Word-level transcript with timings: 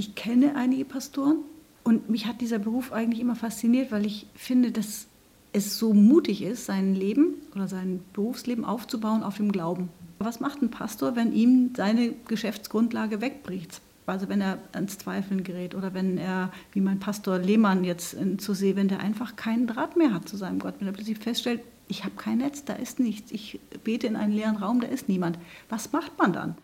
ich 0.00 0.14
kenne 0.14 0.56
einige 0.56 0.86
Pastoren 0.86 1.40
und 1.84 2.08
mich 2.08 2.26
hat 2.26 2.40
dieser 2.40 2.58
Beruf 2.58 2.90
eigentlich 2.90 3.20
immer 3.20 3.36
fasziniert, 3.36 3.92
weil 3.92 4.06
ich 4.06 4.26
finde, 4.34 4.72
dass 4.72 5.08
es 5.52 5.78
so 5.78 5.92
mutig 5.92 6.42
ist, 6.42 6.64
sein 6.64 6.94
Leben 6.94 7.34
oder 7.54 7.68
sein 7.68 8.00
Berufsleben 8.14 8.64
aufzubauen 8.64 9.22
auf 9.22 9.36
dem 9.36 9.52
Glauben. 9.52 9.90
Was 10.18 10.40
macht 10.40 10.62
ein 10.62 10.70
Pastor, 10.70 11.16
wenn 11.16 11.34
ihm 11.34 11.72
seine 11.76 12.14
Geschäftsgrundlage 12.26 13.20
wegbricht? 13.20 13.82
Also 14.06 14.30
wenn 14.30 14.40
er 14.40 14.58
ans 14.72 14.96
Zweifeln 14.96 15.44
gerät 15.44 15.74
oder 15.74 15.92
wenn 15.92 16.16
er, 16.16 16.50
wie 16.72 16.80
mein 16.80 16.98
Pastor 16.98 17.38
Lehmann 17.38 17.84
jetzt 17.84 18.16
zu 18.38 18.54
sehen, 18.54 18.76
wenn 18.76 18.88
der 18.88 19.00
einfach 19.00 19.36
keinen 19.36 19.66
Draht 19.66 19.98
mehr 19.98 20.14
hat 20.14 20.28
zu 20.28 20.38
seinem 20.38 20.60
Gott, 20.60 20.76
wenn 20.78 20.88
er 20.88 20.94
plötzlich 20.94 21.18
feststellt, 21.18 21.60
ich 21.88 22.04
habe 22.04 22.14
kein 22.16 22.38
Netz, 22.38 22.64
da 22.64 22.72
ist 22.72 23.00
nichts, 23.00 23.32
ich 23.32 23.60
bete 23.84 24.06
in 24.06 24.16
einen 24.16 24.32
leeren 24.32 24.56
Raum, 24.56 24.80
da 24.80 24.86
ist 24.86 25.10
niemand. 25.10 25.38
Was 25.68 25.92
macht 25.92 26.18
man 26.18 26.32
dann? 26.32 26.54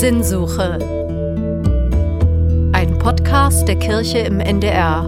Sinnsuche. 0.00 0.78
Ein 2.72 2.98
Podcast 2.98 3.68
der 3.68 3.78
Kirche 3.78 4.20
im 4.20 4.40
NDR. 4.40 5.02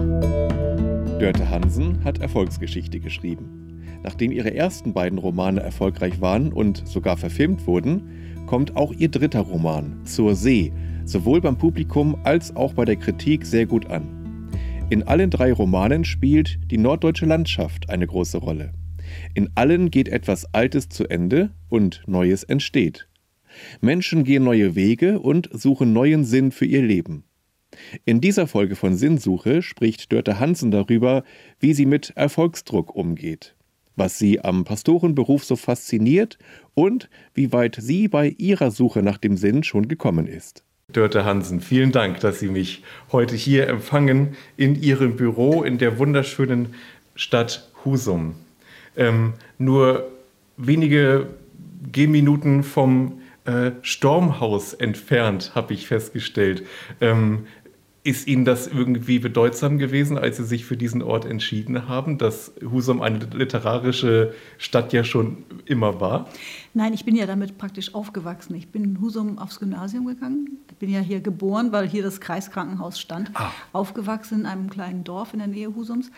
Dörte 1.19 1.49
Hansen 1.49 2.03
hat 2.03 2.19
Erfolgsgeschichte 2.19 2.99
geschrieben. 2.99 3.81
Nachdem 4.03 4.31
ihre 4.31 4.53
ersten 4.53 4.93
beiden 4.93 5.17
Romane 5.17 5.61
erfolgreich 5.61 6.21
waren 6.21 6.53
und 6.53 6.87
sogar 6.87 7.17
verfilmt 7.17 7.65
wurden, 7.65 8.45
kommt 8.45 8.75
auch 8.75 8.91
ihr 8.91 9.09
dritter 9.09 9.39
Roman, 9.39 10.05
Zur 10.05 10.35
See, 10.35 10.71
sowohl 11.05 11.41
beim 11.41 11.57
Publikum 11.57 12.15
als 12.23 12.55
auch 12.55 12.75
bei 12.75 12.85
der 12.85 12.97
Kritik 12.97 13.47
sehr 13.47 13.65
gut 13.65 13.87
an. 13.87 14.51
In 14.91 15.01
allen 15.01 15.31
drei 15.31 15.53
Romanen 15.53 16.05
spielt 16.05 16.59
die 16.69 16.77
norddeutsche 16.77 17.25
Landschaft 17.25 17.89
eine 17.89 18.05
große 18.05 18.37
Rolle. 18.37 18.73
In 19.33 19.49
allen 19.55 19.89
geht 19.89 20.07
etwas 20.07 20.53
Altes 20.53 20.87
zu 20.87 21.09
Ende 21.09 21.49
und 21.69 22.03
Neues 22.05 22.43
entsteht. 22.43 23.07
Menschen 23.81 24.23
gehen 24.23 24.43
neue 24.43 24.75
Wege 24.75 25.19
und 25.19 25.49
suchen 25.51 25.93
neuen 25.93 26.25
Sinn 26.25 26.51
für 26.51 26.65
ihr 26.65 26.81
Leben. 26.81 27.23
In 28.05 28.21
dieser 28.21 28.47
Folge 28.47 28.75
von 28.75 28.95
Sinnsuche 28.95 29.61
spricht 29.61 30.11
Dörte 30.11 30.39
Hansen 30.39 30.71
darüber, 30.71 31.23
wie 31.59 31.73
sie 31.73 31.85
mit 31.85 32.11
Erfolgsdruck 32.15 32.95
umgeht, 32.95 33.55
was 33.95 34.19
sie 34.19 34.41
am 34.41 34.63
Pastorenberuf 34.63 35.43
so 35.43 35.55
fasziniert 35.55 36.37
und 36.73 37.09
wie 37.33 37.51
weit 37.51 37.77
sie 37.79 38.07
bei 38.07 38.35
ihrer 38.37 38.71
Suche 38.71 39.01
nach 39.01 39.17
dem 39.17 39.37
Sinn 39.37 39.63
schon 39.63 39.87
gekommen 39.87 40.27
ist. 40.27 40.63
Dörte 40.91 41.25
Hansen, 41.25 41.61
vielen 41.61 41.91
Dank, 41.91 42.19
dass 42.19 42.39
Sie 42.39 42.49
mich 42.49 42.83
heute 43.11 43.35
hier 43.35 43.67
empfangen 43.67 44.35
in 44.57 44.79
Ihrem 44.81 45.15
Büro 45.15 45.63
in 45.63 45.77
der 45.77 45.97
wunderschönen 45.97 46.75
Stadt 47.15 47.69
Husum. 47.85 48.35
Ähm, 48.95 49.33
nur 49.57 50.11
wenige 50.57 51.27
Gehminuten 51.91 52.63
vom 52.63 53.21
äh, 53.45 53.71
Stormhaus 53.81 54.73
entfernt, 54.73 55.51
habe 55.55 55.73
ich 55.73 55.87
festgestellt. 55.87 56.65
Ähm, 57.01 57.45
ist 58.05 58.27
Ihnen 58.27 58.43
das 58.43 58.67
irgendwie 58.67 59.19
bedeutsam 59.19 59.77
gewesen, 59.77 60.17
als 60.17 60.35
Sie 60.35 60.43
sich 60.43 60.65
für 60.65 60.75
diesen 60.75 61.01
Ort 61.01 61.23
entschieden 61.23 61.87
haben, 61.87 62.17
dass 62.17 62.51
Husum 62.61 63.01
eine 63.01 63.19
literarische 63.19 64.33
Stadt 64.57 64.91
ja 64.91 65.05
schon 65.05 65.45
immer 65.65 66.01
war? 66.01 66.27
Nein, 66.73 66.93
ich 66.93 67.05
bin 67.05 67.15
ja 67.15 67.25
damit 67.25 67.57
praktisch 67.57 67.95
aufgewachsen. 67.95 68.55
Ich 68.55 68.67
bin 68.67 68.83
in 68.83 69.01
Husum 69.01 69.37
aufs 69.39 69.59
Gymnasium 69.59 70.05
gegangen. 70.05 70.57
Ich 70.69 70.75
bin 70.77 70.89
ja 70.89 70.99
hier 70.99 71.21
geboren, 71.21 71.71
weil 71.71 71.87
hier 71.87 72.03
das 72.03 72.19
Kreiskrankenhaus 72.19 72.99
stand. 72.99 73.31
Ah. 73.35 73.51
Aufgewachsen 73.71 74.41
in 74.41 74.45
einem 74.47 74.69
kleinen 74.69 75.05
Dorf 75.05 75.31
in 75.31 75.39
der 75.39 75.47
Nähe 75.47 75.73
Husums. 75.73 76.11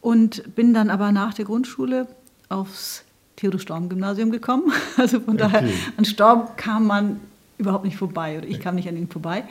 Und 0.00 0.54
bin 0.54 0.72
dann 0.72 0.88
aber 0.88 1.12
nach 1.12 1.34
der 1.34 1.44
Grundschule 1.44 2.06
aufs 2.48 3.04
Theodor-Storm-Gymnasium 3.36 4.30
gekommen. 4.30 4.72
Also 4.96 5.20
von 5.20 5.34
okay. 5.34 5.48
daher, 5.52 5.68
an 5.96 6.04
Storm 6.04 6.48
kam 6.56 6.86
man 6.86 7.20
überhaupt 7.58 7.84
nicht 7.84 7.96
vorbei 7.96 8.38
oder 8.38 8.46
ich 8.46 8.60
kam 8.60 8.74
nicht 8.74 8.88
an 8.88 8.96
ihn 8.96 9.08
vorbei. 9.08 9.44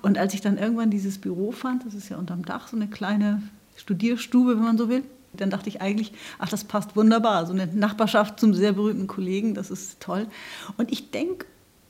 Und 0.00 0.16
als 0.18 0.34
ich 0.34 0.40
dann 0.40 0.58
irgendwann 0.58 0.90
dieses 0.90 1.18
Büro 1.18 1.52
fand, 1.52 1.84
das 1.84 1.94
ist 1.94 2.08
ja 2.08 2.16
unterm 2.16 2.44
Dach 2.44 2.68
so 2.68 2.76
eine 2.76 2.88
kleine 2.88 3.42
Studierstube, 3.76 4.56
wenn 4.56 4.64
man 4.64 4.78
so 4.78 4.88
will, 4.88 5.02
dann 5.32 5.50
dachte 5.50 5.68
ich 5.68 5.80
eigentlich, 5.80 6.12
ach, 6.38 6.48
das 6.48 6.64
passt 6.64 6.94
wunderbar. 6.94 7.46
So 7.46 7.52
eine 7.52 7.66
Nachbarschaft 7.66 8.38
zum 8.38 8.54
sehr 8.54 8.72
berühmten 8.72 9.06
Kollegen, 9.06 9.54
das 9.54 9.70
ist 9.70 10.00
toll. 10.00 10.26
Und 10.76 10.92
ich 10.92 11.10
denke 11.10 11.46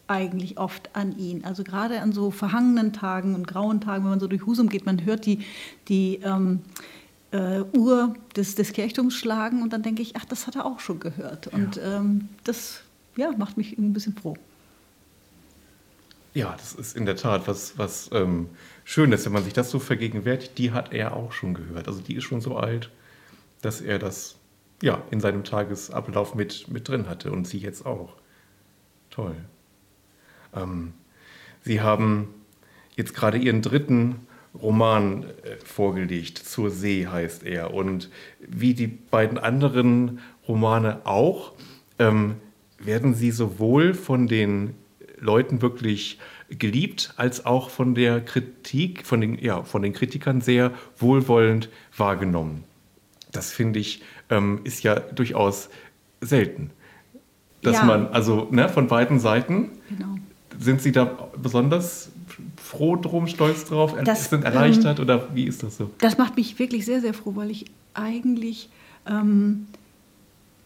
eigentlich 0.07 0.59
oft 0.59 0.95
an 0.95 1.19
ihn. 1.19 1.45
Also 1.45 1.65
gerade 1.65 2.01
an 2.01 2.13
so 2.13 2.31
verhangenen 2.31 2.93
Tagen 2.93 3.35
und 3.35 3.47
grauen 3.47 3.81
Tagen, 3.81 4.05
wenn 4.05 4.11
man 4.11 4.21
so 4.21 4.27
durch 4.27 4.47
Husum 4.47 4.69
geht, 4.69 4.87
man 4.87 5.05
hört 5.05 5.27
die, 5.27 5.41
die 5.89 6.21
ähm, 6.23 6.61
äh, 7.33 7.63
Uhr 7.77 8.15
des, 8.37 8.55
des 8.55 8.73
Kirchturms 8.73 9.15
schlagen 9.15 9.63
und 9.63 9.73
dann 9.73 9.83
denke 9.83 10.03
ich, 10.03 10.17
ach, 10.17 10.25
das 10.25 10.47
hat 10.47 10.57
er 10.57 10.67
auch 10.67 10.81
schon 10.81 11.01
gehört. 11.01 11.49
Und 11.49 11.77
ja. 11.77 11.99
ähm, 11.99 12.29
das 12.45 12.83
ja, 13.17 13.33
macht 13.37 13.57
mich 13.57 13.77
ein 13.79 13.93
bisschen 13.93 14.15
froh. 14.15 14.37
Ja, 16.35 16.55
das 16.57 16.75
ist 16.75 16.97
in 16.97 17.05
der 17.05 17.17
Tat 17.17 17.47
was, 17.47 17.77
was 17.77 18.09
ähm, 18.13 18.49
Schönes, 18.85 19.27
wenn 19.27 19.33
man 19.33 19.45
sich 19.45 19.53
das 19.53 19.71
so 19.71 19.79
vergegenwärtigt. 19.79 20.57
Die 20.57 20.73
hat 20.73 20.93
er 20.93 21.15
auch 21.15 21.33
schon 21.33 21.55
gehört. 21.55 21.89
Also 21.89 22.01
die 22.01 22.15
ist 22.15 22.25
schon 22.25 22.41
so 22.41 22.57
alt, 22.57 22.91
dass 23.61 23.81
er 23.81 23.99
das 23.99 24.37
ja, 24.81 25.03
in 25.11 25.21
seinem 25.21 25.45
Tagesablauf 25.45 26.35
mit, 26.35 26.69
mit 26.69 26.89
drin 26.89 27.09
hatte 27.09 27.33
und 27.33 27.47
sie 27.47 27.59
jetzt 27.59 27.85
auch. 27.87 28.17
Toll. 29.11 29.37
Ähm, 30.55 30.95
sie 31.63 31.81
haben 31.81 32.29
jetzt 32.97 33.15
gerade 33.15 33.39
Ihren 33.39 33.63
dritten 33.63 34.27
Roman 34.61 35.25
äh, 35.25 35.57
vorgelegt. 35.65 36.39
Zur 36.39 36.71
See 36.71 37.07
heißt 37.07 37.45
er. 37.45 37.73
Und 37.75 38.11
wie 38.41 38.75
die 38.75 38.87
beiden 38.87 39.39
anderen 39.39 40.21
Romane 40.47 41.01
auch, 41.05 41.53
ähm, 41.99 42.37
werden 42.79 43.15
sie 43.15 43.31
sowohl 43.31 43.95
von 43.95 44.27
den 44.27 44.75
Leuten 45.19 45.63
wirklich 45.63 46.19
geliebt, 46.51 47.15
als 47.17 47.47
auch 47.47 47.71
von 47.71 47.95
der 47.95 48.21
Kritik, 48.21 49.07
von 49.07 49.21
den, 49.21 49.39
ja, 49.39 49.63
von 49.63 49.83
den 49.83 49.93
Kritikern 49.93 50.41
sehr 50.41 50.73
wohlwollend 50.99 51.71
wahrgenommen. 51.97 52.65
Das 53.31 53.53
finde 53.53 53.79
ich, 53.79 54.03
ähm, 54.31 54.61
ist 54.65 54.83
ja 54.83 55.01
durchaus 55.01 55.71
selten. 56.21 56.71
Dass 57.63 57.77
ja. 57.77 57.85
man, 57.85 58.09
also 58.09 58.49
ne, 58.51 58.69
von 58.69 58.89
beiden 58.89 59.21
Seiten, 59.21 59.71
genau. 59.89 60.17
sind 60.59 60.83
Sie 60.83 60.93
da 60.93 61.31
besonders 61.41 62.12
froh 62.57 62.97
drum, 62.97 63.27
stolz 63.27 63.65
drauf, 63.65 63.95
das, 64.05 64.31
sind 64.31 64.45
erleichtert 64.45 64.99
ähm, 64.99 65.05
oder 65.05 65.29
wie 65.35 65.45
ist 65.45 65.63
das 65.63 65.77
so? 65.77 65.91
Das 65.99 66.19
macht 66.19 66.37
mich 66.37 66.59
wirklich 66.59 66.85
sehr, 66.85 67.01
sehr 67.01 67.15
froh, 67.15 67.37
weil 67.37 67.51
ich 67.51 67.67
eigentlich 67.95 68.69
ähm, 69.07 69.67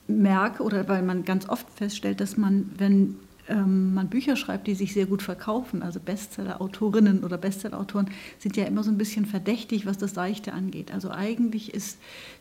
merke 0.09 0.63
oder 0.63 0.89
weil 0.89 1.03
man 1.03 1.25
ganz 1.25 1.49
oft 1.49 1.67
feststellt, 1.75 2.21
dass 2.21 2.37
man, 2.37 2.71
wenn 2.79 3.17
ähm, 3.49 3.95
man 3.95 4.09
Bücher 4.09 4.37
schreibt, 4.37 4.67
die 4.67 4.75
sich 4.75 4.93
sehr 4.93 5.07
gut 5.07 5.23
verkaufen, 5.23 5.83
also 5.83 6.01
Bestseller-Autorinnen 6.01 7.25
oder 7.25 7.39
Bestseller-Autoren 7.39 8.11
sind 8.39 8.57
ja 8.57 8.65
immer 8.65 8.83
so 8.83 8.91
ein 8.91 8.99
bisschen 8.99 9.27
verdächtig, 9.27 9.87
was 9.87 9.99
das 9.99 10.15
Seichte 10.15 10.53
angeht. 10.53 10.93
Also 10.93 11.11
eigentlich 11.11 11.75
ist 11.75 11.99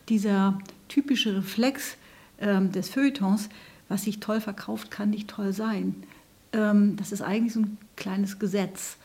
dieser 0.09 0.59
typische 0.87 1.37
Reflex 1.37 1.97
ähm, 2.39 2.71
des 2.71 2.89
Feuilletons, 2.89 3.49
was 3.87 4.03
sich 4.03 4.19
toll 4.19 4.41
verkauft, 4.41 4.91
kann 4.91 5.11
nicht 5.11 5.29
toll 5.29 5.53
sein. 5.53 5.95
Ähm, 6.53 6.95
das 6.97 7.11
ist 7.11 7.21
eigentlich 7.21 7.53
so 7.53 7.61
ein 7.61 7.77
kleines 7.95 8.39
Gesetz. 8.39 8.97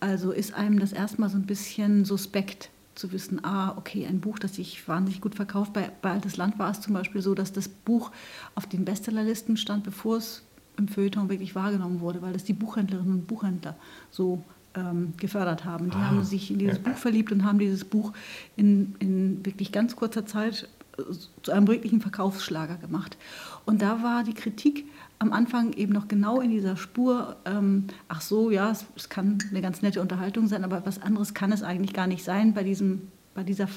Also 0.00 0.32
ist 0.32 0.54
einem 0.54 0.78
das 0.78 0.92
erstmal 0.92 1.28
so 1.28 1.36
ein 1.36 1.46
bisschen 1.46 2.04
suspekt 2.04 2.70
zu 2.94 3.12
wissen, 3.12 3.44
ah, 3.44 3.76
okay, 3.76 4.06
ein 4.06 4.20
Buch, 4.20 4.38
das 4.38 4.56
sich 4.56 4.86
wahnsinnig 4.88 5.20
gut 5.20 5.34
verkauft. 5.34 5.72
Bei, 5.72 5.90
bei 6.02 6.10
Altes 6.10 6.36
Land 6.36 6.58
war 6.58 6.70
es 6.70 6.80
zum 6.80 6.94
Beispiel 6.94 7.22
so, 7.22 7.34
dass 7.34 7.52
das 7.52 7.68
Buch 7.68 8.10
auf 8.54 8.66
den 8.66 8.84
Bestsellerlisten 8.84 9.56
stand, 9.56 9.84
bevor 9.84 10.16
es 10.16 10.42
im 10.76 10.88
Feuilleton 10.88 11.28
wirklich 11.28 11.54
wahrgenommen 11.54 12.00
wurde, 12.00 12.22
weil 12.22 12.32
das 12.32 12.44
die 12.44 12.52
Buchhändlerinnen 12.52 13.12
und 13.12 13.26
Buchhändler 13.26 13.76
so 14.10 14.42
ähm, 14.74 15.14
gefördert 15.16 15.64
haben. 15.64 15.90
Die 15.90 15.96
ah, 15.96 16.10
haben 16.10 16.24
sich 16.24 16.50
in 16.50 16.58
dieses 16.58 16.78
ja. 16.78 16.82
Buch 16.82 16.96
verliebt 16.96 17.32
und 17.32 17.44
haben 17.44 17.58
dieses 17.58 17.84
Buch 17.84 18.12
in, 18.56 18.94
in 18.98 19.44
wirklich 19.44 19.72
ganz 19.72 19.96
kurzer 19.96 20.26
Zeit 20.26 20.68
äh, 20.98 21.02
zu 21.42 21.52
einem 21.52 21.68
wirklichen 21.68 22.00
Verkaufsschlager 22.00 22.76
gemacht. 22.76 23.16
Und 23.64 23.82
da 23.82 24.02
war 24.02 24.24
die 24.24 24.34
Kritik 24.34 24.86
am 25.18 25.32
Anfang 25.32 25.72
eben 25.72 25.92
noch 25.92 26.08
genau 26.08 26.40
in 26.40 26.50
dieser 26.50 26.76
Spur, 26.76 27.36
ähm, 27.44 27.88
ach 28.08 28.20
so, 28.20 28.50
ja, 28.50 28.70
es, 28.70 28.86
es, 28.96 29.08
kann 29.08 29.38
eine 29.50 29.60
ganz 29.60 29.82
nette 29.82 30.00
Unterhaltung 30.00 30.46
sein, 30.46 30.64
aber 30.64 30.86
was 30.86 31.02
anderes 31.02 31.34
kann 31.34 31.50
es 31.50 31.62
eigentlich 31.62 31.92
gar 31.92 32.06
nicht 32.06 32.22
sein 32.22 32.54
bei, 32.54 32.62
diesem, 32.62 33.08
bei 33.34 33.42
dieser 33.42 33.68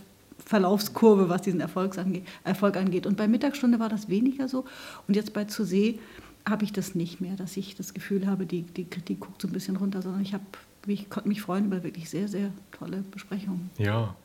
Verlaufskurve, 0.46 1.30
was 1.30 1.42
diesen 1.42 1.60
Erfolg 1.60 1.98
angeht. 1.98 3.06
Und 3.06 3.18
bei 3.18 3.28
Mittagsstunde 3.28 3.80
war 3.80 3.90
das 3.90 4.10
weniger 4.10 4.48
so. 4.48 4.66
Und 5.08 5.16
jetzt 5.16 5.34
bei 5.34 5.46
Zu 5.46 5.64
See 5.64 6.00
habe 6.48 6.64
ich 6.64 6.74
das 6.74 6.96
nicht 6.96 7.22
mehr, 7.22 7.36
dass 7.36 7.58
ich 7.58 7.76
das 7.76 7.94
Gefühl 7.94 8.28
habe, 8.28 8.46
die, 8.46 8.64
die 8.64 8.86
Kritik 8.86 9.22
guckt 9.22 9.42
so 9.42 9.48
ein 9.48 9.52
bisschen 9.52 9.78
runter, 9.78 10.02
sondern 10.02 10.22
ich, 10.22 10.34
hab, 10.34 10.42
ich 10.88 11.10
konnte 11.10 11.30
mich 11.30 11.42
freuen 11.42 11.66
über 11.66 11.84
wirklich 11.84 12.10
sehr, 12.10 12.28
sehr 12.28 12.52
tolle 12.72 13.04
Besprechungen. 13.12 13.70
Ja, 13.78 14.16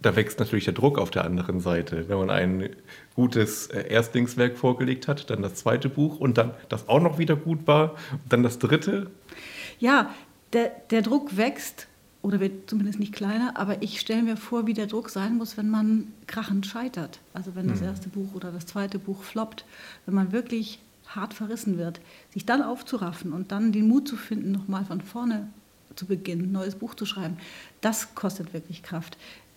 da 0.00 0.14
wächst 0.14 0.38
natürlich 0.38 0.66
der 0.66 0.74
Druck 0.74 0.98
auf 0.98 1.10
der 1.10 1.24
anderen 1.24 1.60
Seite. 1.60 2.08
Wenn 2.08 2.18
man 2.18 2.30
ein 2.30 2.70
gutes 3.14 3.68
äh, 3.68 3.88
Erstlingswerk 3.88 4.56
vorgelegt 4.56 5.08
hat, 5.08 5.30
dann 5.30 5.42
das 5.42 5.54
zweite 5.54 5.88
Buch 5.88 6.20
und 6.20 6.38
dann 6.38 6.52
das 6.68 6.88
auch 6.88 7.00
noch 7.00 7.18
wieder 7.18 7.36
gut 7.36 7.66
war, 7.66 7.92
und 8.12 8.20
dann 8.28 8.42
das 8.42 8.58
dritte. 8.58 9.10
Ja, 9.78 10.14
der, 10.52 10.72
der 10.90 11.02
Druck 11.02 11.36
wächst 11.36 11.86
oder 12.22 12.40
wird 12.40 12.68
zumindest 12.68 12.98
nicht 12.98 13.12
kleiner, 13.12 13.56
aber 13.56 13.82
ich 13.82 14.00
stelle 14.00 14.22
mir 14.22 14.36
vor, 14.36 14.66
wie 14.66 14.74
der 14.74 14.86
Druck 14.86 15.10
sein 15.10 15.36
muss, 15.36 15.56
wenn 15.56 15.70
man 15.70 16.12
krachend 16.26 16.66
scheitert. 16.66 17.20
Also 17.32 17.54
wenn 17.54 17.68
das 17.68 17.80
hm. 17.80 17.86
erste 17.86 18.08
Buch 18.08 18.34
oder 18.34 18.50
das 18.50 18.66
zweite 18.66 18.98
Buch 18.98 19.22
floppt, 19.22 19.64
wenn 20.06 20.14
man 20.14 20.32
wirklich 20.32 20.80
hart 21.06 21.34
verrissen 21.34 21.78
wird, 21.78 22.00
sich 22.32 22.44
dann 22.44 22.62
aufzuraffen 22.62 23.32
und 23.32 23.52
dann 23.52 23.72
den 23.72 23.88
Mut 23.88 24.08
zu 24.08 24.16
finden, 24.16 24.52
nochmal 24.52 24.84
von 24.84 25.00
vorne 25.00 25.48
zu 25.94 26.06
beginnen, 26.06 26.44
ein 26.44 26.52
neues 26.52 26.74
Buch 26.74 26.94
zu 26.94 27.06
schreiben, 27.06 27.38
das 27.80 28.14
kostet 28.14 28.52
wirklich 28.52 28.82
Kraft. 28.82 29.16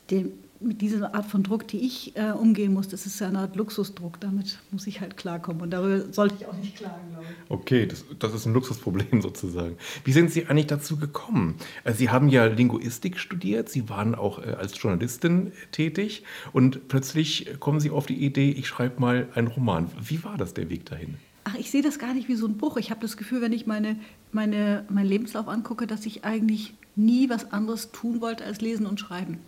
Den, 0.10 0.34
mit 0.62 0.82
dieser 0.82 1.16
Art 1.16 1.26
von 1.26 1.44
Druck, 1.44 1.68
die 1.68 1.80
ich 1.80 2.16
äh, 2.18 2.32
umgehen 2.32 2.74
muss, 2.74 2.88
das 2.88 3.06
ist 3.06 3.20
ja 3.20 3.28
eine 3.28 3.40
Art 3.40 3.56
Luxusdruck. 3.56 4.20
Damit 4.20 4.60
muss 4.72 4.88
ich 4.88 5.00
halt 5.00 5.16
klarkommen. 5.18 5.62
Und 5.62 5.72
darüber 5.72 6.12
sollte 6.12 6.36
ich 6.40 6.46
auch 6.46 6.58
nicht 6.58 6.76
klagen, 6.76 7.12
glaube 7.12 7.26
ich. 7.30 7.52
Okay, 7.52 7.86
das, 7.86 8.04
das 8.20 8.34
ist 8.34 8.46
ein 8.46 8.54
Luxusproblem 8.54 9.22
sozusagen. 9.22 9.78
Wie 10.04 10.12
sind 10.12 10.32
Sie 10.32 10.48
eigentlich 10.48 10.68
dazu 10.68 10.98
gekommen? 10.98 11.56
Äh, 11.84 11.94
Sie 11.94 12.10
haben 12.10 12.28
ja 12.28 12.46
Linguistik 12.46 13.18
studiert, 13.20 13.70
Sie 13.70 13.90
waren 13.90 14.16
auch 14.16 14.40
äh, 14.40 14.52
als 14.52 14.80
Journalistin 14.82 15.54
tätig 15.72 16.24
und 16.52 16.88
plötzlich 16.88 17.60
kommen 17.60 17.80
Sie 17.80 17.90
auf 17.90 18.06
die 18.06 18.24
Idee, 18.24 18.52
ich 18.52 18.68
schreibe 18.68 19.00
mal 19.00 19.30
einen 19.36 19.48
Roman. 19.48 19.90
Wie 20.02 20.24
war 20.24 20.38
das 20.38 20.54
der 20.54 20.70
Weg 20.70 20.86
dahin? 20.86 21.16
Ach, 21.46 21.56
ich 21.56 21.72
sehe 21.72 21.82
das 21.82 22.00
gar 22.00 22.14
nicht 22.14 22.28
wie 22.28 22.36
so 22.36 22.46
ein 22.46 22.58
Bruch. 22.58 22.78
Ich 22.78 22.92
habe 22.92 23.02
das 23.02 23.18
Gefühl, 23.18 23.42
wenn 23.42 23.54
ich 23.54 23.66
meine, 23.66 23.98
meine, 24.32 24.86
meinen 24.90 25.08
Lebenslauf 25.08 25.48
angucke, 25.48 25.88
dass 25.88 26.06
ich 26.06 26.26
eigentlich 26.26 26.74
nie 26.96 27.30
was 27.30 27.52
anderes 27.52 27.92
tun 27.92 28.22
wollte 28.22 28.44
als 28.44 28.62
lesen 28.62 28.86
und 28.86 29.00
schreiben. 29.00 29.40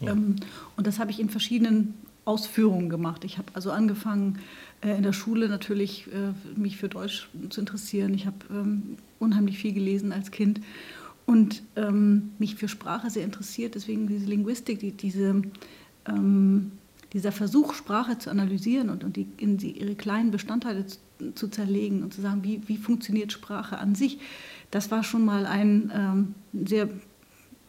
Ja. 0.00 0.12
Ähm, 0.12 0.36
und 0.76 0.86
das 0.86 0.98
habe 0.98 1.10
ich 1.10 1.20
in 1.20 1.30
verschiedenen 1.30 1.94
Ausführungen 2.24 2.88
gemacht. 2.88 3.24
Ich 3.24 3.38
habe 3.38 3.48
also 3.54 3.70
angefangen, 3.70 4.40
äh, 4.82 4.96
in 4.96 5.02
der 5.02 5.12
Schule 5.12 5.48
natürlich 5.48 6.08
äh, 6.08 6.58
mich 6.58 6.76
für 6.76 6.88
Deutsch 6.88 7.28
zu 7.50 7.60
interessieren. 7.60 8.12
Ich 8.14 8.26
habe 8.26 8.36
ähm, 8.50 8.96
unheimlich 9.18 9.58
viel 9.58 9.72
gelesen 9.72 10.12
als 10.12 10.30
Kind 10.30 10.60
und 11.24 11.62
ähm, 11.76 12.32
mich 12.38 12.56
für 12.56 12.68
Sprache 12.68 13.10
sehr 13.10 13.24
interessiert. 13.24 13.74
Deswegen 13.74 14.08
diese 14.08 14.26
Linguistik, 14.26 14.80
die, 14.80 14.92
diese, 14.92 15.42
ähm, 16.08 16.72
dieser 17.12 17.32
Versuch, 17.32 17.74
Sprache 17.74 18.18
zu 18.18 18.30
analysieren 18.30 18.90
und, 18.90 19.04
und 19.04 19.16
die, 19.16 19.28
in 19.36 19.56
die, 19.56 19.78
ihre 19.78 19.94
kleinen 19.94 20.32
Bestandteile 20.32 20.86
zu, 20.86 20.98
zu, 21.34 21.48
zerlegen 21.48 22.02
und 22.02 22.12
zu 22.12 22.20
sagen, 22.20 22.42
wie, 22.42 22.60
wie 22.66 22.76
funktioniert 22.76 23.32
Sprache 23.32 23.78
an 23.78 23.94
sich, 23.94 24.18
das 24.70 24.90
war 24.90 25.04
schon 25.04 25.24
mal 25.24 25.46
ein 25.46 25.92
ähm, 25.94 26.34
sehr 26.66 26.88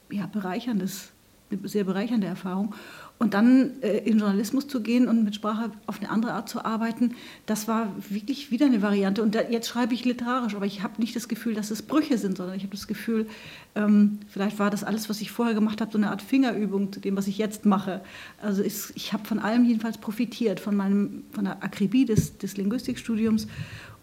ja, 0.10 0.26
bereicherndes 0.26 1.12
eine 1.52 1.68
sehr 1.68 1.84
bereichernde 1.84 2.28
Erfahrung. 2.28 2.74
Und 3.20 3.34
dann 3.34 3.82
äh, 3.82 3.98
in 4.00 4.20
Journalismus 4.20 4.68
zu 4.68 4.82
gehen 4.82 5.08
und 5.08 5.24
mit 5.24 5.34
Sprache 5.34 5.72
auf 5.88 6.00
eine 6.00 6.12
andere 6.12 6.34
Art 6.34 6.48
zu 6.50 6.64
arbeiten, 6.64 7.16
das 7.48 7.68
war 7.68 7.92
wirklich 8.10 8.52
wieder 8.52 8.68
eine 8.68 8.84
Variante. 8.84 9.24
Und 9.24 9.34
da, 9.34 9.42
jetzt 9.42 9.68
schreibe 9.68 9.96
ich 9.96 10.06
literarisch, 10.06 10.54
aber 10.56 10.68
ich 10.68 10.84
habe 10.84 11.02
nicht 11.02 11.16
das 11.16 11.28
Gefühl, 11.28 11.56
dass 11.56 11.72
es 11.72 11.82
Brüche 11.82 12.20
sind, 12.20 12.38
sondern 12.38 12.56
ich 12.56 12.64
habe 12.64 12.76
das 12.76 12.86
Gefühl, 12.86 13.26
ähm, 13.74 14.20
vielleicht 14.28 14.60
war 14.60 14.70
das 14.70 14.84
alles, 14.84 15.10
was 15.10 15.20
ich 15.20 15.32
vorher 15.32 15.56
gemacht 15.56 15.82
habe, 15.82 15.92
so 15.92 15.98
eine 15.98 16.12
Art 16.12 16.22
Fingerübung 16.22 16.94
zu 16.94 17.00
dem, 17.00 17.18
was 17.18 17.26
ich 17.26 17.40
jetzt 17.40 17.66
mache. 17.66 18.02
Also 18.40 18.62
ist, 18.62 18.92
ich 18.96 19.14
habe 19.14 19.26
von 19.26 19.40
allem 19.40 19.66
jedenfalls 19.66 19.98
profitiert, 19.98 20.60
von, 20.60 20.76
meinem, 20.76 21.24
von 21.32 21.46
der 21.46 21.64
Akribie 21.64 22.06
des, 22.06 22.38
des 22.38 22.56
Linguistikstudiums 22.56 23.48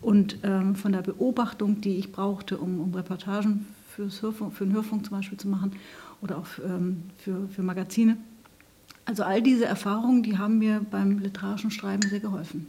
und 0.01 0.39
ähm, 0.43 0.75
von 0.75 0.91
der 0.91 1.03
Beobachtung, 1.03 1.81
die 1.81 1.99
ich 1.99 2.11
brauchte, 2.11 2.59
um, 2.59 2.81
um 2.81 2.93
Reportagen 2.93 3.67
fürs 3.95 4.23
Hörfunk, 4.23 4.55
für 4.55 4.65
den 4.65 4.75
Hörfunk 4.75 5.07
zum 5.07 5.17
Beispiel 5.17 5.39
zu 5.39 5.49
machen 5.49 5.73
oder 6.21 6.39
auch 6.39 6.47
ähm, 6.65 7.05
für, 7.19 7.49
für 7.49 7.63
Magazine. 7.63 8.17
Also 9.05 9.23
all 9.23 9.43
diese 9.43 9.67
Erfahrungen, 9.67 10.23
die 10.23 10.39
haben 10.39 10.59
mir 10.59 10.85
beim 10.91 11.19
literarischen 11.19 11.71
Schreiben 11.71 12.09
sehr 12.09 12.21
geholfen. 12.21 12.67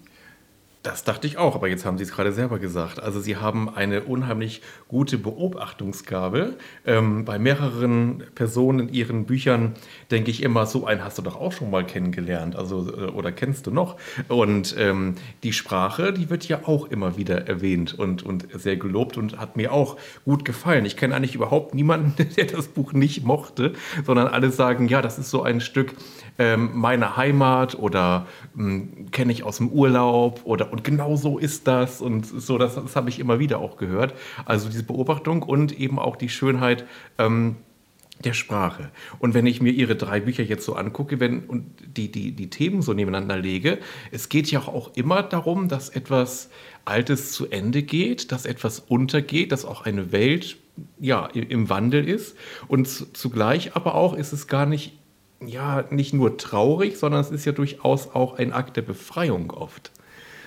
Das 0.86 1.04
dachte 1.04 1.26
ich 1.26 1.40
auch, 1.40 1.56
aber 1.56 1.68
jetzt 1.68 1.84
haben 1.84 1.98
Sie 1.98 2.04
es 2.04 2.12
gerade 2.12 2.32
selber 2.32 2.60
gesagt. 2.60 3.02
Also 3.02 3.20
Sie 3.20 3.38
haben 3.38 3.76
eine 3.76 4.04
unheimlich 4.04 4.62
gute 4.88 5.18
Beobachtungsgabe. 5.18 6.58
Ähm, 6.86 7.26
bei 7.26 7.40
mehreren 7.40 8.24
Personen 8.36 8.82
in 8.82 8.94
Ihren 8.94 9.26
Büchern 9.26 9.74
denke 10.12 10.30
ich 10.30 10.44
immer, 10.44 10.68
so 10.68 10.86
einen 10.86 11.04
hast 11.04 11.18
du 11.18 11.24
doch 11.24 11.38
auch 11.42 11.52
schon 11.52 11.72
mal 11.72 11.88
kennengelernt, 11.88 12.56
also 12.56 12.88
äh, 12.96 13.06
oder 13.08 13.32
kennst 13.32 13.66
du 13.66 13.72
noch. 13.72 13.98
Und 14.28 14.76
ähm, 14.78 15.16
die 15.42 15.54
Sprache, 15.54 16.14
die 16.14 16.30
wird 16.30 16.48
ja 16.48 16.60
auch 16.66 16.86
immer 16.92 17.18
wieder 17.18 17.48
erwähnt 17.48 17.98
und, 17.98 18.22
und 18.22 18.46
sehr 18.54 18.78
gelobt 18.78 19.18
und 19.18 19.40
hat 19.40 19.58
mir 19.58 19.74
auch 19.74 19.98
gut 20.24 20.46
gefallen. 20.46 20.86
Ich 20.86 20.98
kenne 20.98 21.16
eigentlich 21.16 21.34
überhaupt 21.34 21.74
niemanden, 21.74 22.14
der 22.38 22.46
das 22.46 22.68
Buch 22.68 22.94
nicht 22.94 23.24
mochte, 23.24 23.74
sondern 24.06 24.28
alle 24.28 24.52
sagen, 24.52 24.88
ja, 24.88 25.02
das 25.02 25.18
ist 25.18 25.32
so 25.32 25.42
ein 25.42 25.62
Stück 25.62 25.96
ähm, 26.38 26.72
meiner 26.74 27.18
Heimat 27.18 27.76
oder 27.76 28.28
hm, 28.56 29.12
kenne 29.12 29.32
ich 29.32 29.44
aus 29.44 29.58
dem 29.58 29.70
Urlaub 29.70 30.42
oder 30.44 30.72
und 30.72 30.84
genau 30.84 31.16
so 31.16 31.38
ist 31.38 31.68
das 31.68 32.02
und 32.02 32.26
so, 32.26 32.58
das, 32.58 32.76
das 32.76 32.96
habe 32.96 33.10
ich 33.10 33.20
immer 33.20 33.40
wieder 33.40 33.60
auch 33.60 33.78
gehört. 33.78 34.14
Also 34.46 34.70
diese 34.70 34.84
Beobachtung 34.84 35.44
und 35.44 35.80
eben 35.80 36.00
auch 36.00 36.16
die 36.16 36.30
Schönheit 36.30 36.86
ähm, 37.18 37.56
der 38.24 38.34
Sprache. 38.34 38.92
Und 39.20 39.34
wenn 39.34 39.46
ich 39.46 39.62
mir 39.62 39.72
Ihre 39.72 39.96
drei 39.96 40.20
Bücher 40.22 40.44
jetzt 40.44 40.66
so 40.66 40.76
angucke 40.76 41.20
wenn, 41.20 41.46
und 41.46 41.66
die, 41.86 42.12
die, 42.12 42.32
die 42.32 42.50
Themen 42.50 42.82
so 42.82 42.94
nebeneinander 42.94 43.38
lege, 43.38 43.80
es 44.12 44.30
geht 44.30 44.50
ja 44.50 44.62
auch 44.62 44.96
immer 44.96 45.22
darum, 45.24 45.68
dass 45.68 45.90
etwas 45.90 46.50
Altes 46.86 47.32
zu 47.32 47.48
Ende 47.48 47.84
geht, 47.84 48.32
dass 48.32 48.46
etwas 48.46 48.80
untergeht, 48.80 49.52
dass 49.52 49.66
auch 49.66 49.86
eine 49.86 50.12
Welt 50.12 50.58
ja, 51.00 51.28
im 51.28 51.70
Wandel 51.70 52.08
ist. 52.08 52.36
Und 52.68 52.88
zugleich 53.18 53.76
aber 53.76 53.96
auch 53.96 54.14
ist 54.14 54.34
es 54.34 54.48
gar 54.48 54.66
nicht, 54.66 54.94
ja, 55.46 55.86
nicht 55.90 56.14
nur 56.14 56.38
traurig, 56.38 56.98
sondern 56.98 57.22
es 57.22 57.32
ist 57.32 57.46
ja 57.46 57.52
durchaus 57.52 58.14
auch 58.14 58.38
ein 58.38 58.54
Akt 58.54 58.78
der 58.78 58.82
Befreiung 58.82 59.52
oft. 59.52 59.92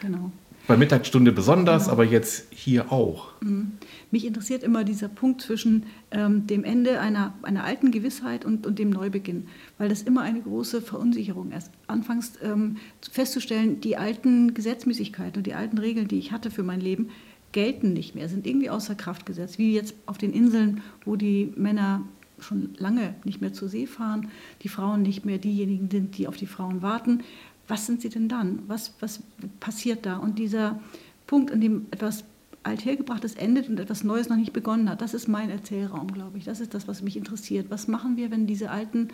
Genau. 0.00 0.30
Bei 0.66 0.76
Mittagsstunde 0.76 1.32
besonders, 1.32 1.84
genau. 1.84 1.94
aber 1.94 2.04
jetzt 2.04 2.52
hier 2.52 2.92
auch. 2.92 3.30
Mhm. 3.40 3.72
Mich 4.10 4.26
interessiert 4.26 4.62
immer 4.62 4.84
dieser 4.84 5.08
Punkt 5.08 5.40
zwischen 5.40 5.86
ähm, 6.10 6.46
dem 6.46 6.62
Ende 6.62 7.00
einer, 7.00 7.32
einer 7.42 7.64
alten 7.64 7.90
Gewissheit 7.90 8.44
und, 8.44 8.66
und 8.66 8.78
dem 8.78 8.90
Neubeginn, 8.90 9.48
weil 9.78 9.88
das 9.88 10.02
immer 10.02 10.20
eine 10.20 10.42
große 10.42 10.82
Verunsicherung 10.82 11.52
ist. 11.52 11.70
Anfangs 11.86 12.34
ähm, 12.42 12.76
festzustellen, 13.10 13.80
die 13.80 13.96
alten 13.96 14.52
Gesetzmäßigkeiten 14.52 15.38
und 15.38 15.46
die 15.46 15.54
alten 15.54 15.78
Regeln, 15.78 16.06
die 16.06 16.18
ich 16.18 16.32
hatte 16.32 16.50
für 16.50 16.62
mein 16.62 16.80
Leben, 16.80 17.08
gelten 17.52 17.94
nicht 17.94 18.14
mehr, 18.14 18.28
sind 18.28 18.46
irgendwie 18.46 18.68
außer 18.68 18.94
Kraft 18.94 19.24
gesetzt. 19.24 19.58
Wie 19.58 19.74
jetzt 19.74 19.94
auf 20.04 20.18
den 20.18 20.34
Inseln, 20.34 20.82
wo 21.06 21.16
die 21.16 21.50
Männer 21.56 22.02
schon 22.40 22.70
lange 22.78 23.14
nicht 23.24 23.40
mehr 23.40 23.52
zur 23.52 23.68
See 23.68 23.86
fahren, 23.86 24.28
die 24.62 24.68
Frauen 24.68 25.02
nicht 25.02 25.24
mehr 25.24 25.38
diejenigen 25.38 25.90
sind, 25.90 26.16
die 26.18 26.28
auf 26.28 26.36
die 26.36 26.46
Frauen 26.46 26.82
warten 26.82 27.22
was 27.68 27.86
sind 27.86 28.00
sie 28.00 28.08
denn 28.08 28.28
dann? 28.28 28.60
Was, 28.66 28.94
was 29.00 29.22
passiert 29.60 30.06
da? 30.06 30.16
Und 30.16 30.38
dieser 30.38 30.80
Punkt, 31.26 31.52
an 31.52 31.60
dem 31.60 31.86
etwas 31.90 32.24
Althergebrachtes 32.62 33.34
endet 33.34 33.68
und 33.68 33.78
etwas 33.78 34.02
Neues 34.02 34.28
noch 34.28 34.36
nicht 34.36 34.52
begonnen 34.52 34.90
hat, 34.90 35.00
das 35.00 35.14
ist 35.14 35.28
mein 35.28 35.50
Erzählraum, 35.50 36.12
glaube 36.12 36.38
ich. 36.38 36.44
Das 36.44 36.60
ist 36.60 36.74
das, 36.74 36.88
was 36.88 37.02
mich 37.02 37.16
interessiert. 37.16 37.66
Was 37.68 37.86
machen 37.86 38.16
wir, 38.16 38.30
wenn 38.30 38.46
diese 38.46 38.70
alten 38.70 39.08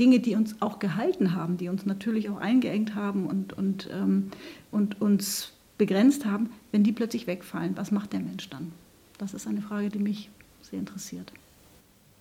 Dinge, 0.00 0.18
die 0.18 0.34
uns 0.34 0.60
auch 0.60 0.78
gehalten 0.78 1.34
haben, 1.34 1.56
die 1.56 1.68
uns 1.68 1.86
natürlich 1.86 2.28
auch 2.30 2.38
eingeengt 2.38 2.94
haben 2.94 3.26
und, 3.26 3.52
und, 3.52 3.88
ähm, 3.92 4.30
und 4.70 5.00
uns 5.00 5.52
begrenzt 5.78 6.24
haben, 6.24 6.50
wenn 6.72 6.82
die 6.82 6.92
plötzlich 6.92 7.26
wegfallen? 7.26 7.76
Was 7.76 7.90
macht 7.90 8.12
der 8.12 8.20
Mensch 8.20 8.48
dann? 8.48 8.72
Das 9.18 9.34
ist 9.34 9.46
eine 9.46 9.62
Frage, 9.62 9.88
die 9.88 9.98
mich 9.98 10.30
sehr 10.70 10.78
interessiert. 10.78 11.32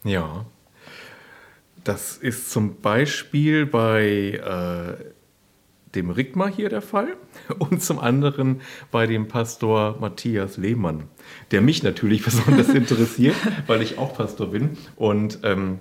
Ja, 0.03 0.45
das 1.83 2.17
ist 2.17 2.51
zum 2.51 2.81
Beispiel 2.81 3.65
bei 3.65 4.39
äh, 4.41 5.03
dem 5.95 6.09
Rigmar 6.09 6.51
hier 6.51 6.69
der 6.69 6.81
Fall 6.81 7.15
und 7.59 7.81
zum 7.81 7.99
anderen 7.99 8.61
bei 8.91 9.07
dem 9.07 9.27
Pastor 9.27 9.97
Matthias 9.99 10.57
Lehmann, 10.57 11.03
der 11.51 11.61
mich 11.61 11.83
natürlich 11.83 12.23
besonders 12.25 12.69
interessiert, 12.69 13.35
weil 13.67 13.81
ich 13.81 13.97
auch 13.97 14.15
Pastor 14.15 14.51
bin. 14.51 14.77
Und 14.95 15.39
ähm, 15.43 15.79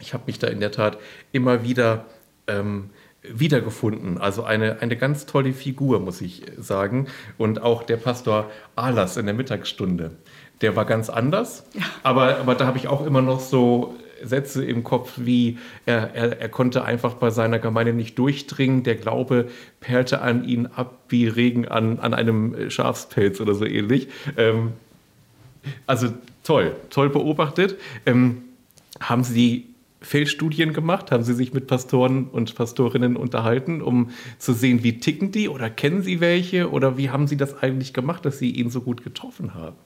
ich 0.00 0.14
habe 0.14 0.24
mich 0.26 0.38
da 0.38 0.48
in 0.48 0.60
der 0.60 0.72
Tat 0.72 0.98
immer 1.32 1.62
wieder 1.62 2.06
ähm, 2.46 2.90
wiedergefunden. 3.22 4.18
Also 4.18 4.42
eine, 4.42 4.80
eine 4.80 4.96
ganz 4.96 5.26
tolle 5.26 5.52
Figur, 5.52 6.00
muss 6.00 6.20
ich 6.20 6.42
sagen. 6.58 7.06
Und 7.38 7.62
auch 7.62 7.82
der 7.84 7.96
Pastor 7.96 8.50
Alas 8.74 9.16
in 9.16 9.26
der 9.26 9.34
Mittagsstunde. 9.34 10.16
Der 10.62 10.76
war 10.76 10.84
ganz 10.84 11.10
anders, 11.10 11.64
ja. 11.74 11.82
aber, 12.02 12.38
aber 12.38 12.54
da 12.54 12.66
habe 12.66 12.78
ich 12.78 12.88
auch 12.88 13.04
immer 13.04 13.20
noch 13.20 13.40
so 13.40 13.94
Sätze 14.22 14.64
im 14.64 14.84
Kopf 14.84 15.14
wie, 15.16 15.58
er, 15.86 16.14
er, 16.14 16.40
er 16.40 16.48
konnte 16.48 16.84
einfach 16.84 17.14
bei 17.14 17.30
seiner 17.30 17.58
Gemeinde 17.58 17.92
nicht 17.92 18.18
durchdringen, 18.18 18.82
der 18.82 18.94
Glaube 18.94 19.48
perlte 19.80 20.22
an 20.22 20.44
ihn 20.44 20.66
ab 20.66 20.98
wie 21.08 21.26
Regen 21.26 21.68
an, 21.68 21.98
an 21.98 22.14
einem 22.14 22.70
Schafspelz 22.70 23.40
oder 23.40 23.54
so 23.54 23.64
ähnlich. 23.64 24.08
Ähm, 24.36 24.72
also 25.86 26.08
toll, 26.44 26.74
toll 26.90 27.10
beobachtet. 27.10 27.76
Ähm, 28.06 28.42
haben 29.00 29.24
Sie 29.24 29.66
Feldstudien 30.00 30.72
gemacht? 30.72 31.10
Haben 31.12 31.22
Sie 31.22 31.34
sich 31.34 31.52
mit 31.52 31.66
Pastoren 31.66 32.26
und 32.26 32.54
Pastorinnen 32.54 33.16
unterhalten, 33.16 33.80
um 33.80 34.10
zu 34.38 34.52
sehen, 34.52 34.82
wie 34.82 34.98
ticken 34.98 35.30
die 35.30 35.48
oder 35.48 35.70
kennen 35.70 36.02
Sie 36.02 36.20
welche 36.20 36.70
oder 36.70 36.96
wie 36.96 37.10
haben 37.10 37.26
Sie 37.28 37.36
das 37.36 37.62
eigentlich 37.62 37.92
gemacht, 37.92 38.24
dass 38.24 38.38
Sie 38.38 38.50
ihn 38.50 38.70
so 38.70 38.80
gut 38.80 39.04
getroffen 39.04 39.54
haben? 39.54 39.76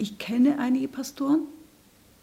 Ich 0.00 0.16
kenne 0.16 0.58
einige 0.58 0.88
Pastoren, 0.88 1.40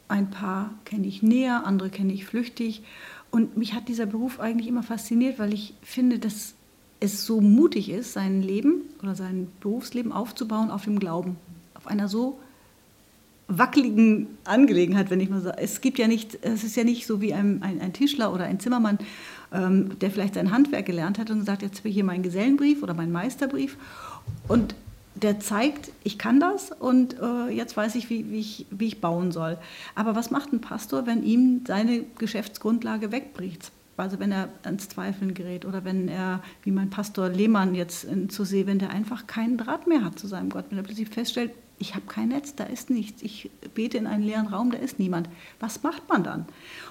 ein 0.07 0.31
paar 0.31 0.73
kenne 0.83 1.05
ich 1.05 1.21
näher, 1.21 1.63
andere 1.67 1.91
kenne 1.91 2.11
ich 2.11 2.25
flüchtig. 2.25 2.81
Und 3.29 3.55
mich 3.55 3.75
hat 3.75 3.87
dieser 3.87 4.07
Beruf 4.07 4.39
eigentlich 4.39 4.67
immer 4.67 4.81
fasziniert, 4.81 5.37
weil 5.37 5.53
ich 5.53 5.75
finde, 5.83 6.17
dass 6.17 6.55
es 6.99 7.27
so 7.27 7.39
mutig 7.39 7.91
ist, 7.91 8.13
sein 8.13 8.41
Leben 8.41 8.81
oder 9.03 9.13
sein 9.13 9.47
Berufsleben 9.59 10.11
aufzubauen 10.11 10.71
auf 10.71 10.85
dem 10.85 10.97
Glauben. 10.97 11.35
Auf 11.75 11.85
einer 11.85 12.07
so 12.07 12.39
wackeligen 13.47 14.25
Angelegenheit, 14.43 15.11
wenn 15.11 15.19
ich 15.19 15.29
mal 15.29 15.41
sage. 15.41 15.59
Es 15.59 15.79
gibt 15.79 15.99
ja 15.99 16.07
nicht, 16.07 16.39
es 16.41 16.63
ist 16.63 16.75
ja 16.75 16.83
nicht 16.83 17.05
so 17.05 17.21
wie 17.21 17.35
ein, 17.35 17.61
ein, 17.61 17.79
ein 17.79 17.93
Tischler 17.93 18.33
oder 18.33 18.45
ein 18.45 18.59
Zimmermann, 18.59 18.97
ähm, 19.53 19.99
der 19.99 20.09
vielleicht 20.09 20.33
sein 20.33 20.49
Handwerk 20.49 20.87
gelernt 20.87 21.19
hat 21.19 21.29
und 21.29 21.45
sagt, 21.45 21.61
jetzt 21.61 21.77
habe 21.77 21.89
ich 21.89 21.93
hier 21.93 22.03
meinen 22.03 22.23
Gesellenbrief 22.23 22.81
oder 22.81 22.95
meinen 22.95 23.11
Meisterbrief 23.11 23.77
und 24.47 24.73
der 25.23 25.39
zeigt, 25.39 25.91
ich 26.03 26.17
kann 26.17 26.39
das 26.39 26.71
und 26.71 27.19
äh, 27.19 27.49
jetzt 27.49 27.75
weiß 27.75 27.95
ich 27.95 28.09
wie, 28.09 28.29
wie 28.29 28.39
ich, 28.39 28.65
wie 28.69 28.87
ich 28.87 29.01
bauen 29.01 29.31
soll. 29.31 29.57
Aber 29.95 30.15
was 30.15 30.31
macht 30.31 30.53
ein 30.53 30.61
Pastor, 30.61 31.05
wenn 31.05 31.23
ihm 31.23 31.63
seine 31.65 32.03
Geschäftsgrundlage 32.17 33.11
wegbricht? 33.11 33.71
Also 33.97 34.19
wenn 34.19 34.31
er 34.31 34.49
ans 34.63 34.89
Zweifeln 34.89 35.33
gerät 35.33 35.65
oder 35.65 35.83
wenn 35.83 36.07
er, 36.07 36.43
wie 36.63 36.71
mein 36.71 36.91
Pastor 36.91 37.29
Lehmann 37.29 37.73
jetzt 37.73 38.03
in, 38.03 38.29
zu 38.29 38.45
sehen, 38.45 38.67
wenn 38.67 38.77
der 38.77 38.91
einfach 38.91 39.25
keinen 39.25 39.57
Draht 39.57 39.87
mehr 39.87 40.03
hat 40.03 40.19
zu 40.19 40.27
seinem 40.27 40.49
Gott, 40.49 40.65
wenn 40.69 40.77
er 40.77 40.83
plötzlich 40.83 41.09
feststellt, 41.09 41.51
ich 41.79 41.95
habe 41.95 42.05
kein 42.07 42.29
Netz, 42.29 42.55
da 42.55 42.63
ist 42.63 42.89
nichts, 42.89 43.21
ich 43.21 43.51
bete 43.73 43.97
in 43.97 44.07
einen 44.07 44.23
leeren 44.23 44.47
Raum, 44.47 44.71
da 44.71 44.77
ist 44.77 44.99
niemand. 44.99 45.29
Was 45.59 45.83
macht 45.83 46.09
man 46.09 46.23
dann? 46.23 46.45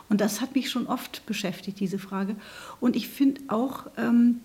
Und 0.09 0.21
das 0.21 0.41
hat 0.41 0.55
mich 0.55 0.71
schon 0.71 0.87
oft 0.87 1.27
beschäftigt, 1.27 1.81
diese 1.81 1.99
Frage. 1.99 2.37
Und 2.81 2.95
ich 2.95 3.09
finde 3.09 3.41
auch 3.49 3.87
ähm, 3.97 4.41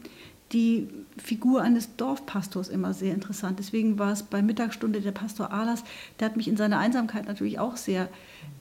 die 0.51 0.87
Figur 1.21 1.61
eines 1.61 1.95
Dorfpastors 1.95 2.69
immer 2.69 2.93
sehr 2.93 3.13
interessant. 3.13 3.59
Deswegen 3.59 3.99
war 3.99 4.11
es 4.11 4.23
bei 4.23 4.41
Mittagsstunde 4.41 5.01
der 5.01 5.11
Pastor 5.11 5.51
Ahlers, 5.51 5.83
der 6.19 6.27
hat 6.27 6.37
mich 6.37 6.47
in 6.47 6.57
seiner 6.57 6.79
Einsamkeit 6.79 7.27
natürlich 7.27 7.59
auch 7.59 7.77
sehr 7.77 8.09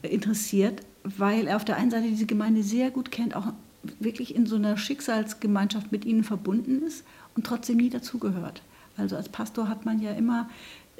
interessiert, 0.02 0.82
weil 1.04 1.46
er 1.46 1.56
auf 1.56 1.64
der 1.64 1.76
einen 1.76 1.90
Seite 1.90 2.08
diese 2.08 2.26
Gemeinde 2.26 2.62
sehr 2.62 2.90
gut 2.90 3.10
kennt, 3.10 3.34
auch 3.34 3.52
wirklich 3.98 4.34
in 4.34 4.46
so 4.46 4.56
einer 4.56 4.76
Schicksalsgemeinschaft 4.76 5.90
mit 5.90 6.04
ihnen 6.04 6.22
verbunden 6.24 6.82
ist 6.82 7.04
und 7.34 7.46
trotzdem 7.46 7.78
nie 7.78 7.90
dazugehört. 7.90 8.62
Also 8.96 9.16
als 9.16 9.30
Pastor 9.30 9.68
hat 9.68 9.86
man 9.86 10.00
ja 10.00 10.12
immer 10.12 10.50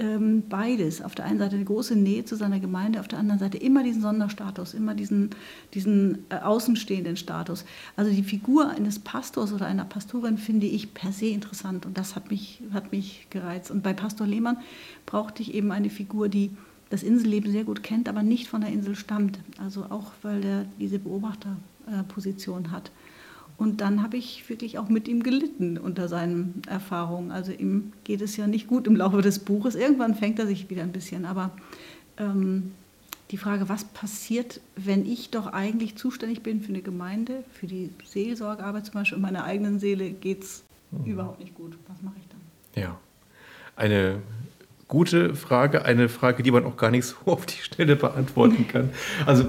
ähm, 0.00 0.45
beides. 0.49 1.02
Auf 1.02 1.14
der 1.14 1.26
einen 1.26 1.38
Seite 1.38 1.57
eine 1.57 1.64
große 1.64 1.95
Nähe 1.95 2.25
zu 2.25 2.35
seiner 2.35 2.59
Gemeinde, 2.59 3.00
auf 3.00 3.09
der 3.09 3.19
anderen 3.19 3.38
Seite 3.38 3.59
immer 3.59 3.85
diesen 3.85 4.00
Sonderstatus, 4.00 4.75
immer 4.75 4.95
diesen, 4.95 5.30
diesen 5.75 6.25
äh, 6.30 6.37
außenstehenden 6.37 7.16
Status. 7.16 7.64
Also 7.97 8.11
die 8.11 8.23
Figur 8.23 8.71
eines 8.71 8.99
Pastors 8.99 9.52
oder 9.52 9.66
einer 9.66 9.85
Pastorin 9.85 10.38
finde 10.38 10.66
ich 10.66 10.95
per 10.95 11.12
se 11.12 11.26
interessant 11.26 11.87
und 11.87 11.99
das 11.99 12.16
hat 12.16 12.30
mich, 12.30 12.62
hat 12.73 12.92
mich 12.92 13.26
gereizt. 13.30 13.71
Und 13.71 13.83
bei 13.83 13.92
Pastor 13.92 14.26
Lehmann 14.26 14.57
brauchte 15.04 15.42
ich 15.42 15.54
eben 15.54 15.71
eine 15.71 15.90
Figur, 15.90 16.28
die 16.28 16.50
das 16.88 17.02
Inselleben 17.02 17.52
sehr 17.52 17.64
gut 17.64 17.83
kennt, 17.83 18.09
aber 18.09 18.23
nicht 18.23 18.49
von 18.49 18.62
der 18.62 18.71
Insel 18.71 18.97
stammt. 18.97 19.38
Also 19.59 19.85
auch, 19.90 20.12
weil 20.23 20.45
er 20.45 20.64
diese 20.80 20.99
Beobachterposition 20.99 22.73
hat. 22.73 22.90
Und 23.61 23.83
dann 23.83 24.02
habe 24.02 24.17
ich 24.17 24.49
wirklich 24.49 24.79
auch 24.79 24.88
mit 24.88 25.07
ihm 25.07 25.23
gelitten 25.23 25.76
unter 25.76 26.09
seinen 26.09 26.62
Erfahrungen. 26.67 27.31
Also 27.31 27.52
ihm 27.52 27.93
geht 28.05 28.23
es 28.23 28.35
ja 28.38 28.47
nicht 28.47 28.67
gut 28.67 28.87
im 28.87 28.97
Laufe 28.97 29.21
des 29.21 29.38
Buches. 29.38 29.75
Irgendwann 29.75 30.14
fängt 30.14 30.38
er 30.38 30.47
sich 30.47 30.71
wieder 30.71 30.83
ein 30.83 30.93
bisschen. 30.93 31.26
Aber 31.26 31.50
ähm, 32.17 32.73
die 33.31 33.37
Frage, 33.37 33.69
was 33.69 33.85
passiert, 33.85 34.62
wenn 34.76 35.05
ich 35.05 35.29
doch 35.29 35.47
eigentlich 35.47 35.97
zuständig 35.97 36.43
bin 36.43 36.62
für 36.62 36.71
eine 36.71 36.81
Gemeinde, 36.81 37.45
für 37.52 37.67
die 37.67 37.90
Seelsorgearbeit 38.02 38.87
zum 38.87 38.95
Beispiel, 38.95 39.17
in 39.17 39.23
meiner 39.23 39.45
eigenen 39.45 39.79
Seele 39.79 40.09
geht 40.09 40.43
es 40.43 40.62
mhm. 40.90 41.05
überhaupt 41.05 41.40
nicht 41.40 41.55
gut. 41.55 41.76
Was 41.87 42.00
mache 42.00 42.14
ich 42.19 42.29
dann? 42.29 42.83
Ja, 42.83 42.99
eine 43.76 44.23
gute 44.88 45.35
Frage, 45.35 45.85
eine 45.85 46.09
Frage, 46.09 46.43
die 46.43 46.50
man 46.50 46.64
auch 46.64 46.79
gar 46.79 46.90
nicht 46.90 47.05
so 47.05 47.17
auf 47.26 47.45
die 47.45 47.61
Stelle 47.61 47.97
beantworten 47.97 48.67
kann. 48.69 48.88
Also 49.26 49.45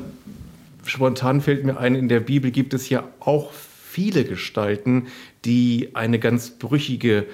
spontan 0.84 1.39
fällt 1.39 1.63
mir 1.63 1.77
ein, 1.77 1.96
in 1.96 2.10
der 2.10 2.20
Bibel 2.20 2.51
gibt 2.51 2.74
es 2.74 2.89
ja 2.89 3.06
auch 3.22 3.53
viele 3.91 4.24
Gestalten, 4.24 5.07
die 5.43 5.89
eine 5.93 6.17
ganz 6.17 6.51
brüchige 6.51 7.25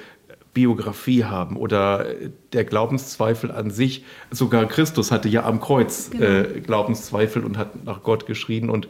Biografie 0.54 1.24
haben 1.24 1.56
oder 1.56 2.08
der 2.52 2.64
Glaubenszweifel 2.64 3.52
an 3.52 3.70
sich. 3.70 4.04
Sogar 4.32 4.66
Christus 4.66 5.12
hatte 5.12 5.30
ja 5.30 5.44
am 5.46 5.60
Kreuz 5.60 6.10
genau. 6.10 6.26
äh, 6.26 6.62
Glaubenszweifel 6.62 7.44
und 7.44 7.60
hat 7.60 7.86
nach 7.86 8.02
Gott 8.02 8.26
geschrien 8.26 8.72
und 8.72 8.88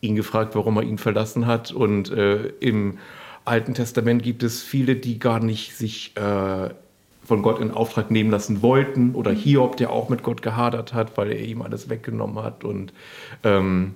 ihn 0.00 0.16
gefragt, 0.16 0.54
warum 0.54 0.78
er 0.78 0.82
ihn 0.82 0.96
verlassen 0.96 1.46
hat. 1.46 1.72
Und 1.72 2.10
äh, 2.10 2.46
im 2.60 2.96
Alten 3.44 3.74
Testament 3.74 4.22
gibt 4.22 4.42
es 4.42 4.62
viele, 4.62 4.96
die 4.96 5.18
gar 5.18 5.40
nicht 5.40 5.76
sich 5.76 6.16
äh, 6.16 6.70
von 7.22 7.42
Gott 7.42 7.60
in 7.60 7.70
Auftrag 7.70 8.10
nehmen 8.10 8.30
lassen 8.30 8.62
wollten. 8.62 9.14
Oder 9.14 9.32
mhm. 9.32 9.36
Hiob, 9.36 9.76
der 9.76 9.90
auch 9.90 10.08
mit 10.08 10.22
Gott 10.22 10.40
gehadert 10.40 10.94
hat, 10.94 11.18
weil 11.18 11.32
er 11.32 11.40
ihm 11.40 11.60
alles 11.60 11.90
weggenommen 11.90 12.42
hat. 12.42 12.64
Und 12.64 12.94
ähm, 13.44 13.94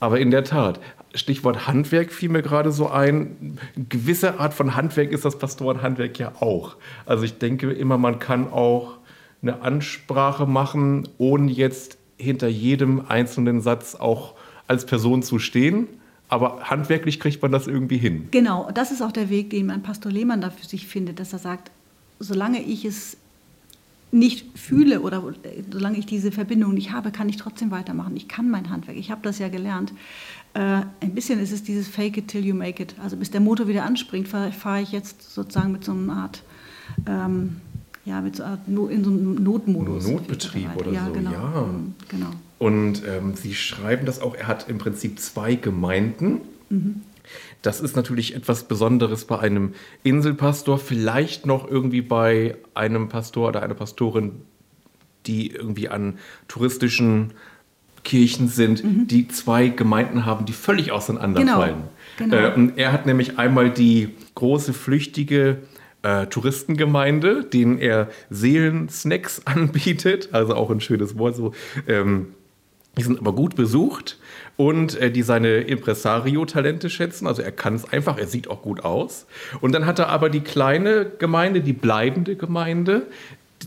aber 0.00 0.18
in 0.18 0.32
der 0.32 0.42
Tat, 0.42 0.80
Stichwort 1.14 1.66
Handwerk 1.66 2.12
fiel 2.12 2.28
mir 2.28 2.42
gerade 2.42 2.72
so 2.72 2.88
ein. 2.88 3.58
Eine 3.76 3.86
gewisse 3.88 4.40
Art 4.40 4.54
von 4.54 4.74
Handwerk 4.74 5.12
ist 5.12 5.24
das 5.24 5.38
Pastorenhandwerk 5.38 6.18
ja 6.18 6.32
auch. 6.40 6.76
Also 7.06 7.24
ich 7.24 7.38
denke 7.38 7.72
immer, 7.72 7.98
man 7.98 8.18
kann 8.18 8.50
auch 8.50 8.98
eine 9.42 9.62
Ansprache 9.62 10.46
machen, 10.46 11.08
ohne 11.18 11.52
jetzt 11.52 11.98
hinter 12.16 12.48
jedem 12.48 13.04
einzelnen 13.08 13.60
Satz 13.60 13.94
auch 13.94 14.34
als 14.66 14.86
Person 14.86 15.22
zu 15.22 15.38
stehen. 15.38 15.86
Aber 16.28 16.62
handwerklich 16.64 17.20
kriegt 17.20 17.42
man 17.42 17.52
das 17.52 17.66
irgendwie 17.66 17.98
hin. 17.98 18.28
Genau, 18.30 18.70
das 18.72 18.90
ist 18.90 19.02
auch 19.02 19.12
der 19.12 19.28
Weg, 19.28 19.50
den 19.50 19.66
mein 19.66 19.82
Pastor 19.82 20.10
Lehmann 20.10 20.40
da 20.40 20.50
für 20.50 20.66
sich 20.66 20.86
findet, 20.86 21.20
dass 21.20 21.32
er 21.32 21.38
sagt, 21.38 21.70
solange 22.18 22.62
ich 22.62 22.84
es 22.84 23.18
nicht 24.10 24.58
fühle 24.58 25.00
oder 25.00 25.22
solange 25.70 25.98
ich 25.98 26.06
diese 26.06 26.32
Verbindung 26.32 26.72
nicht 26.74 26.92
habe, 26.92 27.10
kann 27.10 27.28
ich 27.28 27.36
trotzdem 27.36 27.70
weitermachen. 27.70 28.16
Ich 28.16 28.28
kann 28.28 28.48
mein 28.48 28.70
Handwerk, 28.70 28.96
ich 28.96 29.10
habe 29.10 29.20
das 29.22 29.38
ja 29.38 29.48
gelernt. 29.48 29.92
Äh, 30.54 30.82
ein 31.00 31.14
bisschen 31.14 31.40
ist 31.40 31.52
es 31.52 31.64
dieses 31.64 31.88
Fake 31.88 32.16
it 32.16 32.28
till 32.28 32.44
you 32.44 32.54
make 32.54 32.80
it. 32.80 32.94
Also 33.02 33.16
bis 33.16 33.30
der 33.30 33.40
Motor 33.40 33.66
wieder 33.66 33.84
anspringt, 33.84 34.28
fahre 34.28 34.52
fahr 34.52 34.80
ich 34.80 34.92
jetzt 34.92 35.34
sozusagen 35.34 35.72
mit 35.72 35.84
so 35.84 35.92
einer 35.92 36.12
Art, 36.12 36.42
ähm, 37.06 37.56
ja, 38.04 38.20
mit 38.20 38.36
so 38.36 38.44
einer 38.44 38.52
Art 38.52 38.68
no, 38.68 38.86
in 38.86 39.02
so 39.02 39.10
einem 39.10 39.42
Notmodus. 39.42 40.06
Notbetrieb 40.06 40.76
oder 40.76 40.92
ja, 40.92 41.06
so, 41.06 41.12
genau. 41.12 41.32
ja. 41.32 41.62
Mhm, 41.62 41.94
genau. 42.08 42.30
Und 42.60 43.02
ähm, 43.04 43.34
Sie 43.34 43.54
schreiben 43.54 44.06
das 44.06 44.20
auch, 44.20 44.36
er 44.36 44.46
hat 44.46 44.68
im 44.68 44.78
Prinzip 44.78 45.18
zwei 45.18 45.56
Gemeinden. 45.56 46.40
Mhm. 46.70 47.02
Das 47.62 47.80
ist 47.80 47.96
natürlich 47.96 48.36
etwas 48.36 48.64
Besonderes 48.68 49.24
bei 49.24 49.38
einem 49.40 49.74
Inselpastor, 50.04 50.78
vielleicht 50.78 51.46
noch 51.46 51.68
irgendwie 51.68 52.02
bei 52.02 52.56
einem 52.74 53.08
Pastor 53.08 53.48
oder 53.48 53.62
einer 53.62 53.74
Pastorin, 53.74 54.32
die 55.26 55.50
irgendwie 55.50 55.88
an 55.88 56.18
touristischen 56.46 57.32
Kirchen 58.04 58.48
sind, 58.48 58.84
mhm. 58.84 59.06
die 59.08 59.28
zwei 59.28 59.68
Gemeinden 59.68 60.24
haben, 60.24 60.44
die 60.44 60.52
völlig 60.52 60.92
auseinanderfallen. 60.92 61.74
Genau. 62.18 62.30
Genau. 62.30 62.36
Äh, 62.36 62.54
und 62.54 62.78
er 62.78 62.92
hat 62.92 63.06
nämlich 63.06 63.38
einmal 63.38 63.70
die 63.70 64.10
große 64.34 64.72
flüchtige 64.72 65.58
äh, 66.02 66.26
Touristengemeinde, 66.26 67.44
denen 67.44 67.78
er 67.78 68.08
Seelensnacks 68.30 69.42
anbietet, 69.46 70.28
also 70.32 70.54
auch 70.54 70.70
ein 70.70 70.80
schönes 70.80 71.18
Wort, 71.18 71.36
so 71.36 71.52
ähm, 71.88 72.28
die 72.96 73.02
sind 73.02 73.18
aber 73.18 73.32
gut 73.32 73.56
besucht 73.56 74.18
und 74.56 75.00
äh, 75.00 75.10
die 75.10 75.22
seine 75.22 75.62
Impresario-Talente 75.62 76.90
schätzen. 76.90 77.26
Also 77.26 77.42
er 77.42 77.50
kann 77.50 77.74
es 77.74 77.90
einfach, 77.90 78.18
er 78.18 78.28
sieht 78.28 78.48
auch 78.48 78.62
gut 78.62 78.84
aus. 78.84 79.26
Und 79.60 79.72
dann 79.72 79.84
hat 79.84 79.98
er 79.98 80.10
aber 80.10 80.30
die 80.30 80.42
kleine 80.42 81.10
Gemeinde, 81.18 81.60
die 81.60 81.72
bleibende 81.72 82.36
Gemeinde, 82.36 83.08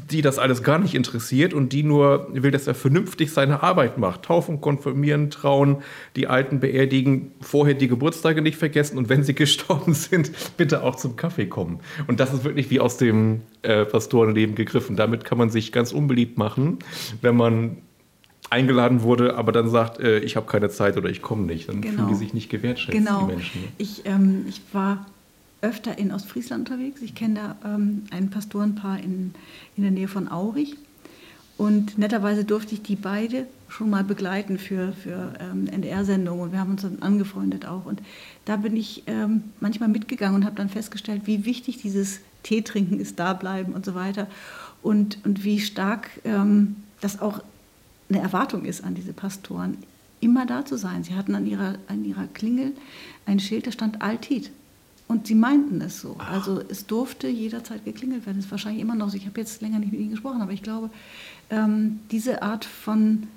die 0.06 0.22
das 0.22 0.40
alles 0.40 0.64
gar 0.64 0.80
nicht 0.80 0.96
interessiert 0.96 1.54
und 1.54 1.74
die 1.74 1.84
nur 1.84 2.28
will, 2.32 2.52
dass 2.52 2.68
er 2.68 2.76
vernünftig 2.76 3.32
seine 3.32 3.64
Arbeit 3.64 3.98
macht. 3.98 4.24
Taufen, 4.24 4.62
konfirmieren, 4.62 5.30
trauen, 5.30 5.78
die 6.16 6.28
Alten 6.28 6.60
beerdigen, 6.60 7.32
vorher 7.42 7.74
die 7.74 7.88
Geburtstage 7.88 8.42
nicht 8.42 8.58
vergessen 8.58 8.98
und 8.98 9.10
wenn 9.10 9.24
sie 9.24 9.34
gestorben 9.36 9.94
sind, 9.94 10.32
bitte 10.58 10.84
auch 10.84 10.96
zum 10.96 11.16
Kaffee 11.16 11.48
kommen. 11.48 11.80
Und 12.08 12.20
das 12.20 12.34
ist 12.34 12.44
wirklich 12.44 12.70
wie 12.70 12.80
aus 12.80 12.98
dem 12.98 13.42
äh, 13.62 13.86
Pastorenleben 13.86 14.56
gegriffen. 14.56 14.96
Damit 14.96 15.26
kann 15.26 15.38
man 15.38 15.50
sich 15.50 15.72
ganz 15.72 15.92
unbeliebt 15.92 16.38
machen, 16.38 16.80
wenn 17.22 17.36
man 17.36 17.78
eingeladen 18.50 19.02
wurde, 19.02 19.36
aber 19.36 19.52
dann 19.52 19.70
sagt, 19.70 20.00
äh, 20.00 20.20
ich 20.20 20.36
habe 20.36 20.46
keine 20.46 20.70
Zeit 20.70 20.98
oder 20.98 21.10
ich 21.10 21.22
komme 21.22 21.44
nicht. 21.44 21.68
Dann 21.70 21.82
genau. 21.82 21.96
fühlen 21.96 22.08
die 22.10 22.16
sich 22.16 22.34
nicht 22.34 22.50
gewertschätzt, 22.50 22.98
genau. 22.98 23.26
die 23.26 23.34
Menschen. 23.34 23.64
Ich, 23.78 24.06
ähm, 24.06 24.46
ich 24.48 24.62
war 24.72 25.06
öfter 25.62 25.98
in 25.98 26.12
Ostfriesland 26.12 26.70
unterwegs. 26.70 27.02
Ich 27.02 27.16
kenne 27.16 27.56
da 27.62 27.76
ähm, 27.76 28.04
ein 28.12 28.30
Pastorenpaar 28.30 29.00
in, 29.00 29.34
in 29.76 29.84
der 29.84 29.92
Nähe 29.92 30.08
von 30.08 30.28
Aurich. 30.28 30.78
Und 31.58 31.98
netterweise 31.98 32.46
durfte 32.46 32.76
ich 32.76 32.84
die 32.84 32.96
beide 32.96 33.48
schon 33.68 33.90
mal 33.90 34.04
begleiten 34.04 34.60
für, 34.60 34.94
für 34.94 35.34
ähm, 35.40 35.68
NDR-Sendungen 35.68 36.42
und 36.42 36.52
wir 36.52 36.60
haben 36.60 36.72
uns 36.72 36.84
dann 36.84 37.02
angefreundet 37.02 37.66
auch. 37.66 37.86
Und 37.86 38.02
da 38.46 38.58
bin 38.58 38.78
ich 38.78 39.04
ähm, 39.08 39.44
manchmal 39.60 39.90
mitgegangen 39.90 40.36
und 40.36 40.46
habe 40.46 40.56
dann 40.56 40.70
festgestellt, 40.70 41.24
wie 41.26 41.46
wichtig 41.46 41.78
dieses 41.78 42.20
Tee 42.44 42.62
trinken 42.62 43.00
ist, 43.00 43.20
da 43.20 43.34
bleiben 43.34 43.74
und 43.74 43.86
so 43.86 43.96
weiter. 43.96 44.28
Und, 44.84 45.18
und 45.26 45.44
wie 45.44 45.60
stark 45.60 46.10
ähm, 46.24 46.78
das 47.02 47.20
auch 47.20 47.42
eine 48.10 48.20
Erwartung 48.20 48.64
ist 48.64 48.84
an 48.84 48.94
diese 48.94 49.14
Pastoren, 49.14 49.78
immer 50.20 50.46
da 50.46 50.64
zu 50.64 50.78
sein. 50.78 51.04
Sie 51.04 51.16
hatten 51.16 51.36
an 51.36 51.46
ihrer, 51.46 51.76
an 51.88 52.06
ihrer 52.06 52.28
Klingel 52.28 52.74
ein 53.26 53.40
Schild, 53.40 53.68
da 53.68 53.72
stand 53.72 54.02
Altit. 54.02 54.52
Und 55.08 55.28
sie 55.28 55.36
meinten 55.36 55.80
es 55.82 56.02
so. 56.02 56.16
Ach. 56.20 56.34
Also 56.34 56.62
es 56.68 56.86
durfte 56.86 57.28
jederzeit 57.28 57.86
geklingelt 57.86 58.26
werden. 58.26 58.40
Es 58.40 58.46
ist 58.46 58.52
wahrscheinlich 58.52 58.82
immer 58.82 58.96
noch 58.96 59.10
so. 59.10 59.18
Ich 59.18 59.26
habe 59.26 59.40
jetzt 59.40 59.62
länger 59.62 59.80
nicht 59.80 59.92
mit 59.92 60.02
Ihnen 60.02 60.12
gesprochen, 60.12 60.42
aber 60.42 60.52
ich 60.52 60.64
glaube, 60.64 60.90
ähm, 61.50 62.00
diese 62.12 62.42
Art 62.42 62.66
von 62.66 63.28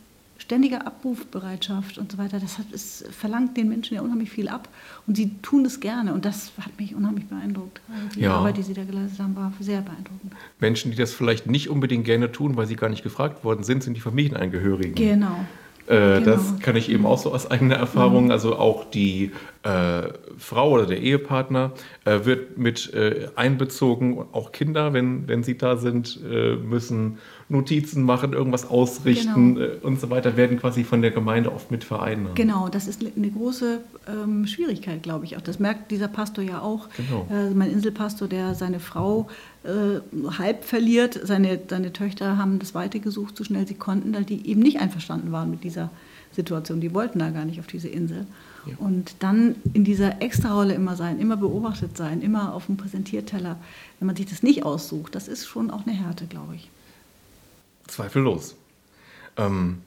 ständige 0.40 0.86
Abrufbereitschaft 0.86 1.98
und 1.98 2.10
so 2.10 2.18
weiter, 2.18 2.40
das 2.40 2.58
hat, 2.58 2.66
es 2.72 3.04
verlangt 3.10 3.56
den 3.56 3.68
Menschen 3.68 3.94
ja 3.94 4.00
unheimlich 4.00 4.30
viel 4.30 4.48
ab 4.48 4.68
und 5.06 5.16
sie 5.16 5.32
tun 5.42 5.64
es 5.66 5.80
gerne 5.80 6.14
und 6.14 6.24
das 6.24 6.52
hat 6.58 6.78
mich 6.78 6.94
unheimlich 6.94 7.26
beeindruckt. 7.26 7.80
Also 7.92 8.16
die 8.16 8.20
ja. 8.20 8.36
Arbeit, 8.36 8.56
die 8.56 8.62
sie 8.62 8.74
da 8.74 8.84
geleistet 8.84 9.20
haben, 9.20 9.36
war 9.36 9.52
sehr 9.60 9.82
beeindruckend. 9.82 10.32
Menschen, 10.58 10.90
die 10.90 10.96
das 10.96 11.12
vielleicht 11.12 11.46
nicht 11.46 11.68
unbedingt 11.68 12.04
gerne 12.04 12.32
tun, 12.32 12.56
weil 12.56 12.66
sie 12.66 12.76
gar 12.76 12.88
nicht 12.88 13.02
gefragt 13.02 13.44
worden 13.44 13.64
sind, 13.64 13.82
sind 13.82 13.94
die 13.94 14.00
Familienangehörigen. 14.00 14.94
Genau. 14.94 15.44
Äh, 15.86 16.20
genau. 16.20 16.24
Das 16.24 16.58
kann 16.60 16.76
ich 16.76 16.90
eben 16.90 17.06
auch 17.06 17.18
so 17.18 17.32
aus 17.32 17.50
eigener 17.50 17.76
Erfahrung. 17.76 18.26
Mhm. 18.26 18.30
Also 18.30 18.56
auch 18.56 18.84
die 18.84 19.32
äh, 19.62 20.02
Frau 20.38 20.70
oder 20.70 20.86
der 20.86 21.00
Ehepartner 21.00 21.72
äh, 22.04 22.24
wird 22.24 22.56
mit 22.56 22.94
äh, 22.94 23.28
einbezogen. 23.36 24.24
Auch 24.32 24.52
Kinder, 24.52 24.92
wenn, 24.92 25.28
wenn 25.28 25.42
sie 25.42 25.58
da 25.58 25.76
sind, 25.76 26.18
äh, 26.30 26.56
müssen 26.56 27.18
Notizen 27.48 28.04
machen, 28.04 28.32
irgendwas 28.32 28.70
ausrichten 28.70 29.56
genau. 29.56 29.66
Äh, 29.66 29.78
und 29.82 30.00
so 30.00 30.08
weiter, 30.08 30.36
werden 30.36 30.58
quasi 30.58 30.84
von 30.84 31.02
der 31.02 31.10
Gemeinde 31.10 31.52
oft 31.52 31.70
mit 31.70 31.84
vereinnahmt. 31.84 32.36
Genau, 32.36 32.68
das 32.68 32.86
ist 32.86 33.04
eine 33.04 33.30
große 33.30 33.80
ähm, 34.08 34.46
Schwierigkeit, 34.46 35.02
glaube 35.02 35.24
ich. 35.24 35.36
Auch 35.36 35.42
das 35.42 35.58
merkt 35.58 35.90
dieser 35.90 36.08
Pastor 36.08 36.42
ja 36.44 36.60
auch. 36.60 36.88
Genau. 36.96 37.26
Mein 37.54 37.70
Inselpastor, 37.70 38.28
der 38.28 38.54
seine 38.54 38.80
Frau 38.80 39.28
äh, 39.62 40.00
halb 40.38 40.64
verliert. 40.64 41.20
Seine, 41.22 41.60
seine 41.68 41.92
Töchter 41.92 42.38
haben 42.38 42.58
das 42.58 42.74
Weite 42.74 43.00
gesucht, 43.00 43.36
so 43.36 43.44
schnell 43.44 43.66
sie 43.66 43.74
konnten, 43.74 44.14
weil 44.14 44.24
die 44.24 44.46
eben 44.48 44.60
nicht 44.60 44.80
einverstanden 44.80 45.32
waren 45.32 45.50
mit 45.50 45.64
dieser 45.64 45.90
Situation. 46.32 46.80
Die 46.80 46.94
wollten 46.94 47.18
da 47.18 47.30
gar 47.30 47.44
nicht 47.44 47.60
auf 47.60 47.66
diese 47.66 47.88
Insel. 47.88 48.26
Ja. 48.66 48.74
Und 48.78 49.16
dann 49.20 49.56
in 49.72 49.84
dieser 49.84 50.22
Extrarolle 50.22 50.74
immer 50.74 50.96
sein, 50.96 51.18
immer 51.18 51.36
beobachtet 51.36 51.96
sein, 51.96 52.20
immer 52.22 52.54
auf 52.54 52.66
dem 52.66 52.76
Präsentierteller, 52.76 53.56
wenn 53.98 54.06
man 54.06 54.16
sich 54.16 54.26
das 54.26 54.42
nicht 54.42 54.64
aussucht, 54.64 55.14
das 55.14 55.28
ist 55.28 55.46
schon 55.46 55.70
auch 55.70 55.86
eine 55.86 55.96
Härte, 55.96 56.26
glaube 56.26 56.54
ich. 56.54 56.70
Zweifellos. 57.86 58.54
Ähm, 59.36 59.78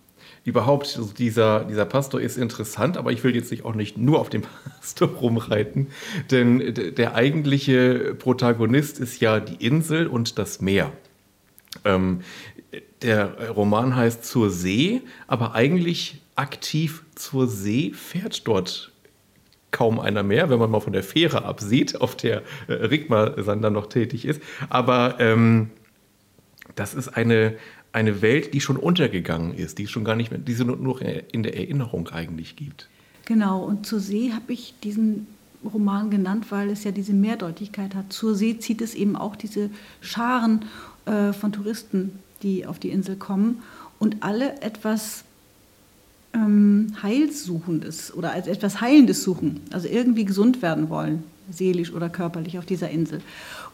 überhaupt, 0.43 0.97
also 0.97 1.13
dieser, 1.13 1.63
dieser 1.65 1.85
Pastor 1.85 2.19
ist 2.19 2.37
interessant, 2.37 2.97
aber 2.97 3.11
ich 3.11 3.23
will 3.23 3.35
jetzt 3.35 3.51
nicht 3.51 3.65
auch 3.65 3.75
nicht 3.75 3.97
nur 3.97 4.19
auf 4.19 4.29
den 4.29 4.41
Pastor 4.79 5.07
rumreiten, 5.09 5.87
denn 6.31 6.73
der 6.95 7.15
eigentliche 7.15 8.15
Protagonist 8.15 8.99
ist 8.99 9.19
ja 9.21 9.39
die 9.39 9.65
Insel 9.65 10.07
und 10.07 10.37
das 10.37 10.61
Meer. 10.61 10.91
Ähm, 11.85 12.21
der 13.01 13.49
Roman 13.49 13.95
heißt 13.95 14.25
Zur 14.25 14.49
See, 14.49 15.01
aber 15.27 15.53
eigentlich 15.53 16.21
aktiv 16.35 17.03
zur 17.15 17.47
See 17.47 17.91
fährt 17.93 18.47
dort 18.47 18.91
kaum 19.71 19.99
einer 19.99 20.23
mehr, 20.23 20.49
wenn 20.49 20.59
man 20.59 20.71
mal 20.71 20.79
von 20.79 20.93
der 20.93 21.03
Fähre 21.03 21.43
absieht, 21.43 21.99
auf 22.01 22.15
der 22.15 22.43
äh, 22.67 22.73
Rigmar-Sander 22.73 23.69
noch 23.69 23.87
tätig 23.87 24.25
ist. 24.25 24.41
Aber 24.69 25.19
ähm, 25.19 25.71
das 26.75 26.93
ist 26.93 27.09
eine, 27.09 27.55
eine 27.93 28.21
Welt, 28.21 28.53
die 28.53 28.59
schon 28.59 28.77
untergegangen 28.77 29.53
ist, 29.53 29.77
die 29.77 29.87
schon 29.87 30.03
gar 30.03 30.15
nicht 30.15 30.31
mehr, 30.31 30.39
die 30.39 30.51
es 30.51 30.59
nur 30.63 31.01
in 31.01 31.43
der 31.43 31.55
Erinnerung 31.55 32.09
eigentlich 32.09 32.55
gibt. 32.55 32.89
Genau, 33.25 33.63
und 33.63 33.85
zur 33.85 33.99
See 33.99 34.31
habe 34.33 34.51
ich 34.51 34.73
diesen 34.83 35.27
Roman 35.63 36.09
genannt, 36.09 36.47
weil 36.49 36.69
es 36.69 36.83
ja 36.83 36.91
diese 36.91 37.13
Mehrdeutigkeit 37.13 37.95
hat. 37.95 38.11
Zur 38.11 38.35
See 38.35 38.57
zieht 38.59 38.81
es 38.81 38.95
eben 38.95 39.15
auch 39.15 39.35
diese 39.35 39.69
Scharen 40.01 40.65
äh, 41.05 41.31
von 41.31 41.53
Touristen, 41.53 42.19
die 42.41 42.65
auf 42.65 42.79
die 42.79 42.89
Insel 42.89 43.15
kommen 43.15 43.61
und 43.99 44.17
alle 44.21 44.61
etwas 44.61 45.23
ähm, 46.33 46.93
Heilsuchendes 47.01 48.13
oder 48.13 48.33
als 48.33 48.47
etwas 48.47 48.81
Heilendes 48.81 49.23
suchen, 49.23 49.61
also 49.71 49.87
irgendwie 49.87 50.25
gesund 50.25 50.61
werden 50.61 50.89
wollen, 50.89 51.23
seelisch 51.49 51.93
oder 51.93 52.09
körperlich 52.09 52.57
auf 52.57 52.65
dieser 52.65 52.89
Insel. 52.89 53.21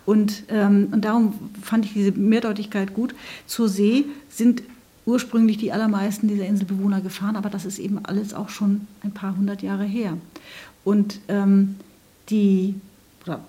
Und, 0.05 0.43
ähm, 0.49 0.87
und 0.91 1.05
darum 1.05 1.33
fand 1.61 1.85
ich 1.85 1.93
diese 1.93 2.11
Mehrdeutigkeit 2.11 2.93
gut. 2.93 3.13
Zur 3.45 3.69
See 3.69 4.05
sind 4.29 4.63
ursprünglich 5.05 5.57
die 5.57 5.71
allermeisten 5.71 6.27
dieser 6.27 6.45
Inselbewohner 6.45 7.01
gefahren, 7.01 7.35
aber 7.35 7.49
das 7.49 7.65
ist 7.65 7.79
eben 7.79 7.99
alles 8.03 8.33
auch 8.33 8.49
schon 8.49 8.87
ein 9.03 9.11
paar 9.11 9.35
hundert 9.35 9.61
Jahre 9.61 9.83
her. 9.83 10.17
Und 10.83 11.19
ähm, 11.27 11.75
die, 12.29 12.75
oder 13.25 13.41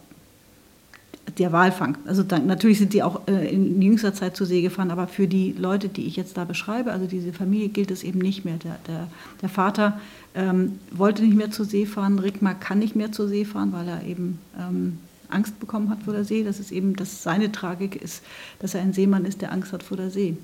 der 1.38 1.52
Walfang. 1.52 1.96
Also 2.06 2.22
dann, 2.22 2.46
natürlich 2.46 2.78
sind 2.78 2.92
die 2.92 3.02
auch 3.02 3.20
äh, 3.28 3.52
in 3.54 3.80
jüngster 3.80 4.14
Zeit 4.14 4.36
zur 4.36 4.46
See 4.46 4.62
gefahren, 4.62 4.90
aber 4.90 5.06
für 5.06 5.28
die 5.28 5.54
Leute, 5.56 5.88
die 5.88 6.06
ich 6.06 6.16
jetzt 6.16 6.36
da 6.36 6.44
beschreibe, 6.44 6.92
also 6.92 7.06
diese 7.06 7.32
Familie, 7.32 7.68
gilt 7.68 7.90
es 7.90 8.02
eben 8.02 8.18
nicht 8.18 8.44
mehr. 8.44 8.56
Der, 8.56 8.78
der, 8.88 9.06
der 9.40 9.48
Vater 9.48 10.00
ähm, 10.34 10.78
wollte 10.90 11.22
nicht 11.22 11.36
mehr 11.36 11.50
zur 11.50 11.66
See 11.66 11.86
fahren, 11.86 12.18
Rickmar 12.18 12.54
kann 12.54 12.78
nicht 12.78 12.96
mehr 12.96 13.12
zur 13.12 13.28
See 13.28 13.44
fahren, 13.44 13.72
weil 13.72 13.88
er 13.88 14.04
eben 14.04 14.38
ähm, 14.58 14.98
Angst 15.32 15.58
bekommen 15.60 15.90
hat 15.90 16.02
vor 16.04 16.12
der 16.12 16.24
See. 16.24 16.44
Das 16.44 16.60
ist 16.60 16.72
eben, 16.72 16.96
dass 16.96 17.22
seine 17.22 17.52
Tragik 17.52 17.96
ist, 17.96 18.22
dass 18.58 18.74
er 18.74 18.82
ein 18.82 18.92
Seemann 18.92 19.24
ist, 19.24 19.40
der 19.42 19.52
Angst 19.52 19.72
hat 19.72 19.82
vor 19.82 19.96
der 19.96 20.10
See. 20.10 20.36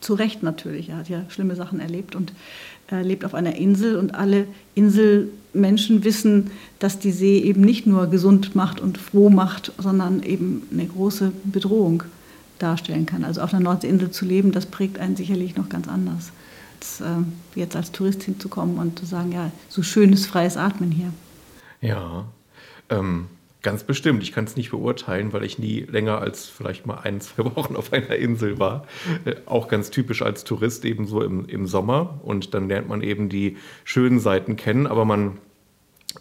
Zu 0.00 0.14
Recht 0.14 0.42
natürlich, 0.42 0.88
er 0.88 0.96
hat 0.96 1.08
ja 1.08 1.22
schlimme 1.28 1.54
Sachen 1.54 1.78
erlebt 1.78 2.16
und 2.16 2.32
er 2.88 3.02
lebt 3.02 3.24
auf 3.24 3.34
einer 3.34 3.54
Insel 3.54 3.96
und 3.96 4.14
alle 4.14 4.46
Inselmenschen 4.74 6.04
wissen, 6.04 6.50
dass 6.78 6.98
die 6.98 7.12
See 7.12 7.38
eben 7.38 7.60
nicht 7.60 7.86
nur 7.86 8.08
gesund 8.08 8.54
macht 8.54 8.80
und 8.80 8.98
froh 8.98 9.30
macht, 9.30 9.72
sondern 9.78 10.22
eben 10.22 10.62
eine 10.72 10.86
große 10.86 11.32
Bedrohung 11.44 12.02
darstellen 12.58 13.06
kann. 13.06 13.24
Also 13.24 13.40
auf 13.40 13.54
einer 13.54 13.62
Nordseeinsel 13.62 14.10
zu 14.10 14.24
leben, 14.24 14.52
das 14.52 14.66
prägt 14.66 14.98
einen 14.98 15.16
sicherlich 15.16 15.56
noch 15.56 15.68
ganz 15.68 15.88
anders, 15.88 16.32
als 16.78 17.00
äh, 17.00 17.58
jetzt 17.58 17.76
als 17.76 17.92
Tourist 17.92 18.22
hinzukommen 18.24 18.78
und 18.78 18.98
zu 18.98 19.06
sagen, 19.06 19.32
ja, 19.32 19.50
so 19.68 19.82
schönes 19.82 20.26
freies 20.26 20.56
Atmen 20.56 20.90
hier. 20.90 21.12
Ja, 21.80 22.24
ähm, 22.90 23.26
Ganz 23.62 23.84
bestimmt. 23.84 24.24
Ich 24.24 24.32
kann 24.32 24.44
es 24.44 24.56
nicht 24.56 24.72
beurteilen, 24.72 25.32
weil 25.32 25.44
ich 25.44 25.56
nie 25.56 25.82
länger 25.82 26.18
als 26.18 26.46
vielleicht 26.46 26.84
mal 26.84 26.98
ein, 26.98 27.20
zwei 27.20 27.44
Wochen 27.56 27.76
auf 27.76 27.92
einer 27.92 28.16
Insel 28.16 28.58
war. 28.58 28.86
Äh, 29.24 29.36
auch 29.46 29.68
ganz 29.68 29.90
typisch 29.90 30.20
als 30.20 30.42
Tourist 30.42 30.84
eben 30.84 31.06
so 31.06 31.22
im, 31.22 31.46
im 31.46 31.68
Sommer. 31.68 32.18
Und 32.24 32.54
dann 32.54 32.68
lernt 32.68 32.88
man 32.88 33.02
eben 33.02 33.28
die 33.28 33.56
schönen 33.84 34.18
Seiten 34.18 34.56
kennen, 34.56 34.88
aber 34.88 35.04
man, 35.04 35.38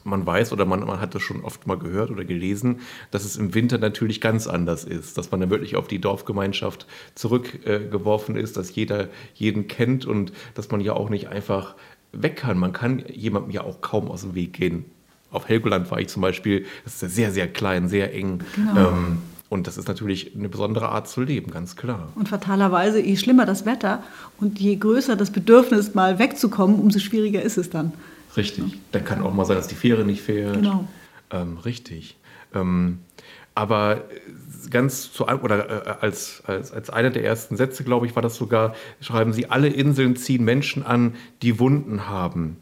man 0.03 0.23
weiß 0.23 0.53
oder 0.53 0.65
man, 0.65 0.81
man 0.85 1.01
hat 1.01 1.15
das 1.15 1.23
schon 1.23 1.43
oft 1.43 1.65
mal 1.65 1.79
gehört 1.79 2.11
oder 2.11 2.25
gelesen, 2.25 2.81
dass 3.09 3.25
es 3.25 3.37
im 3.37 3.55
Winter 3.55 3.79
natürlich 3.79 4.21
ganz 4.21 4.45
anders 4.45 4.83
ist, 4.83 5.17
dass 5.17 5.31
man 5.31 5.39
dann 5.39 5.49
wirklich 5.49 5.75
auf 5.75 5.87
die 5.87 5.99
Dorfgemeinschaft 5.99 6.85
zurückgeworfen 7.15 8.35
äh, 8.35 8.41
ist, 8.41 8.55
dass 8.55 8.75
jeder 8.75 9.09
jeden 9.33 9.67
kennt 9.67 10.05
und 10.05 10.31
dass 10.53 10.69
man 10.69 10.79
ja 10.79 10.93
auch 10.93 11.09
nicht 11.09 11.29
einfach 11.29 11.75
weg 12.11 12.35
kann. 12.35 12.59
Man 12.59 12.71
kann 12.71 13.03
jemandem 13.11 13.49
ja 13.49 13.63
auch 13.63 13.81
kaum 13.81 14.09
aus 14.09 14.21
dem 14.21 14.35
Weg 14.35 14.53
gehen 14.53 14.85
auf 15.31 15.47
Helgoland 15.47 15.89
war 15.89 15.99
ich 15.99 16.09
zum 16.09 16.21
Beispiel, 16.21 16.65
das 16.83 17.01
ist 17.01 17.15
sehr, 17.15 17.31
sehr 17.31 17.47
klein, 17.47 17.89
sehr 17.89 18.13
eng. 18.13 18.43
Genau. 18.55 18.89
Ähm, 18.89 19.17
und 19.49 19.67
das 19.67 19.77
ist 19.77 19.87
natürlich 19.87 20.33
eine 20.35 20.47
besondere 20.47 20.89
Art 20.89 21.09
zu 21.09 21.21
leben, 21.21 21.51
ganz 21.51 21.75
klar. 21.75 22.07
Und 22.15 22.29
fatalerweise, 22.29 23.01
je 23.01 23.17
schlimmer 23.17 23.45
das 23.45 23.65
Wetter 23.65 24.01
und 24.39 24.59
je 24.59 24.75
größer 24.77 25.17
das 25.17 25.31
Bedürfnis, 25.31 25.93
mal 25.93 26.19
wegzukommen, 26.19 26.79
umso 26.79 26.99
schwieriger 26.99 27.41
ist 27.41 27.57
es 27.57 27.69
dann. 27.69 27.91
Richtig. 28.37 28.63
Ja. 28.65 28.79
Dann 28.93 29.03
kann 29.03 29.21
auch 29.21 29.33
mal 29.33 29.45
sein, 29.45 29.57
dass 29.57 29.67
die 29.67 29.75
Fähre 29.75 30.05
nicht 30.05 30.21
fährt. 30.21 30.55
Genau. 30.55 30.87
Ähm, 31.31 31.57
richtig. 31.57 32.15
Ähm, 32.53 32.99
aber 33.53 34.05
ganz 34.69 35.11
zu 35.11 35.27
oder 35.27 35.85
äh, 35.85 35.95
als, 35.99 36.43
als, 36.47 36.71
als 36.71 36.89
einer 36.89 37.09
der 37.09 37.25
ersten 37.25 37.57
Sätze, 37.57 37.83
glaube 37.83 38.05
ich, 38.05 38.15
war 38.15 38.23
das 38.23 38.35
sogar, 38.35 38.73
schreiben 39.01 39.33
Sie, 39.33 39.47
alle 39.47 39.67
Inseln 39.67 40.15
ziehen 40.15 40.45
Menschen 40.45 40.83
an, 40.85 41.15
die 41.41 41.59
Wunden 41.59 42.07
haben. 42.07 42.57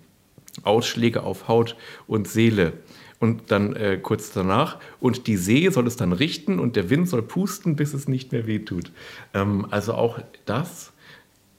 Ausschläge 0.63 1.23
auf 1.23 1.47
Haut 1.47 1.75
und 2.07 2.27
Seele. 2.27 2.73
Und 3.19 3.51
dann 3.51 3.75
äh, 3.75 3.99
kurz 4.01 4.31
danach, 4.31 4.77
und 5.01 5.27
die 5.27 5.35
See 5.35 5.69
soll 5.69 5.87
es 5.87 5.97
dann 5.97 6.13
richten 6.13 6.57
und 6.57 6.77
der 6.77 6.89
Wind 6.89 7.09
soll 7.09 7.21
pusten, 7.21 7.75
bis 7.75 7.93
es 7.93 8.07
nicht 8.07 8.31
mehr 8.31 8.47
wehtut. 8.47 8.91
Ähm, 9.33 9.67
also 9.71 9.93
auch 9.93 10.19
das, 10.45 10.93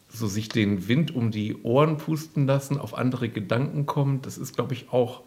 so 0.09 0.27
sich 0.27 0.49
den 0.49 0.89
Wind 0.89 1.15
um 1.15 1.31
die 1.31 1.57
Ohren 1.63 1.99
pusten 1.99 2.47
lassen, 2.47 2.79
auf 2.79 2.97
andere 2.97 3.29
Gedanken 3.29 3.85
kommen, 3.85 4.23
das 4.23 4.39
ist, 4.39 4.55
glaube 4.55 4.73
ich, 4.73 4.91
auch 4.91 5.23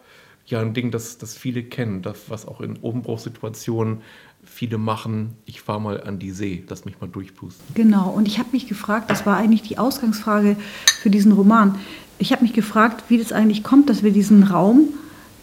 ja 0.46 0.60
ein 0.60 0.74
Ding, 0.74 0.90
das, 0.90 1.18
das 1.18 1.36
viele 1.36 1.62
kennen, 1.62 2.02
das, 2.02 2.28
was 2.28 2.46
auch 2.46 2.60
in 2.60 2.76
Umbruchssituationen 2.76 4.02
viele 4.44 4.76
machen, 4.76 5.36
ich 5.46 5.62
fahre 5.62 5.80
mal 5.80 6.02
an 6.02 6.18
die 6.18 6.30
See, 6.30 6.64
lass 6.68 6.84
mich 6.84 7.00
mal 7.00 7.08
durchpusten. 7.08 7.64
Genau, 7.74 8.10
und 8.10 8.28
ich 8.28 8.38
habe 8.38 8.50
mich 8.52 8.66
gefragt, 8.66 9.10
das 9.10 9.24
war 9.24 9.36
eigentlich 9.36 9.62
die 9.62 9.78
Ausgangsfrage 9.78 10.56
für 11.00 11.08
diesen 11.08 11.32
Roman, 11.32 11.78
ich 12.18 12.32
habe 12.32 12.42
mich 12.42 12.52
gefragt, 12.52 13.04
wie 13.08 13.18
das 13.18 13.32
eigentlich 13.32 13.62
kommt, 13.62 13.90
dass 13.90 14.02
wir 14.02 14.12
diesen 14.12 14.44
Raum 14.44 14.88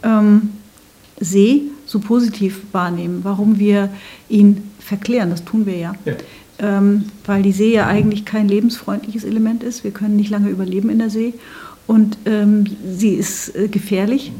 ähm, 0.03 0.49
See 1.19 1.63
so 1.85 1.99
positiv 1.99 2.61
wahrnehmen, 2.71 3.19
warum 3.23 3.59
wir 3.59 3.89
ihn 4.29 4.71
verklären, 4.79 5.29
das 5.29 5.45
tun 5.45 5.65
wir 5.65 5.77
ja. 5.77 5.93
ja. 6.05 6.15
Ähm, 6.59 7.05
weil 7.25 7.43
die 7.43 7.51
See 7.51 7.73
ja 7.73 7.87
eigentlich 7.87 8.25
kein 8.25 8.47
lebensfreundliches 8.47 9.23
Element 9.23 9.63
ist. 9.63 9.83
Wir 9.83 9.91
können 9.91 10.15
nicht 10.15 10.29
lange 10.29 10.49
überleben 10.49 10.89
in 10.89 10.99
der 10.99 11.09
See. 11.09 11.33
Und 11.87 12.17
ähm, 12.25 12.65
sie 12.87 13.13
ist 13.15 13.55
äh, 13.55 13.67
gefährlich, 13.67 14.31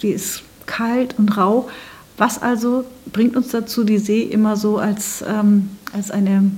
sie 0.00 0.08
ist 0.08 0.42
kalt 0.66 1.14
und 1.18 1.36
rau. 1.36 1.68
Was 2.16 2.40
also 2.40 2.84
bringt 3.12 3.36
uns 3.36 3.48
dazu, 3.48 3.84
die 3.84 3.98
See 3.98 4.22
immer 4.22 4.56
so 4.56 4.78
als, 4.78 5.22
ähm, 5.26 5.70
als 5.92 6.10
eine 6.10 6.50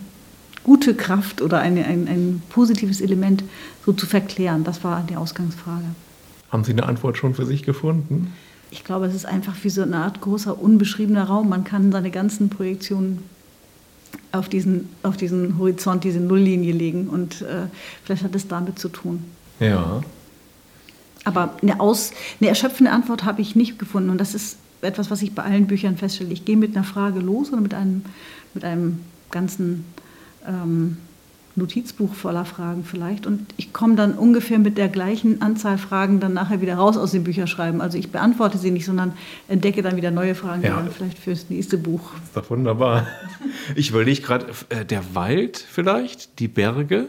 gute 0.68 0.94
Kraft 0.94 1.40
oder 1.40 1.61
eine, 1.61 1.87
ein, 1.87 2.07
ein 2.07 2.42
positives 2.50 3.00
Element 3.00 3.42
so 3.87 3.94
zu 3.94 4.04
verklären? 4.04 4.64
Das 4.64 4.85
war 4.85 5.02
die 5.09 5.16
Ausgangsfrage. 5.16 5.87
Haben 6.50 6.62
Sie 6.62 6.72
eine 6.72 6.83
Antwort 6.83 7.16
schon 7.16 7.35
für 7.35 7.46
sich 7.46 7.62
gefunden? 7.62 8.35
Ich 8.70 8.85
glaube, 8.85 9.07
es 9.07 9.14
ist 9.14 9.24
einfach 9.24 9.54
wie 9.62 9.70
so 9.70 9.81
eine 9.81 9.96
Art 9.96 10.20
großer 10.20 10.61
unbeschriebener 10.61 11.24
Raum. 11.24 11.48
Man 11.48 11.64
kann 11.64 11.90
seine 11.90 12.11
ganzen 12.11 12.50
Projektionen 12.50 13.22
auf 14.31 14.50
diesen, 14.50 14.90
auf 15.02 15.16
diesen 15.16 15.59
Horizont, 15.59 16.04
diese 16.04 16.20
Nulllinie 16.20 16.74
legen. 16.74 17.09
Und 17.09 17.40
äh, 17.40 17.68
vielleicht 18.04 18.24
hat 18.24 18.35
es 18.35 18.46
damit 18.46 18.78
zu 18.78 18.90
tun. 18.90 19.24
Ja. 19.61 20.02
Aber 21.24 21.57
eine, 21.62 21.81
aus, 21.81 22.12
eine 22.40 22.50
erschöpfende 22.50 22.92
Antwort 22.92 23.24
habe 23.24 23.40
ich 23.40 23.57
nicht 23.57 23.78
gefunden. 23.78 24.11
Und 24.11 24.18
das 24.18 24.35
ist 24.35 24.59
etwas, 24.83 25.11
was 25.11 25.22
ich 25.22 25.35
bei 25.35 25.44
allen 25.44 25.66
Büchern 25.66 25.96
feststelle. 25.96 26.31
Ich 26.31 26.44
gehe 26.44 26.59
mit 26.59 26.76
einer 26.76 26.85
Frage 26.85 27.20
los 27.20 27.50
oder 27.50 27.62
mit 27.62 27.72
einem, 27.72 28.04
mit 28.52 28.64
einem 28.64 29.00
ganzen 29.31 29.87
ähm, 30.48 30.96
Notizbuch 31.58 32.14
voller 32.14 32.44
Fragen 32.44 32.84
vielleicht. 32.84 33.26
Und 33.26 33.46
ich 33.56 33.72
komme 33.72 33.96
dann 33.96 34.14
ungefähr 34.14 34.58
mit 34.58 34.78
der 34.78 34.88
gleichen 34.88 35.42
Anzahl 35.42 35.76
Fragen 35.76 36.20
dann 36.20 36.32
nachher 36.32 36.61
wieder 36.61 36.76
raus 36.76 36.96
aus 36.96 37.11
dem 37.11 37.24
Bücherschreiben. 37.24 37.80
Also 37.80 37.98
ich 37.98 38.11
beantworte 38.11 38.56
sie 38.56 38.70
nicht, 38.70 38.87
sondern 38.87 39.12
entdecke 39.48 39.82
dann 39.82 39.96
wieder 39.96 40.11
neue 40.11 40.34
Fragen, 40.34 40.62
ja. 40.62 40.70
die 40.70 40.76
dann 40.76 40.90
vielleicht 40.90 41.18
fürs 41.18 41.50
nächste 41.50 41.76
Buch. 41.76 42.12
Das 42.14 42.22
ist 42.24 42.37
doch 42.37 42.50
wunderbar. 42.50 43.06
Ich 43.74 43.90
überlege 43.90 44.22
gerade, 44.22 44.46
äh, 44.70 44.84
der 44.84 45.14
Wald 45.14 45.58
vielleicht, 45.58 46.38
die 46.38 46.48
Berge, 46.48 47.08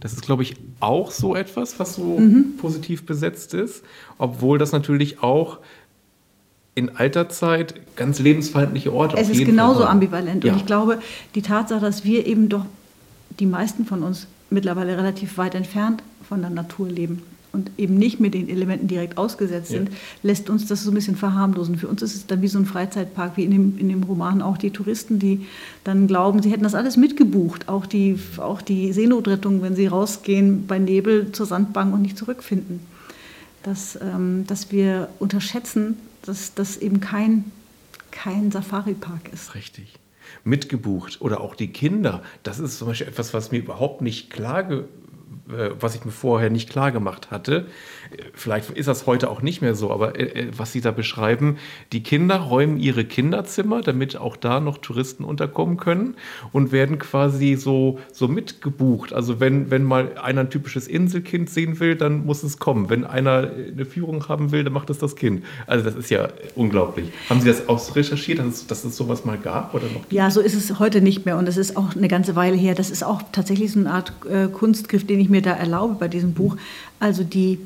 das 0.00 0.12
ist, 0.12 0.22
glaube 0.22 0.42
ich, 0.42 0.56
auch 0.78 1.10
so 1.10 1.34
etwas, 1.34 1.80
was 1.80 1.94
so 1.94 2.18
mhm. 2.18 2.56
positiv 2.58 3.06
besetzt 3.06 3.54
ist. 3.54 3.82
Obwohl 4.18 4.58
das 4.58 4.72
natürlich 4.72 5.22
auch 5.22 5.58
in 6.76 6.94
alter 6.94 7.28
Zeit 7.30 7.74
ganz 7.96 8.20
lebensfeindliche 8.20 8.92
Orte. 8.92 9.16
Es 9.16 9.30
ist 9.30 9.44
genauso 9.44 9.84
ambivalent. 9.84 10.44
Ja. 10.44 10.52
Und 10.52 10.58
ich 10.58 10.66
glaube, 10.66 11.00
die 11.34 11.42
Tatsache, 11.42 11.80
dass 11.80 12.04
wir 12.04 12.26
eben 12.26 12.48
doch 12.48 12.66
die 13.40 13.46
meisten 13.46 13.86
von 13.86 14.02
uns 14.02 14.28
mittlerweile 14.50 14.96
relativ 14.96 15.38
weit 15.38 15.54
entfernt 15.54 16.02
von 16.28 16.42
der 16.42 16.50
Natur 16.50 16.88
leben 16.88 17.22
und 17.52 17.70
eben 17.78 17.96
nicht 17.96 18.20
mit 18.20 18.34
den 18.34 18.50
Elementen 18.50 18.88
direkt 18.88 19.16
ausgesetzt 19.16 19.70
sind, 19.70 19.88
ja. 19.88 19.94
lässt 20.22 20.50
uns 20.50 20.66
das 20.66 20.84
so 20.84 20.90
ein 20.90 20.94
bisschen 20.94 21.16
verharmlosen. 21.16 21.78
Für 21.78 21.88
uns 21.88 22.02
ist 22.02 22.14
es 22.14 22.26
dann 22.26 22.42
wie 22.42 22.48
so 22.48 22.58
ein 22.58 22.66
Freizeitpark, 22.66 23.38
wie 23.38 23.44
in 23.44 23.52
dem, 23.52 23.78
in 23.78 23.88
dem 23.88 24.02
Roman 24.02 24.42
auch 24.42 24.58
die 24.58 24.70
Touristen, 24.70 25.18
die 25.18 25.46
dann 25.82 26.06
glauben, 26.06 26.42
sie 26.42 26.50
hätten 26.50 26.64
das 26.64 26.74
alles 26.74 26.98
mitgebucht. 26.98 27.70
Auch 27.70 27.86
die, 27.86 28.18
auch 28.36 28.60
die 28.60 28.92
Seenotrettung, 28.92 29.62
wenn 29.62 29.74
sie 29.74 29.86
rausgehen 29.86 30.66
bei 30.66 30.78
Nebel 30.78 31.32
zur 31.32 31.46
Sandbank 31.46 31.94
und 31.94 32.02
nicht 32.02 32.18
zurückfinden. 32.18 32.80
Dass, 33.62 33.98
ähm, 34.00 34.44
dass 34.46 34.70
wir 34.70 35.08
unterschätzen, 35.18 35.96
dass 36.26 36.54
das 36.54 36.76
eben 36.76 37.00
kein, 37.00 37.50
kein 38.10 38.50
Safari-Park 38.50 39.32
ist. 39.32 39.54
Richtig 39.54 39.98
mitgebucht 40.44 41.20
oder 41.20 41.40
auch 41.40 41.54
die 41.54 41.72
Kinder. 41.72 42.22
Das 42.42 42.58
ist 42.58 42.78
zum 42.78 42.88
Beispiel 42.88 43.08
etwas, 43.08 43.32
was 43.32 43.52
mir 43.52 43.58
überhaupt 43.58 44.02
nicht 44.02 44.30
klar 44.30 44.68
äh, 45.48 45.70
was 45.78 45.94
ich 45.94 46.04
mir 46.04 46.10
vorher 46.10 46.50
nicht 46.50 46.68
klar 46.70 46.90
gemacht 46.90 47.30
hatte. 47.30 47.66
Vielleicht 48.34 48.70
ist 48.70 48.88
das 48.88 49.06
heute 49.06 49.30
auch 49.30 49.42
nicht 49.42 49.62
mehr 49.62 49.74
so, 49.74 49.90
aber 49.90 50.18
äh, 50.18 50.24
äh, 50.24 50.50
was 50.56 50.72
Sie 50.72 50.80
da 50.80 50.90
beschreiben, 50.90 51.58
die 51.92 52.02
Kinder 52.02 52.36
räumen 52.36 52.78
ihre 52.78 53.04
Kinderzimmer, 53.04 53.82
damit 53.82 54.16
auch 54.16 54.36
da 54.36 54.60
noch 54.60 54.78
Touristen 54.78 55.24
unterkommen 55.24 55.76
können 55.76 56.16
und 56.52 56.72
werden 56.72 56.98
quasi 56.98 57.56
so, 57.56 57.98
so 58.12 58.28
mitgebucht. 58.28 59.12
Also 59.12 59.40
wenn, 59.40 59.70
wenn 59.70 59.84
mal 59.84 60.18
einer 60.18 60.42
ein 60.42 60.50
typisches 60.50 60.86
Inselkind 60.88 61.50
sehen 61.50 61.80
will, 61.80 61.96
dann 61.96 62.24
muss 62.24 62.42
es 62.42 62.58
kommen. 62.58 62.88
Wenn 62.88 63.04
einer 63.04 63.50
eine 63.72 63.84
Führung 63.84 64.28
haben 64.28 64.52
will, 64.52 64.64
dann 64.64 64.72
macht 64.72 64.90
es 64.90 64.98
das 64.98 65.16
Kind. 65.16 65.44
Also 65.66 65.84
das 65.84 65.94
ist 65.94 66.10
ja 66.10 66.28
unglaublich. 66.54 67.10
Haben 67.28 67.40
Sie 67.40 67.48
das 67.48 67.68
auch 67.68 67.96
recherchiert, 67.96 68.38
dass 68.38 68.46
es, 68.46 68.66
dass 68.66 68.84
es 68.84 68.96
sowas 68.96 69.24
mal 69.24 69.38
gab 69.38 69.74
oder 69.74 69.84
noch? 69.84 70.02
Ja, 70.10 70.30
so 70.30 70.40
ist 70.40 70.54
es 70.54 70.78
heute 70.78 71.00
nicht 71.00 71.26
mehr 71.26 71.36
und 71.36 71.46
das 71.46 71.56
ist 71.56 71.76
auch 71.76 71.94
eine 71.94 72.08
ganze 72.08 72.36
Weile 72.36 72.56
her. 72.56 72.74
Das 72.74 72.90
ist 72.90 73.02
auch 73.02 73.22
tatsächlich 73.32 73.72
so 73.72 73.80
eine 73.80 73.90
Art 73.90 74.12
äh, 74.30 74.48
Kunstgriff, 74.48 75.06
den 75.06 75.20
ich 75.20 75.28
mir 75.28 75.42
da 75.42 75.52
erlaube 75.52 75.94
bei 75.94 76.08
diesem 76.08 76.34
Buch. 76.34 76.56
Also 77.00 77.24
die 77.24 77.58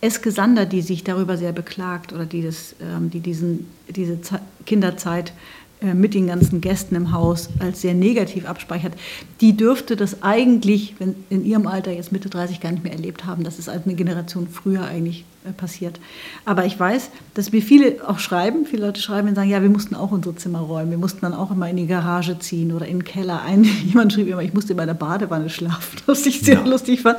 Eske 0.00 0.30
Sander, 0.30 0.66
die 0.66 0.82
sich 0.82 1.04
darüber 1.04 1.36
sehr 1.36 1.52
beklagt 1.52 2.12
oder 2.12 2.26
die, 2.26 2.42
das, 2.42 2.74
ähm, 2.80 3.10
die 3.10 3.20
diesen, 3.20 3.66
diese 3.88 4.18
Kinderzeit 4.66 5.32
äh, 5.80 5.94
mit 5.94 6.14
den 6.14 6.26
ganzen 6.26 6.60
Gästen 6.60 6.94
im 6.94 7.12
Haus 7.12 7.48
als 7.58 7.80
sehr 7.80 7.94
negativ 7.94 8.46
abspeichert, 8.46 8.94
die 9.40 9.56
dürfte 9.56 9.96
das 9.96 10.22
eigentlich, 10.22 10.94
wenn 10.98 11.14
in 11.30 11.44
ihrem 11.44 11.66
Alter 11.66 11.92
jetzt 11.92 12.12
Mitte 12.12 12.28
30 12.28 12.60
gar 12.60 12.72
nicht 12.72 12.84
mehr 12.84 12.92
erlebt 12.92 13.24
haben. 13.24 13.44
Das 13.44 13.58
ist 13.58 13.68
eine 13.68 13.94
Generation 13.94 14.48
früher 14.48 14.84
eigentlich 14.84 15.24
passiert. 15.52 16.00
Aber 16.44 16.64
ich 16.64 16.78
weiß, 16.78 17.10
dass 17.34 17.52
mir 17.52 17.62
viele 17.62 18.08
auch 18.08 18.18
schreiben, 18.18 18.66
viele 18.66 18.86
Leute 18.86 19.00
schreiben 19.00 19.28
und 19.28 19.34
sagen, 19.34 19.50
ja, 19.50 19.62
wir 19.62 19.68
mussten 19.68 19.94
auch 19.94 20.10
unsere 20.10 20.36
Zimmer 20.36 20.60
räumen, 20.60 20.90
wir 20.90 20.98
mussten 20.98 21.20
dann 21.22 21.34
auch 21.34 21.50
immer 21.50 21.68
in 21.68 21.76
die 21.76 21.86
Garage 21.86 22.38
ziehen 22.38 22.72
oder 22.72 22.86
in 22.86 22.98
den 22.98 23.04
Keller. 23.04 23.42
Ein, 23.42 23.64
jemand 23.86 24.12
schrieb 24.12 24.28
immer, 24.28 24.42
ich 24.42 24.54
musste 24.54 24.72
in 24.72 24.76
meiner 24.76 24.94
Badewanne 24.94 25.50
schlafen, 25.50 25.98
was 26.06 26.26
ich 26.26 26.40
sehr 26.40 26.60
ja. 26.60 26.64
lustig 26.64 27.02
fand. 27.02 27.18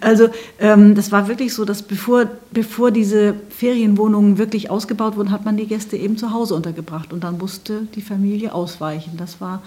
Also 0.00 0.28
ähm, 0.58 0.94
das 0.94 1.12
war 1.12 1.28
wirklich 1.28 1.54
so, 1.54 1.64
dass 1.64 1.82
bevor, 1.82 2.26
bevor 2.50 2.90
diese 2.90 3.34
Ferienwohnungen 3.50 4.38
wirklich 4.38 4.70
ausgebaut 4.70 5.16
wurden, 5.16 5.30
hat 5.30 5.44
man 5.44 5.56
die 5.56 5.66
Gäste 5.66 5.96
eben 5.96 6.16
zu 6.16 6.32
Hause 6.32 6.54
untergebracht 6.54 7.12
und 7.12 7.24
dann 7.24 7.38
musste 7.38 7.86
die 7.94 8.02
Familie 8.02 8.54
ausweichen. 8.54 9.12
Das 9.16 9.40
war 9.40 9.62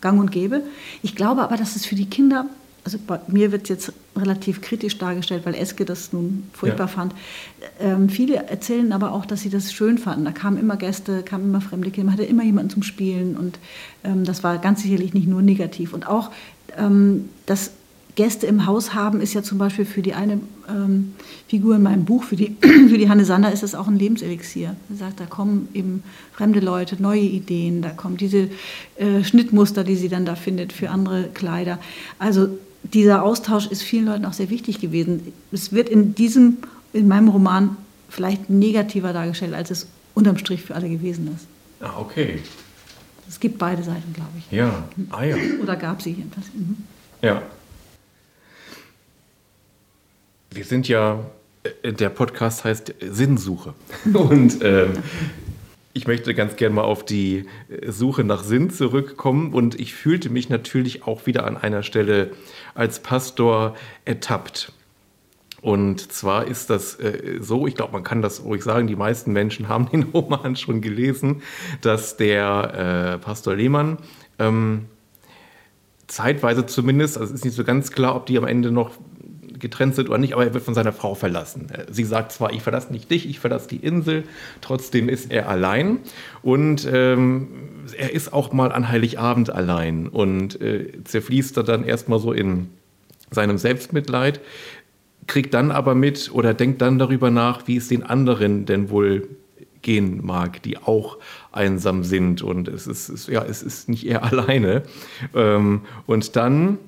gang 0.00 0.18
und 0.20 0.30
gäbe. 0.30 0.62
Ich 1.02 1.14
glaube 1.16 1.42
aber, 1.42 1.56
dass 1.56 1.76
es 1.76 1.86
für 1.86 1.94
die 1.94 2.08
Kinder, 2.08 2.46
also 2.84 2.98
bei 3.06 3.20
mir 3.28 3.52
wird 3.52 3.64
es 3.64 3.68
jetzt 3.68 3.92
relativ 4.16 4.60
kritisch 4.60 4.98
dargestellt, 4.98 5.44
weil 5.44 5.54
Eske 5.54 5.84
das 5.84 6.12
nun 6.12 6.44
furchtbar 6.52 6.86
ja. 6.86 6.92
fand. 6.92 7.14
Ähm, 7.78 8.08
viele 8.08 8.36
erzählen 8.36 8.92
aber 8.92 9.12
auch, 9.12 9.26
dass 9.26 9.42
sie 9.42 9.50
das 9.50 9.72
schön 9.72 9.98
fanden. 9.98 10.24
Da 10.24 10.32
kamen 10.32 10.58
immer 10.58 10.76
Gäste, 10.76 11.22
kamen 11.22 11.44
immer 11.44 11.60
fremde 11.60 11.90
Kinder, 11.90 12.06
man 12.06 12.14
hatte 12.14 12.24
immer 12.24 12.42
jemanden 12.42 12.70
zum 12.70 12.82
Spielen 12.82 13.36
und 13.36 13.58
ähm, 14.04 14.24
das 14.24 14.42
war 14.42 14.58
ganz 14.58 14.82
sicherlich 14.82 15.14
nicht 15.14 15.28
nur 15.28 15.42
negativ. 15.42 15.92
Und 15.92 16.08
auch 16.08 16.30
ähm, 16.76 17.28
das 17.46 17.72
Gäste 18.16 18.46
im 18.46 18.66
Haus 18.66 18.94
haben, 18.94 19.20
ist 19.20 19.34
ja 19.34 19.42
zum 19.42 19.58
Beispiel 19.58 19.84
für 19.84 20.02
die 20.02 20.14
eine 20.14 20.40
ähm, 20.68 21.14
Figur 21.48 21.76
in 21.76 21.82
meinem 21.82 22.04
Buch, 22.04 22.24
für 22.24 22.36
die, 22.36 22.56
für 22.60 22.98
die 22.98 23.08
Hanne 23.08 23.24
Sander, 23.24 23.52
ist 23.52 23.62
es 23.62 23.74
auch 23.74 23.88
ein 23.88 23.96
Lebenselixier. 23.96 24.74
Er 24.90 24.96
sagt, 24.96 25.20
da 25.20 25.26
kommen 25.26 25.68
eben 25.74 26.02
fremde 26.32 26.60
Leute, 26.60 27.00
neue 27.00 27.20
Ideen, 27.20 27.82
da 27.82 27.90
kommen 27.90 28.16
diese 28.16 28.48
äh, 28.96 29.22
Schnittmuster, 29.22 29.84
die 29.84 29.96
sie 29.96 30.08
dann 30.08 30.24
da 30.24 30.34
findet 30.34 30.72
für 30.72 30.90
andere 30.90 31.28
Kleider. 31.32 31.78
Also 32.18 32.48
dieser 32.82 33.22
Austausch 33.22 33.66
ist 33.66 33.82
vielen 33.82 34.06
Leuten 34.06 34.24
auch 34.24 34.32
sehr 34.32 34.50
wichtig 34.50 34.80
gewesen. 34.80 35.32
Es 35.52 35.72
wird 35.72 35.88
in 35.88 36.14
diesem, 36.14 36.58
in 36.92 37.08
meinem 37.08 37.28
Roman 37.28 37.76
vielleicht 38.08 38.50
negativer 38.50 39.12
dargestellt, 39.12 39.54
als 39.54 39.70
es 39.70 39.86
unterm 40.14 40.38
Strich 40.38 40.62
für 40.62 40.74
alle 40.74 40.88
gewesen 40.88 41.28
ist. 41.34 41.46
Ah, 41.80 41.98
okay. 41.98 42.40
Es 43.28 43.38
gibt 43.38 43.58
beide 43.58 43.82
Seiten, 43.82 44.12
glaube 44.12 44.30
ich. 44.38 44.50
Ja, 44.50 44.84
ah 45.10 45.22
ja. 45.22 45.36
Oder 45.62 45.76
gab 45.76 46.02
sie 46.02 46.10
jedenfalls. 46.10 46.46
Mhm. 46.52 46.76
Ja. 47.22 47.42
Wir 50.50 50.64
sind 50.64 50.88
ja, 50.88 51.24
äh, 51.82 51.92
der 51.92 52.08
Podcast 52.08 52.64
heißt 52.64 52.94
Sinnsuche. 53.00 53.74
Und 54.12 54.58
ähm, 54.62 54.94
ich 55.92 56.06
möchte 56.06 56.34
ganz 56.34 56.56
gerne 56.56 56.74
mal 56.74 56.84
auf 56.84 57.04
die 57.04 57.46
Suche 57.86 58.22
nach 58.22 58.44
Sinn 58.44 58.70
zurückkommen. 58.70 59.52
Und 59.52 59.78
ich 59.80 59.94
fühlte 59.94 60.30
mich 60.30 60.48
natürlich 60.48 61.04
auch 61.06 61.26
wieder 61.26 61.46
an 61.46 61.56
einer 61.56 61.82
Stelle 61.82 62.30
als 62.74 63.00
Pastor 63.00 63.74
ertappt. 64.04 64.72
Und 65.62 66.12
zwar 66.12 66.46
ist 66.46 66.70
das 66.70 66.94
äh, 67.00 67.38
so, 67.40 67.66
ich 67.66 67.74
glaube, 67.74 67.92
man 67.92 68.04
kann 68.04 68.22
das 68.22 68.44
ruhig 68.44 68.62
sagen, 68.62 68.86
die 68.86 68.96
meisten 68.96 69.32
Menschen 69.32 69.68
haben 69.68 69.88
den 69.92 70.04
Roman 70.04 70.56
schon 70.56 70.80
gelesen, 70.80 71.42
dass 71.80 72.16
der 72.16 73.16
äh, 73.16 73.18
Pastor 73.18 73.56
Lehmann 73.56 73.98
ähm, 74.38 74.86
zeitweise 76.06 76.66
zumindest, 76.66 77.18
also 77.18 77.32
es 77.32 77.40
ist 77.40 77.44
nicht 77.44 77.56
so 77.56 77.64
ganz 77.64 77.92
klar, 77.92 78.16
ob 78.16 78.26
die 78.26 78.38
am 78.38 78.46
Ende 78.46 78.70
noch 78.70 78.92
getrennt 79.60 79.94
sind 79.94 80.08
oder 80.08 80.18
nicht, 80.18 80.32
aber 80.32 80.44
er 80.44 80.54
wird 80.54 80.64
von 80.64 80.74
seiner 80.74 80.92
Frau 80.92 81.14
verlassen. 81.14 81.68
Sie 81.90 82.04
sagt 82.04 82.32
zwar, 82.32 82.52
ich 82.52 82.62
verlasse 82.62 82.92
nicht 82.92 83.10
dich, 83.10 83.28
ich 83.28 83.38
verlasse 83.38 83.68
die 83.68 83.76
Insel, 83.76 84.24
trotzdem 84.60 85.08
ist 85.08 85.30
er 85.30 85.48
allein 85.48 85.98
und 86.42 86.88
ähm, 86.90 87.48
er 87.96 88.12
ist 88.12 88.32
auch 88.32 88.52
mal 88.52 88.72
an 88.72 88.88
Heiligabend 88.88 89.50
allein 89.50 90.08
und 90.08 90.60
äh, 90.60 91.04
zerfließt 91.04 91.56
er 91.56 91.62
dann 91.62 91.84
erstmal 91.84 92.18
so 92.18 92.32
in 92.32 92.68
seinem 93.30 93.58
Selbstmitleid, 93.58 94.40
kriegt 95.26 95.54
dann 95.54 95.70
aber 95.70 95.94
mit 95.94 96.30
oder 96.32 96.54
denkt 96.54 96.82
dann 96.82 96.98
darüber 96.98 97.30
nach, 97.30 97.68
wie 97.68 97.76
es 97.76 97.88
den 97.88 98.02
anderen 98.02 98.66
denn 98.66 98.90
wohl 98.90 99.28
gehen 99.82 100.24
mag, 100.24 100.62
die 100.62 100.78
auch 100.78 101.18
einsam 101.52 102.04
sind 102.04 102.42
und 102.42 102.68
es 102.68 102.86
ist, 102.86 103.28
ja, 103.28 103.44
es 103.44 103.62
ist 103.62 103.88
nicht 103.88 104.06
er 104.06 104.24
alleine. 104.30 104.82
Ähm, 105.34 105.82
und 106.06 106.36
dann 106.36 106.78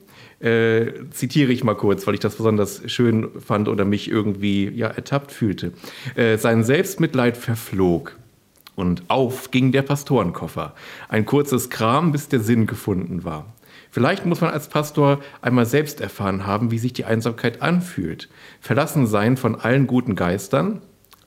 äh, 0.43 0.93
zitiere 1.11 1.53
ich 1.53 1.65
mal 1.65 1.75
kurz, 1.75 2.07
weil 2.07 2.15
ich 2.15 2.21
das 2.21 2.37
besonders 2.37 2.83
schön 2.91 3.29
fand 3.41 3.69
oder 3.69 3.85
mich 3.85 4.11
irgendwie 4.11 4.69
ja, 4.69 4.89
ertappt 4.89 5.33
fühlte. 5.33 5.73
Äh, 6.17 6.37
sein 6.39 6.65
Selbstmitleid 6.65 7.37
verflog. 7.37 8.17
Und 8.75 9.03
auf 9.09 9.51
ging 9.51 9.71
der 9.71 9.83
Pastorenkoffer. 9.83 10.75
Ein 11.09 11.27
kurzes 11.27 11.71
Kram, 11.71 12.11
bis 12.11 12.29
der 12.29 12.41
Sinn 12.41 12.67
gefunden 12.67 13.23
war. 13.23 13.47
Vielleicht 13.91 14.25
muss 14.25 14.41
man 14.41 14.51
als 14.51 14.69
Pastor 14.69 15.21
einmal 15.43 15.67
selbst 15.67 16.01
erfahren 16.01 16.47
haben, 16.47 16.71
wie 16.71 16.79
sich 16.79 16.95
die 16.95 17.05
Einsamkeit 17.05 17.61
anfühlt. 17.61 18.31
Verlassen 18.61 19.07
sein 19.07 19.37
von 19.37 19.55
allen 19.55 19.87
guten 19.87 20.17
Geistern, 20.17 20.81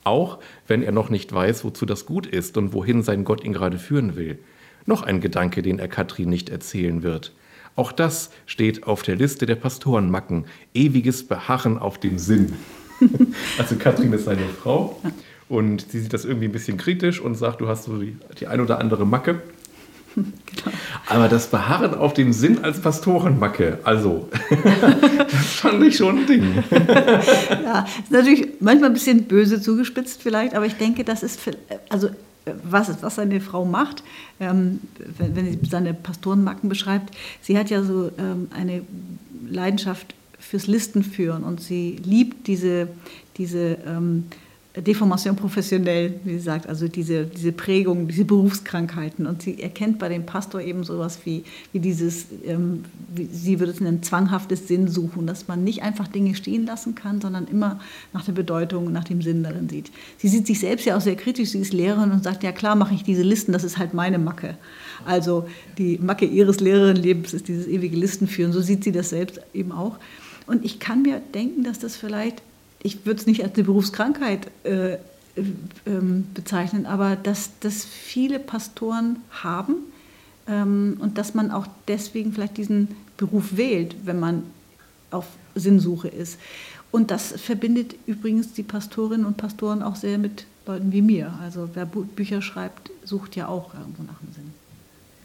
auch 0.03 0.39
wenn 0.67 0.81
er 0.81 0.91
noch 0.91 1.11
nicht 1.11 1.31
weiß, 1.31 1.63
wozu 1.63 1.85
das 1.85 2.07
gut 2.07 2.25
ist 2.25 2.57
und 2.57 2.73
wohin 2.73 3.03
sein 3.03 3.23
Gott 3.23 3.43
ihn 3.43 3.53
gerade 3.53 3.77
führen 3.77 4.15
will. 4.15 4.39
Noch 4.87 5.03
ein 5.03 5.21
Gedanke, 5.21 5.61
den 5.61 5.77
er 5.77 5.87
Katrin 5.87 6.29
nicht 6.29 6.49
erzählen 6.49 7.03
wird. 7.03 7.33
Auch 7.75 7.91
das 7.91 8.29
steht 8.45 8.87
auf 8.87 9.01
der 9.01 9.15
Liste 9.15 9.45
der 9.45 9.55
Pastorenmacken. 9.55 10.45
Ewiges 10.73 11.27
Beharren 11.27 11.77
auf 11.77 11.97
dem 11.97 12.17
Sinn. 12.17 12.53
also 13.57 13.75
Katrin 13.75 14.13
ist 14.13 14.25
seine 14.25 14.47
Frau 14.61 15.01
und 15.49 15.91
sie 15.91 15.99
sieht 15.99 16.13
das 16.13 16.25
irgendwie 16.25 16.47
ein 16.47 16.53
bisschen 16.53 16.77
kritisch 16.77 17.19
und 17.19 17.35
sagt, 17.35 17.61
du 17.61 17.67
hast 17.67 17.83
so 17.83 17.97
die, 17.97 18.17
die 18.39 18.47
ein 18.47 18.61
oder 18.61 18.79
andere 18.79 19.05
Macke. 19.05 19.41
Genau. 20.15 20.77
Aber 21.07 21.27
das 21.27 21.47
Beharren 21.47 21.93
auf 21.93 22.13
dem 22.13 22.31
Sinn 22.31 22.63
als 22.63 22.79
Pastorenmacke, 22.79 23.79
also, 23.83 24.29
das 25.19 25.45
fand 25.55 25.83
ich 25.83 25.97
schon 25.97 26.19
ein 26.19 26.25
Ding. 26.25 26.63
ja, 26.71 27.85
ist 28.01 28.11
natürlich 28.11 28.47
manchmal 28.61 28.91
ein 28.91 28.93
bisschen 28.93 29.25
böse 29.25 29.61
zugespitzt 29.61 30.21
vielleicht, 30.23 30.55
aber 30.55 30.65
ich 30.65 30.75
denke, 30.75 31.03
das 31.03 31.21
ist, 31.21 31.41
für, 31.41 31.51
also 31.89 32.09
was, 32.63 33.01
was 33.01 33.15
seine 33.15 33.41
Frau 33.41 33.65
macht, 33.65 34.03
ähm, 34.39 34.79
wenn, 35.17 35.35
wenn, 35.35 35.51
sie 35.51 35.59
seine 35.69 35.93
Pastorenmacken 35.93 36.69
beschreibt, 36.69 37.15
sie 37.41 37.57
hat 37.57 37.69
ja 37.69 37.83
so 37.83 38.11
ähm, 38.17 38.47
eine 38.51 38.83
Leidenschaft 39.47 40.15
fürs 40.39 40.67
Listenführen 40.67 41.43
und 41.43 41.61
sie 41.61 41.99
liebt 42.03 42.47
diese, 42.47 42.87
diese 43.37 43.77
ähm, 43.85 44.25
Deformation 44.81 45.35
professionell, 45.35 46.19
wie 46.23 46.33
sie 46.33 46.39
sagt, 46.39 46.67
also 46.67 46.87
diese, 46.87 47.25
diese 47.25 47.51
Prägung, 47.51 48.07
diese 48.07 48.25
Berufskrankheiten. 48.25 49.25
Und 49.25 49.41
sie 49.41 49.61
erkennt 49.61 49.99
bei 49.99 50.09
dem 50.09 50.25
Pastor 50.25 50.59
eben 50.59 50.83
sowas 50.83 51.19
wie, 51.23 51.43
wie 51.71 51.79
dieses, 51.79 52.27
ähm, 52.45 52.83
wie, 53.13 53.25
sie 53.25 53.59
würde 53.59 53.71
es 53.71 53.79
nennen, 53.79 54.03
zwanghaftes 54.03 54.67
Sinnsuchen, 54.67 55.27
dass 55.27 55.47
man 55.47 55.63
nicht 55.63 55.81
einfach 55.81 56.07
Dinge 56.07 56.35
stehen 56.35 56.65
lassen 56.65 56.93
kann, 56.93 57.21
sondern 57.21 57.47
immer 57.47 57.79
nach 58.11 58.25
der 58.25 58.33
Bedeutung, 58.33 58.91
nach 58.91 59.05
dem 59.05 59.21
Sinn 59.21 59.43
darin 59.43 59.69
sieht. 59.69 59.91
Sie 60.17 60.27
sieht 60.27 60.45
sich 60.45 60.59
selbst 60.59 60.85
ja 60.85 60.97
auch 60.97 61.01
sehr 61.01 61.15
kritisch, 61.15 61.49
sie 61.49 61.59
ist 61.59 61.73
Lehrerin 61.73 62.11
und 62.11 62.23
sagt, 62.23 62.43
ja 62.43 62.51
klar 62.51 62.75
mache 62.75 62.95
ich 62.95 63.03
diese 63.03 63.23
Listen, 63.23 63.53
das 63.53 63.63
ist 63.63 63.77
halt 63.77 63.93
meine 63.93 64.19
Macke. 64.19 64.57
Also 65.05 65.47
die 65.77 65.97
Macke 65.99 66.25
ihres 66.25 66.59
Lehrerinnenlebens 66.59 67.33
ist 67.33 67.47
dieses 67.47 67.67
ewige 67.67 67.95
Listenführen, 67.95 68.51
so 68.51 68.59
sieht 68.59 68.83
sie 68.83 68.91
das 68.91 69.09
selbst 69.09 69.39
eben 69.53 69.71
auch. 69.71 69.97
Und 70.47 70.65
ich 70.65 70.79
kann 70.79 71.01
mir 71.01 71.21
denken, 71.33 71.63
dass 71.63 71.79
das 71.79 71.95
vielleicht 71.95 72.41
ich 72.85 73.05
würde 73.05 73.19
es 73.19 73.25
nicht 73.25 73.43
als 73.43 73.55
eine 73.55 73.63
Berufskrankheit 73.63 74.51
äh, 74.63 74.93
äh, 74.93 74.97
bezeichnen, 76.33 76.85
aber 76.85 77.15
dass 77.15 77.49
das 77.59 77.83
viele 77.83 78.39
Pastoren 78.39 79.17
haben 79.31 79.77
ähm, 80.47 80.97
und 80.99 81.17
dass 81.17 81.33
man 81.33 81.49
auch 81.49 81.65
deswegen 81.87 82.31
vielleicht 82.31 82.57
diesen 82.57 82.89
Beruf 83.17 83.57
wählt, 83.57 83.95
wenn 84.05 84.19
man 84.19 84.43
auf 85.09 85.25
Sinnsuche 85.55 86.09
ist. 86.09 86.39
Und 86.91 87.09
das 87.09 87.33
verbindet 87.41 87.95
übrigens 88.05 88.53
die 88.53 88.63
Pastorinnen 88.63 89.25
und 89.25 89.37
Pastoren 89.37 89.81
auch 89.81 89.95
sehr 89.95 90.19
mit 90.19 90.45
Leuten 90.67 90.91
wie 90.91 91.01
mir. 91.01 91.33
Also 91.41 91.69
wer 91.73 91.85
Bücher 91.87 92.41
schreibt, 92.43 92.91
sucht 93.03 93.35
ja 93.35 93.47
auch 93.47 93.73
irgendwo 93.73 94.03
nach 94.03 94.19
dem 94.19 94.33
Sinn. 94.33 94.53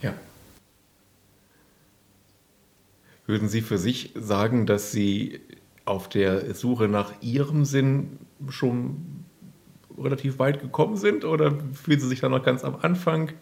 Ja. 0.01 0.13
Würden 3.27 3.49
Sie 3.49 3.61
für 3.61 3.77
sich 3.77 4.11
sagen, 4.15 4.65
dass 4.65 4.91
Sie 4.91 5.39
auf 5.91 6.07
der 6.07 6.55
Suche 6.55 6.87
nach 6.87 7.11
Ihrem 7.21 7.65
Sinn 7.65 8.17
schon 8.49 8.95
relativ 10.01 10.39
weit 10.39 10.61
gekommen 10.61 10.95
sind 10.95 11.25
oder 11.25 11.53
fühlen 11.73 11.99
Sie 11.99 12.07
sich 12.07 12.21
da 12.21 12.29
noch 12.29 12.43
ganz 12.43 12.63
am 12.63 12.77
Anfang? 12.81 13.33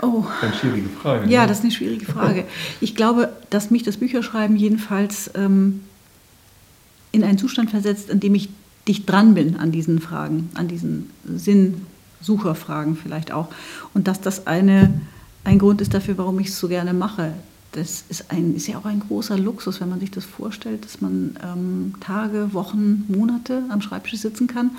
Oh. 0.00 0.24
Eine 0.40 0.54
schwierige 0.54 0.88
Frage. 0.88 1.28
Ja, 1.30 1.42
ne? 1.42 1.48
das 1.48 1.58
ist 1.58 1.64
eine 1.64 1.72
schwierige 1.72 2.06
Frage. 2.06 2.44
Ich 2.80 2.96
glaube, 2.96 3.30
dass 3.50 3.70
mich 3.70 3.82
das 3.82 3.98
Bücherschreiben 3.98 4.56
jedenfalls 4.56 5.30
ähm, 5.34 5.82
in 7.12 7.22
einen 7.22 7.38
Zustand 7.38 7.70
versetzt, 7.70 8.08
in 8.08 8.20
dem 8.20 8.34
ich 8.34 8.48
dicht 8.88 9.08
dran 9.08 9.34
bin 9.34 9.56
an 9.56 9.70
diesen 9.70 10.00
Fragen, 10.00 10.50
an 10.54 10.68
diesen 10.68 11.10
Sinnsucherfragen 11.24 12.96
vielleicht 12.96 13.32
auch. 13.32 13.48
Und 13.92 14.08
dass 14.08 14.20
das 14.22 14.46
eine, 14.46 15.00
ein 15.44 15.58
Grund 15.58 15.82
ist 15.82 15.92
dafür, 15.92 16.16
warum 16.16 16.40
ich 16.40 16.48
es 16.48 16.58
so 16.58 16.68
gerne 16.68 16.94
mache 16.94 17.34
das 17.76 18.04
ist, 18.08 18.30
ein, 18.32 18.56
ist 18.56 18.66
ja 18.66 18.78
auch 18.78 18.86
ein 18.86 19.00
großer 19.00 19.36
Luxus, 19.36 19.80
wenn 19.80 19.90
man 19.90 20.00
sich 20.00 20.10
das 20.10 20.24
vorstellt, 20.24 20.84
dass 20.84 21.00
man 21.00 21.36
ähm, 21.44 21.94
Tage, 22.00 22.52
Wochen, 22.52 23.04
Monate 23.08 23.62
am 23.68 23.82
Schreibtisch 23.82 24.20
sitzen 24.20 24.46
kann 24.46 24.70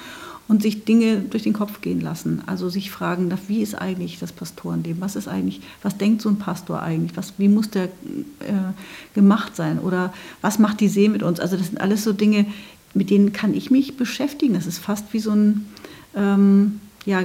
und 0.48 0.64
sich 0.64 0.86
Dinge 0.86 1.20
durch 1.20 1.44
den 1.44 1.54
Kopf 1.54 1.82
gehen 1.82 2.02
lassen. 2.02 2.42
Also 2.46 2.70
sich 2.70 2.90
fragen 2.90 3.30
darf, 3.30 3.42
wie 3.48 3.62
ist 3.62 3.76
eigentlich 3.76 4.20
das 4.20 4.32
Pastorenleben? 4.32 5.02
Was 5.02 5.16
ist 5.16 5.28
eigentlich, 5.28 5.62
was 5.84 5.98
denkt 5.98 6.22
so 6.22 6.30
ein 6.30 6.40
Pastor 6.40 6.82
eigentlich? 6.82 7.16
Was, 7.16 7.34
wie 7.38 7.50
muss 7.50 7.70
der 7.70 7.86
äh, 7.86 8.74
gemacht 9.14 9.56
sein? 9.56 9.80
Oder 9.80 10.14
was 10.42 10.58
macht 10.58 10.80
die 10.80 10.88
See 10.88 11.10
mit 11.10 11.22
uns? 11.22 11.40
Also 11.40 11.56
das 11.56 11.68
sind 11.68 11.80
alles 11.80 12.04
so 12.04 12.14
Dinge, 12.14 12.46
mit 12.94 13.10
denen 13.10 13.32
kann 13.32 13.54
ich 13.54 13.70
mich 13.70 13.98
beschäftigen. 13.98 14.56
Das 14.56 14.66
ist 14.66 14.80
fast 14.80 15.14
wie 15.14 15.20
so 15.20 15.32
ein 15.32 15.68
ähm, 16.16 16.80
ja, 17.06 17.22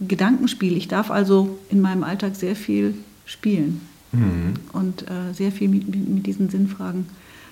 Gedankenspiel. 0.00 0.76
Ich 0.76 0.88
darf 0.88 1.10
also 1.10 1.58
in 1.70 1.80
meinem 1.80 2.04
Alltag 2.04 2.36
sehr 2.36 2.54
viel 2.54 2.94
spielen 3.24 3.80
mhm. 4.18 4.54
und 4.72 5.02
äh, 5.02 5.32
sehr 5.32 5.52
viel 5.52 5.68
mit, 5.68 5.88
mit, 5.88 6.26
diesen 6.26 6.48
Sinnfragen 6.48 7.06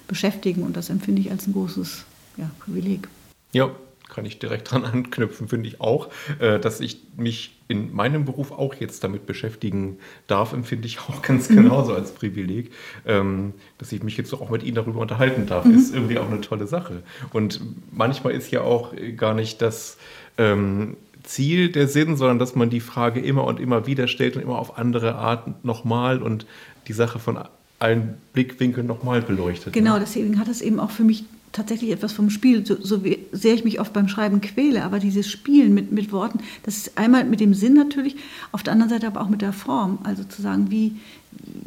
beschäftigen. 0.09 0.63
Und 0.63 0.77
das 0.77 0.91
empfinde 0.91 1.21
ich 1.21 1.31
als 1.31 1.47
ein 1.47 1.53
großes 1.53 2.05
ja, 2.37 2.51
Privileg. 2.61 3.09
Ja, 3.53 3.71
kann 4.09 4.27
ich 4.27 4.39
direkt 4.39 4.71
dran 4.71 4.85
anknüpfen, 4.85 5.49
finde 5.49 5.69
ich 5.69 5.81
auch. 5.81 6.09
Äh, 6.39 6.61
dass 6.61 6.81
ich 6.81 6.99
mich 7.17 7.57
in 7.69 7.95
meinem 7.95 8.25
Beruf 8.25 8.53
auch 8.53 8.75
jetzt 8.75 9.03
damit 9.03 9.27
beschäftigen 9.27 9.99
darf, 10.27 10.53
empfinde 10.53 10.87
ich 10.87 11.01
auch 11.01 11.23
ganz 11.23 11.49
mhm. 11.49 11.57
genauso 11.57 11.95
als 11.95 12.13
Privileg. 12.13 12.71
Ähm, 13.07 13.55
dass 13.79 13.93
ich 13.93 14.03
mich 14.03 14.17
jetzt 14.17 14.33
auch 14.35 14.51
mit 14.51 14.63
Ihnen 14.63 14.77
darüber 14.77 15.01
unterhalten 15.01 15.47
darf, 15.47 15.65
mhm. 15.65 15.77
ist 15.77 15.95
irgendwie 15.95 16.19
auch 16.19 16.31
eine 16.31 16.41
tolle 16.41 16.67
Sache. 16.67 17.03
Und 17.33 17.61
manchmal 17.91 18.35
ist 18.35 18.51
ja 18.51 18.61
auch 18.61 18.93
gar 19.17 19.35
nicht 19.35 19.63
das 19.63 19.97
ähm, 20.37 20.97
Ziel 21.25 21.71
der 21.71 21.89
Sinn, 21.89 22.17
sondern 22.17 22.39
dass 22.39 22.55
man 22.55 22.71
die 22.71 22.81
Frage 22.81 23.21
immer 23.21 23.45
und 23.45 23.59
immer 23.59 23.87
wieder 23.87 24.07
stellt 24.09 24.37
und 24.37 24.43
immer 24.43 24.59
auf 24.59 24.79
andere 24.79 25.17
Art 25.17 25.65
nochmal 25.65 26.23
und 26.23 26.47
die 26.87 26.93
Sache 26.93 27.19
von 27.19 27.39
allen 27.79 28.15
Blickwinkeln 28.33 28.87
nochmal 28.87 29.23
beleuchtet. 29.23 29.73
Genau, 29.73 29.95
ne? 29.95 30.01
deswegen 30.01 30.39
hat 30.39 30.49
es 30.49 30.61
eben 30.61 30.79
auch 30.79 30.91
für 30.91 31.05
mich 31.05 31.25
tatsächlich 31.53 31.93
etwas 31.93 32.13
vom 32.13 32.31
Spiel, 32.31 32.67
so, 32.67 32.77
so 32.81 33.01
sehr 33.33 33.55
ich 33.55 33.65
mich 33.65 33.81
oft 33.81 33.93
beim 33.93 34.09
Schreiben 34.09 34.41
quäle, 34.41 34.83
aber 34.83 34.99
dieses 34.99 35.31
Spielen 35.31 35.73
mit, 35.73 35.93
mit 35.93 36.13
Worten, 36.13 36.41
das 36.65 36.77
ist 36.77 36.99
einmal 36.99 37.25
mit 37.25 37.41
dem 37.41 37.55
Sinn 37.55 37.75
natürlich, 37.75 38.17
auf 38.53 38.63
der 38.63 38.73
anderen 38.73 38.91
Seite 38.91 39.07
aber 39.07 39.21
auch 39.21 39.29
mit 39.29 39.41
der 39.41 39.53
Form, 39.53 39.99
also 40.03 40.25
zu 40.25 40.43
sagen, 40.43 40.71
wie, 40.71 40.97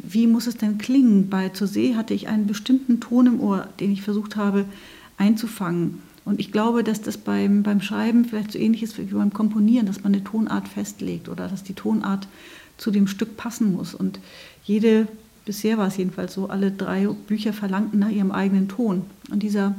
wie 0.06 0.26
muss 0.26 0.46
es 0.46 0.58
denn 0.58 0.78
klingen? 0.78 1.30
Bei 1.30 1.48
Zur 1.48 1.66
See 1.66 1.94
hatte 1.94 2.14
ich 2.14 2.28
einen 2.28 2.46
bestimmten 2.46 3.00
Ton 3.00 3.26
im 3.26 3.40
Ohr, 3.40 3.66
den 3.80 3.90
ich 3.90 4.02
versucht 4.02 4.36
habe 4.36 4.66
einzufangen. 5.16 6.02
Und 6.28 6.40
ich 6.40 6.52
glaube, 6.52 6.84
dass 6.84 7.00
das 7.00 7.16
beim, 7.16 7.62
beim 7.62 7.80
Schreiben 7.80 8.26
vielleicht 8.26 8.52
so 8.52 8.58
ähnlich 8.58 8.82
ist 8.82 8.98
wie 8.98 9.04
beim 9.04 9.32
Komponieren, 9.32 9.86
dass 9.86 10.04
man 10.04 10.12
eine 10.12 10.22
Tonart 10.22 10.68
festlegt 10.68 11.30
oder 11.30 11.48
dass 11.48 11.62
die 11.64 11.72
Tonart 11.72 12.28
zu 12.76 12.90
dem 12.90 13.06
Stück 13.06 13.38
passen 13.38 13.72
muss. 13.72 13.94
Und 13.94 14.20
jede, 14.62 15.08
bisher 15.46 15.78
war 15.78 15.86
es 15.86 15.96
jedenfalls 15.96 16.34
so, 16.34 16.50
alle 16.50 16.70
drei 16.70 17.06
Bücher 17.06 17.54
verlangten 17.54 17.98
nach 17.98 18.10
ihrem 18.10 18.30
eigenen 18.30 18.68
Ton. 18.68 19.04
Und 19.30 19.42
dieser 19.42 19.74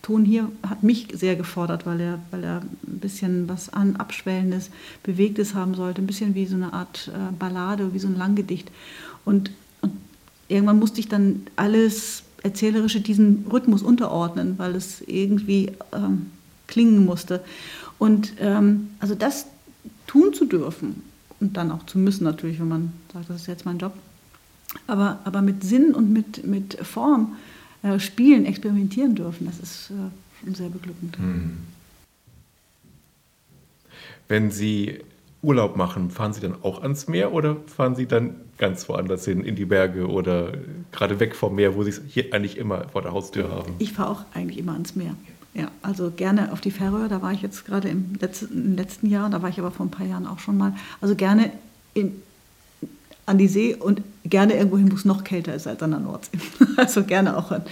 Ton 0.00 0.24
hier 0.24 0.50
hat 0.66 0.82
mich 0.82 1.08
sehr 1.12 1.36
gefordert, 1.36 1.84
weil 1.84 2.00
er, 2.00 2.18
weil 2.30 2.44
er 2.44 2.62
ein 2.62 2.98
bisschen 2.98 3.46
was 3.46 3.68
an 3.68 3.96
Abschwellendes, 3.96 4.70
Bewegtes 5.02 5.54
haben 5.54 5.74
sollte, 5.74 6.00
ein 6.00 6.06
bisschen 6.06 6.34
wie 6.34 6.46
so 6.46 6.56
eine 6.56 6.72
Art 6.72 7.10
äh, 7.14 7.32
Ballade, 7.38 7.92
wie 7.92 7.98
so 7.98 8.08
ein 8.08 8.16
Langgedicht. 8.16 8.70
Und, 9.26 9.50
und 9.82 9.92
irgendwann 10.48 10.78
musste 10.78 11.00
ich 11.00 11.08
dann 11.08 11.42
alles 11.56 12.22
Erzählerische 12.42 13.00
diesen 13.00 13.46
Rhythmus 13.50 13.82
unterordnen, 13.82 14.58
weil 14.58 14.74
es 14.74 15.02
irgendwie 15.02 15.72
ähm, 15.92 16.30
klingen 16.66 17.04
musste. 17.04 17.42
Und 17.98 18.32
ähm, 18.40 18.90
also 18.98 19.14
das 19.14 19.46
tun 20.06 20.32
zu 20.32 20.46
dürfen 20.46 21.02
und 21.38 21.56
dann 21.56 21.70
auch 21.70 21.84
zu 21.86 21.98
müssen 21.98 22.24
natürlich, 22.24 22.58
wenn 22.60 22.68
man 22.68 22.92
sagt, 23.12 23.28
das 23.28 23.42
ist 23.42 23.46
jetzt 23.46 23.66
mein 23.66 23.78
Job, 23.78 23.92
aber, 24.86 25.18
aber 25.24 25.42
mit 25.42 25.62
Sinn 25.64 25.94
und 25.94 26.12
mit, 26.12 26.46
mit 26.46 26.74
Form 26.86 27.36
äh, 27.82 27.98
spielen, 27.98 28.46
experimentieren 28.46 29.14
dürfen, 29.14 29.46
das 29.46 29.58
ist 29.58 29.90
äh, 29.90 30.54
sehr 30.54 30.68
beglückend. 30.68 31.18
Hm. 31.18 31.58
Wenn 34.28 34.50
Sie 34.50 35.00
Urlaub 35.42 35.76
machen, 35.76 36.10
fahren 36.10 36.32
Sie 36.32 36.40
dann 36.40 36.54
auch 36.62 36.82
ans 36.82 37.08
Meer 37.08 37.32
oder 37.32 37.56
fahren 37.66 37.94
Sie 37.94 38.06
dann 38.06 38.36
ganz 38.58 38.88
woanders 38.88 39.24
hin, 39.24 39.42
in 39.42 39.56
die 39.56 39.64
Berge 39.64 40.06
oder 40.06 40.52
gerade 40.92 41.18
weg 41.18 41.34
vom 41.34 41.54
Meer, 41.54 41.74
wo 41.74 41.82
Sie 41.82 41.90
es 41.90 42.02
hier 42.08 42.32
eigentlich 42.34 42.58
immer 42.58 42.88
vor 42.88 43.02
der 43.02 43.12
Haustür 43.12 43.50
haben? 43.50 43.74
Ich 43.78 43.92
fahre 43.92 44.10
auch 44.10 44.24
eigentlich 44.34 44.58
immer 44.58 44.72
ans 44.72 44.96
Meer. 44.96 45.14
Ja, 45.54 45.68
also 45.82 46.10
gerne 46.10 46.52
auf 46.52 46.60
die 46.60 46.70
Färöer, 46.70 47.08
da 47.08 47.22
war 47.22 47.32
ich 47.32 47.42
jetzt 47.42 47.64
gerade 47.64 47.88
im 47.88 48.16
letzten, 48.20 48.52
im 48.52 48.76
letzten 48.76 49.06
Jahr, 49.08 49.30
da 49.30 49.42
war 49.42 49.48
ich 49.48 49.58
aber 49.58 49.70
vor 49.70 49.86
ein 49.86 49.90
paar 49.90 50.06
Jahren 50.06 50.26
auch 50.26 50.38
schon 50.38 50.56
mal. 50.56 50.74
Also 51.00 51.16
gerne 51.16 51.50
in, 51.94 52.22
an 53.26 53.38
die 53.38 53.48
See 53.48 53.74
und 53.74 54.02
gerne 54.24 54.54
irgendwo 54.54 54.76
hin, 54.76 54.92
wo 54.92 54.94
es 54.94 55.04
noch 55.04 55.24
kälter 55.24 55.54
ist 55.54 55.66
als 55.66 55.82
an 55.82 55.90
der 55.90 56.00
Nordsee. 56.00 56.38
Also 56.76 57.02
gerne 57.02 57.36
auch 57.36 57.50
an, 57.50 57.62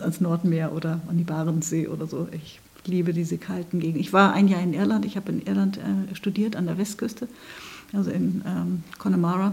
ans 0.00 0.20
Nordmeer 0.20 0.72
oder 0.72 1.00
an 1.08 1.18
die 1.18 1.24
Barentssee 1.24 1.86
oder 1.86 2.06
so. 2.06 2.28
Ich 2.32 2.60
liebe 2.88 3.12
diese 3.12 3.38
kalten 3.38 3.80
Gegenden. 3.80 4.00
Ich 4.00 4.12
war 4.12 4.32
ein 4.32 4.48
Jahr 4.48 4.62
in 4.62 4.74
Irland, 4.74 5.04
ich 5.04 5.16
habe 5.16 5.30
in 5.30 5.42
Irland 5.46 5.78
äh, 5.78 6.14
studiert 6.14 6.56
an 6.56 6.66
der 6.66 6.78
Westküste, 6.78 7.28
also 7.92 8.10
in 8.10 8.42
ähm, 8.46 8.82
Connemara. 8.98 9.52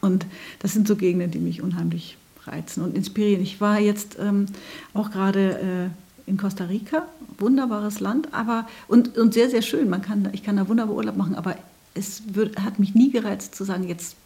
Und 0.00 0.26
das 0.60 0.72
sind 0.72 0.88
so 0.88 0.96
Gegenden, 0.96 1.30
die 1.30 1.38
mich 1.38 1.62
unheimlich 1.62 2.16
reizen 2.46 2.82
und 2.82 2.96
inspirieren. 2.96 3.42
Ich 3.42 3.60
war 3.60 3.78
jetzt 3.78 4.16
ähm, 4.18 4.46
auch 4.94 5.10
gerade 5.10 5.90
äh, 6.26 6.30
in 6.30 6.36
Costa 6.36 6.64
Rica, 6.64 7.06
wunderbares 7.38 8.00
Land, 8.00 8.32
aber 8.32 8.68
und, 8.86 9.16
und 9.18 9.34
sehr, 9.34 9.50
sehr 9.50 9.62
schön. 9.62 9.88
Man 9.88 10.02
kann, 10.02 10.28
ich 10.32 10.42
kann 10.42 10.56
da 10.56 10.68
wunderbar 10.68 10.94
Urlaub 10.94 11.16
machen, 11.16 11.34
aber 11.34 11.56
es 11.94 12.22
wird, 12.34 12.62
hat 12.62 12.78
mich 12.78 12.94
nie 12.94 13.10
gereizt 13.10 13.54
zu 13.54 13.64
sagen, 13.64 13.88
jetzt 13.88 14.16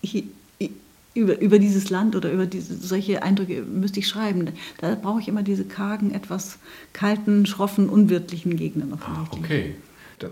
ich, 0.00 0.24
über, 1.14 1.40
über 1.40 1.58
dieses 1.58 1.90
Land 1.90 2.16
oder 2.16 2.30
über 2.30 2.46
diese, 2.46 2.76
solche 2.76 3.22
Eindrücke 3.22 3.62
müsste 3.62 4.00
ich 4.00 4.08
schreiben. 4.08 4.50
Da 4.78 4.94
brauche 4.94 5.20
ich 5.20 5.28
immer 5.28 5.42
diese 5.42 5.64
kargen, 5.64 6.12
etwas 6.12 6.58
kalten, 6.92 7.46
schroffen, 7.46 7.88
unwirtlichen 7.88 8.56
Gegenden. 8.56 8.92
Ah, 9.00 9.24
okay. 9.30 9.76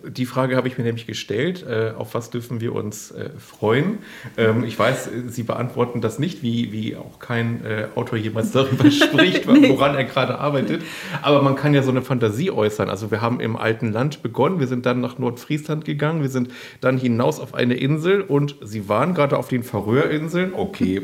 Die 0.08 0.26
Frage 0.26 0.56
habe 0.56 0.68
ich 0.68 0.78
mir 0.78 0.84
nämlich 0.84 1.06
gestellt. 1.06 1.64
Äh, 1.68 1.92
auf 1.96 2.14
was 2.14 2.30
dürfen 2.30 2.60
wir 2.60 2.74
uns 2.74 3.10
äh, 3.10 3.30
freuen? 3.38 3.98
Ähm, 4.36 4.64
ich 4.64 4.78
weiß, 4.78 5.10
Sie 5.28 5.42
beantworten 5.42 6.00
das 6.00 6.18
nicht, 6.18 6.42
wie, 6.42 6.72
wie 6.72 6.96
auch 6.96 7.18
kein 7.18 7.64
äh, 7.64 7.86
Autor 7.94 8.18
jemals 8.18 8.52
darüber 8.52 8.90
spricht, 8.90 9.46
woran 9.46 9.94
er 9.94 10.04
gerade 10.04 10.38
arbeitet. 10.38 10.82
Aber 11.22 11.42
man 11.42 11.56
kann 11.56 11.74
ja 11.74 11.82
so 11.82 11.90
eine 11.90 12.02
Fantasie 12.02 12.50
äußern. 12.50 12.90
Also 12.90 13.10
wir 13.10 13.20
haben 13.20 13.40
im 13.40 13.56
alten 13.56 13.92
Land 13.92 14.22
begonnen, 14.22 14.60
wir 14.60 14.66
sind 14.66 14.86
dann 14.86 15.00
nach 15.00 15.18
Nordfriesland 15.18 15.84
gegangen, 15.84 16.22
wir 16.22 16.30
sind 16.30 16.50
dann 16.80 16.98
hinaus 16.98 17.40
auf 17.40 17.54
eine 17.54 17.74
Insel 17.74 18.22
und 18.22 18.56
Sie 18.62 18.88
waren 18.88 19.14
gerade 19.14 19.36
auf 19.36 19.48
den 19.48 19.62
Färöerinseln. 19.62 20.52
Okay, 20.54 21.02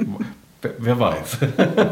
Wer 0.61 0.99
weiß. 0.99 1.39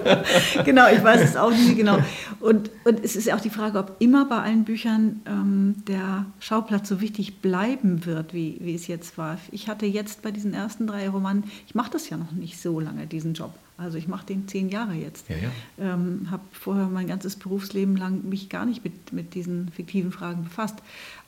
genau, 0.64 0.88
ich 0.88 1.02
weiß 1.02 1.22
es 1.22 1.36
auch 1.36 1.50
nicht 1.50 1.76
genau. 1.76 1.98
Und, 2.40 2.70
und 2.84 3.04
es 3.04 3.14
ist 3.14 3.26
ja 3.26 3.36
auch 3.36 3.40
die 3.40 3.50
Frage, 3.50 3.78
ob 3.78 3.96
immer 4.00 4.24
bei 4.24 4.38
allen 4.38 4.64
Büchern 4.64 5.20
ähm, 5.26 5.76
der 5.86 6.26
Schauplatz 6.40 6.88
so 6.88 7.00
wichtig 7.00 7.40
bleiben 7.40 8.04
wird, 8.06 8.34
wie, 8.34 8.58
wie 8.60 8.74
es 8.74 8.88
jetzt 8.88 9.18
war. 9.18 9.38
Ich 9.52 9.68
hatte 9.68 9.86
jetzt 9.86 10.22
bei 10.22 10.32
diesen 10.32 10.52
ersten 10.52 10.88
drei 10.88 11.08
Romanen, 11.08 11.44
ich 11.68 11.76
mache 11.76 11.92
das 11.92 12.10
ja 12.10 12.16
noch 12.16 12.32
nicht 12.32 12.60
so 12.60 12.80
lange, 12.80 13.06
diesen 13.06 13.34
Job. 13.34 13.54
Also 13.78 13.98
ich 13.98 14.08
mache 14.08 14.26
den 14.26 14.48
zehn 14.48 14.68
Jahre 14.68 14.94
jetzt. 14.94 15.28
Ja, 15.28 15.36
ja. 15.36 15.94
Ähm, 15.94 16.28
habe 16.30 16.42
vorher 16.50 16.86
mein 16.86 17.06
ganzes 17.06 17.36
Berufsleben 17.36 17.96
lang 17.96 18.28
mich 18.28 18.48
gar 18.48 18.64
nicht 18.64 18.82
mit, 18.82 19.12
mit 19.12 19.34
diesen 19.34 19.68
fiktiven 19.68 20.10
Fragen 20.10 20.44
befasst. 20.44 20.76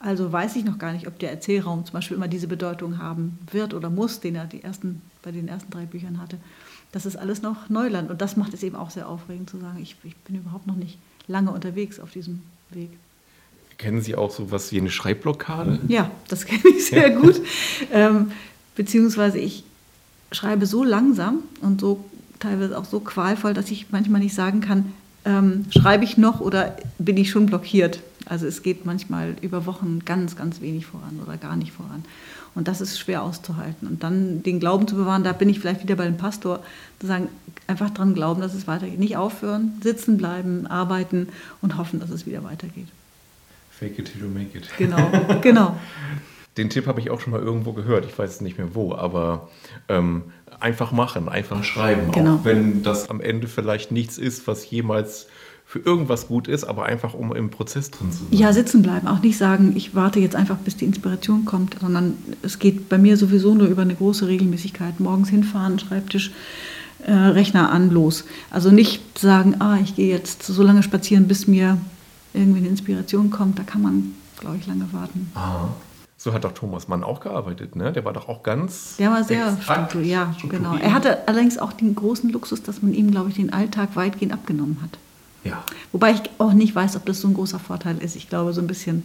Also 0.01 0.33
weiß 0.33 0.57
ich 0.57 0.65
noch 0.65 0.79
gar 0.79 0.93
nicht, 0.93 1.07
ob 1.07 1.19
der 1.21 1.31
Erzählraum 1.31 1.85
zum 1.85 1.93
Beispiel 1.93 2.17
immer 2.17 2.27
diese 2.27 2.49
Bedeutung 2.49 2.99
haben 2.99 3.39
wird 3.53 3.75
oder 3.75 3.91
muss, 3.91 4.21
den 4.21 4.35
er 4.35 4.47
die 4.47 4.65
ersten, 4.65 5.03
bei 5.23 5.31
den 5.31 5.47
ersten 5.47 5.71
drei 5.71 5.85
Büchern 5.85 6.21
hatte 6.21 6.39
das 6.93 7.07
ist 7.07 7.17
alles 7.17 7.43
noch 7.43 7.69
Neuland. 7.69 8.11
Und 8.11 8.21
das 8.21 8.37
macht 8.37 8.55
es 8.55 8.63
eben 8.63 8.77
auch 8.77 8.91
sehr 8.91 9.09
aufregend 9.09 9.51
zu 9.51 9.59
sagen, 9.59 9.79
ich, 9.81 9.97
ich 10.05 10.17
bin 10.17 10.37
überhaupt 10.37 10.67
noch 10.67 10.77
nicht 10.77 10.99
lange 11.27 11.51
unterwegs 11.51 12.01
auf 12.01 12.11
diesem 12.13 12.43
Weg. 12.71 12.91
Kennen 13.77 14.03
Sie 14.03 14.17
auch 14.17 14.31
so 14.31 14.51
was 14.51 14.73
wie 14.73 14.81
eine 14.81 14.91
Schreibblockade? 14.91 15.81
Ja, 15.89 16.11
das 16.29 16.47
kenne 16.47 16.63
ich 16.77 16.87
sehr 16.87 17.11
ja. 17.11 17.19
gut. 17.19 17.41
Ähm, 17.93 18.33
beziehungsweise 18.75 19.39
ich 19.39 19.65
schreibe 20.33 20.67
so 20.67 20.85
langsam 20.85 21.43
und 21.61 21.81
so 21.81 22.05
teilweise 22.39 22.77
auch 22.79 22.85
so 22.85 23.01
qualvoll, 23.01 23.55
dass 23.55 23.71
ich 23.71 23.87
manchmal 23.91 24.21
nicht 24.21 24.35
sagen 24.35 24.61
kann, 24.61 24.93
ähm, 25.25 25.67
schreibe 25.71 26.05
ich 26.05 26.17
noch 26.17 26.41
oder 26.41 26.77
bin 26.99 27.17
ich 27.17 27.31
schon 27.31 27.47
blockiert. 27.47 28.01
Also 28.29 28.47
es 28.47 28.63
geht 28.63 28.85
manchmal 28.85 29.37
über 29.41 29.67
Wochen 29.67 30.01
ganz, 30.05 30.37
ganz 30.37 30.61
wenig 30.61 30.87
voran 30.87 31.21
oder 31.25 31.37
gar 31.37 31.57
nicht 31.57 31.73
voran. 31.73 32.05
Und 32.55 32.69
das 32.69 32.81
ist 32.81 32.99
schwer 32.99 33.23
auszuhalten. 33.23 33.87
Und 33.87 34.03
dann 34.03 34.43
den 34.43 34.61
Glauben 34.61 34.87
zu 34.87 34.97
bewahren, 34.97 35.25
da 35.25 35.33
bin 35.33 35.49
ich 35.49 35.61
vielleicht 35.61 35.83
wieder 35.83 35.97
bei 35.97 36.05
dem 36.05 36.17
Pastor, 36.17 36.61
zu 36.99 37.07
sagen, 37.07 37.29
einfach 37.67 37.91
dran 37.91 38.15
glauben, 38.15 38.41
dass 38.41 38.55
es 38.55 38.67
weitergeht. 38.67 38.99
Nicht 38.99 39.17
aufhören, 39.17 39.81
sitzen 39.83 40.17
bleiben, 40.17 40.67
arbeiten 40.67 41.29
und 41.63 41.79
hoffen, 41.79 42.01
dass 42.01 42.11
es 42.11 42.27
wieder 42.27 42.45
weitergeht. 42.45 42.89
Fake 43.71 43.99
it 43.99 44.13
till 44.13 44.23
you 44.23 44.29
make 44.29 44.57
it. 44.59 44.69
Genau, 44.77 45.11
genau. 45.41 45.77
Den 46.57 46.71
Tipp 46.71 46.89
habe 46.89 46.99
ich 46.99 47.11
auch 47.11 47.21
schon 47.21 47.33
mal 47.33 47.41
irgendwo 47.41 47.73
gehört, 47.73 48.05
ich 48.05 48.19
weiß 48.19 48.41
nicht 48.41 48.59
mehr 48.59 48.75
wo, 48.75 48.93
aber 48.93 49.49
ähm, 49.89 50.25
einfach 50.59 50.91
machen, 50.91 51.29
einfach 51.29 51.63
schreiben, 51.63 52.11
genau. 52.11 52.37
auch 52.37 52.45
wenn 52.45 52.83
das 52.83 53.11
am 53.11 53.21
Ende 53.21 53.47
vielleicht 53.47 53.93
nichts 53.93 54.19
ist, 54.19 54.49
was 54.49 54.69
jemals 54.69 55.29
für 55.69 55.81
irgendwas 55.81 56.29
gut 56.29 56.49
ist, 56.49 56.65
aber 56.65 56.87
einfach 56.87 57.13
um 57.13 57.37
im 57.37 57.51
Prozess 57.51 57.91
drin 57.91 58.11
zu 58.11 58.21
sein. 58.21 58.29
Ja, 58.31 58.55
sitzen 58.55 58.81
bleiben. 58.81 59.07
Auch 59.07 59.21
nicht 59.21 59.37
sagen, 59.37 59.75
ich 59.77 59.95
warte 59.95 60.19
jetzt 60.19 60.35
einfach, 60.35 60.57
bis 60.57 60.79
die 60.79 60.87
Inspiration 60.87 61.45
kommt, 61.45 61.77
sondern 61.79 62.15
es 62.41 62.59
geht 62.59 62.89
bei 62.89 62.97
mir 62.97 63.19
sowieso 63.19 63.55
nur 63.55 63.67
über 63.67 63.83
eine 63.83 63.95
große 63.95 64.27
Regelmäßigkeit. 64.27 64.99
Morgens 64.99 65.29
hinfahren, 65.29 65.79
Schreibtisch, 65.79 66.33
äh, 67.05 67.13
Rechner 67.13 67.71
an, 67.71 67.91
los. 67.91 68.25
Also 68.51 68.71
nicht 68.71 69.19
sagen, 69.19 69.57
ah, 69.59 69.77
ich 69.77 69.95
gehe 69.95 70.09
jetzt 70.09 70.43
so 70.43 70.63
lange 70.63 70.83
spazieren, 70.83 71.29
bis 71.29 71.47
mir 71.47 71.77
irgendwie 72.33 72.61
eine 72.61 72.69
Inspiration 72.69 73.29
kommt. 73.29 73.59
Da 73.59 73.63
kann 73.63 73.83
man, 73.83 74.15
glaube 74.41 74.57
ich, 74.57 74.67
lange 74.67 74.91
warten. 74.95 75.31
Aha. 75.35 75.69
So 76.17 76.33
hat 76.33 76.45
doch 76.45 76.53
Thomas 76.53 76.89
Mann 76.89 77.05
auch 77.05 77.21
gearbeitet, 77.21 77.77
ne? 77.77 77.93
Der 77.93 78.07
war 78.07 78.15
doch 78.15 78.27
auch 78.27 78.43
ganz. 78.43 78.97
Der 78.97 79.11
war 79.11 79.23
sehr 79.23 79.59
strukturiert, 79.61 80.09
ja, 80.09 80.35
genau. 80.49 80.77
Er 80.77 80.95
hatte 80.95 81.29
allerdings 81.29 81.59
auch 81.59 81.75
den 81.75 81.95
großen 81.95 82.31
Luxus, 82.31 82.63
dass 82.63 82.81
man 82.81 82.95
ihm, 82.95 83.11
glaube 83.11 83.29
ich, 83.29 83.37
den 83.37 83.53
Alltag 83.53 83.97
weitgehend 83.97 84.33
abgenommen 84.33 84.79
hat. 84.83 84.99
Ja. 85.45 85.65
Wobei 85.93 86.13
ich 86.13 86.23
auch 86.39 86.53
nicht 86.53 86.75
weiß, 86.75 86.97
ob 86.97 87.07
das 87.07 87.21
so 87.21 87.29
ein 87.29 87.35
großer 87.35 87.59
Vorteil 87.59 87.99
ist. 87.99 88.17
Ich 88.17 88.29
glaube, 88.29 88.53
so 88.53 88.61
ein 88.61 88.67
bisschen 88.67 89.05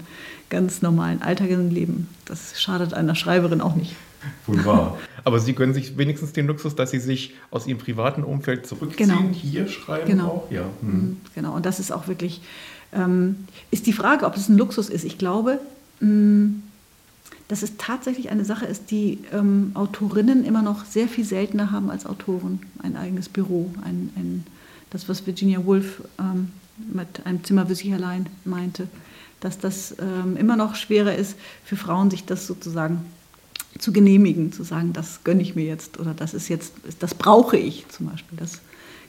ganz 0.50 0.82
normalen 0.82 1.22
Alltag 1.22 1.50
im 1.50 1.69
Leben, 1.69 2.10
das 2.26 2.62
schadet 2.62 2.93
einer 2.93 3.15
Schreiberin 3.15 3.62
auch 3.62 3.76
nicht. 3.76 3.96
Wohl 4.48 4.63
wahr. 4.65 4.98
Aber 5.24 5.39
Sie 5.39 5.54
gönnen 5.54 5.74
sich 5.74 5.98
wenigstens 5.98 6.34
den 6.34 6.48
Luxus, 6.48 6.76
dass 6.76 6.91
Sie 6.91 7.00
sich 7.00 7.34
aus 7.52 7.67
Ihrem 7.67 7.78
privaten 7.78 8.24
Umfeld 8.24 8.65
zurückziehen, 8.65 9.10
genau. 9.10 9.30
hier 9.34 9.67
schreiben 9.67 10.08
genau. 10.08 10.28
auch. 10.28 10.52
Ja. 10.52 10.63
Mhm. 10.82 10.91
mhm. 10.91 11.17
Genau, 11.36 11.56
und 11.56 11.65
das 11.65 11.80
ist 11.80 11.91
auch 11.91 12.08
wirklich, 12.08 12.41
ähm, 12.93 13.48
ist 13.72 13.86
die 13.86 13.93
Frage, 13.93 14.26
ob 14.26 14.36
es 14.36 14.50
ein 14.50 14.58
Luxus 14.58 14.89
ist. 14.89 15.04
Ich 15.04 15.17
glaube, 15.17 15.60
mh, 16.00 16.10
mm, 16.10 16.63
dass 17.48 17.62
es 17.62 17.78
tatsächlich 17.78 18.30
eine 18.30 18.46
Sache 18.46 18.65
ist, 18.65 18.89
die 18.89 19.19
ähm, 19.32 19.72
Autorinnen 19.74 20.46
immer 20.46 20.62
noch 20.62 20.86
sehr 20.86 21.08
viel 21.08 21.26
seltener 21.26 21.72
haben 21.72 21.91
als 21.91 22.06
Autoren. 22.06 22.62
Ein 22.82 22.96
eigenes 22.96 23.30
Büro, 23.30 23.72
ein, 23.84 24.10
ein 24.15 24.46
das, 24.93 25.10
was 25.10 25.25
Virginia 25.25 25.65
Woolf 25.65 26.01
ähm, 26.19 26.51
mit 26.91 27.25
einem 27.25 27.43
Zimmer 27.43 27.65
für 27.65 27.75
sich 27.75 27.93
allein 27.93 28.27
meinte, 28.45 28.88
dass 29.41 29.60
das 29.60 29.95
ähm, 29.99 30.38
immer 30.38 30.56
noch 30.56 30.75
schwerer 30.75 31.15
ist 31.15 31.36
für 31.65 31.75
Frauen, 31.75 32.10
sich 32.10 32.25
das 32.25 32.47
sozusagen 32.47 33.06
zu 33.79 33.91
genehmigen, 33.91 34.53
zu 34.53 34.63
sagen, 34.63 34.93
das 34.93 35.23
gönne 35.23 35.41
ich 35.41 35.56
mir 35.56 35.65
jetzt 35.65 35.99
oder 35.99 36.13
das 36.13 36.34
ist 36.34 36.47
jetzt, 36.47 36.73
das 36.99 37.15
brauche 37.15 37.58
ich 37.58 37.88
zum 37.89 38.08
Beispiel. 38.08 38.38
Das, 38.38 38.62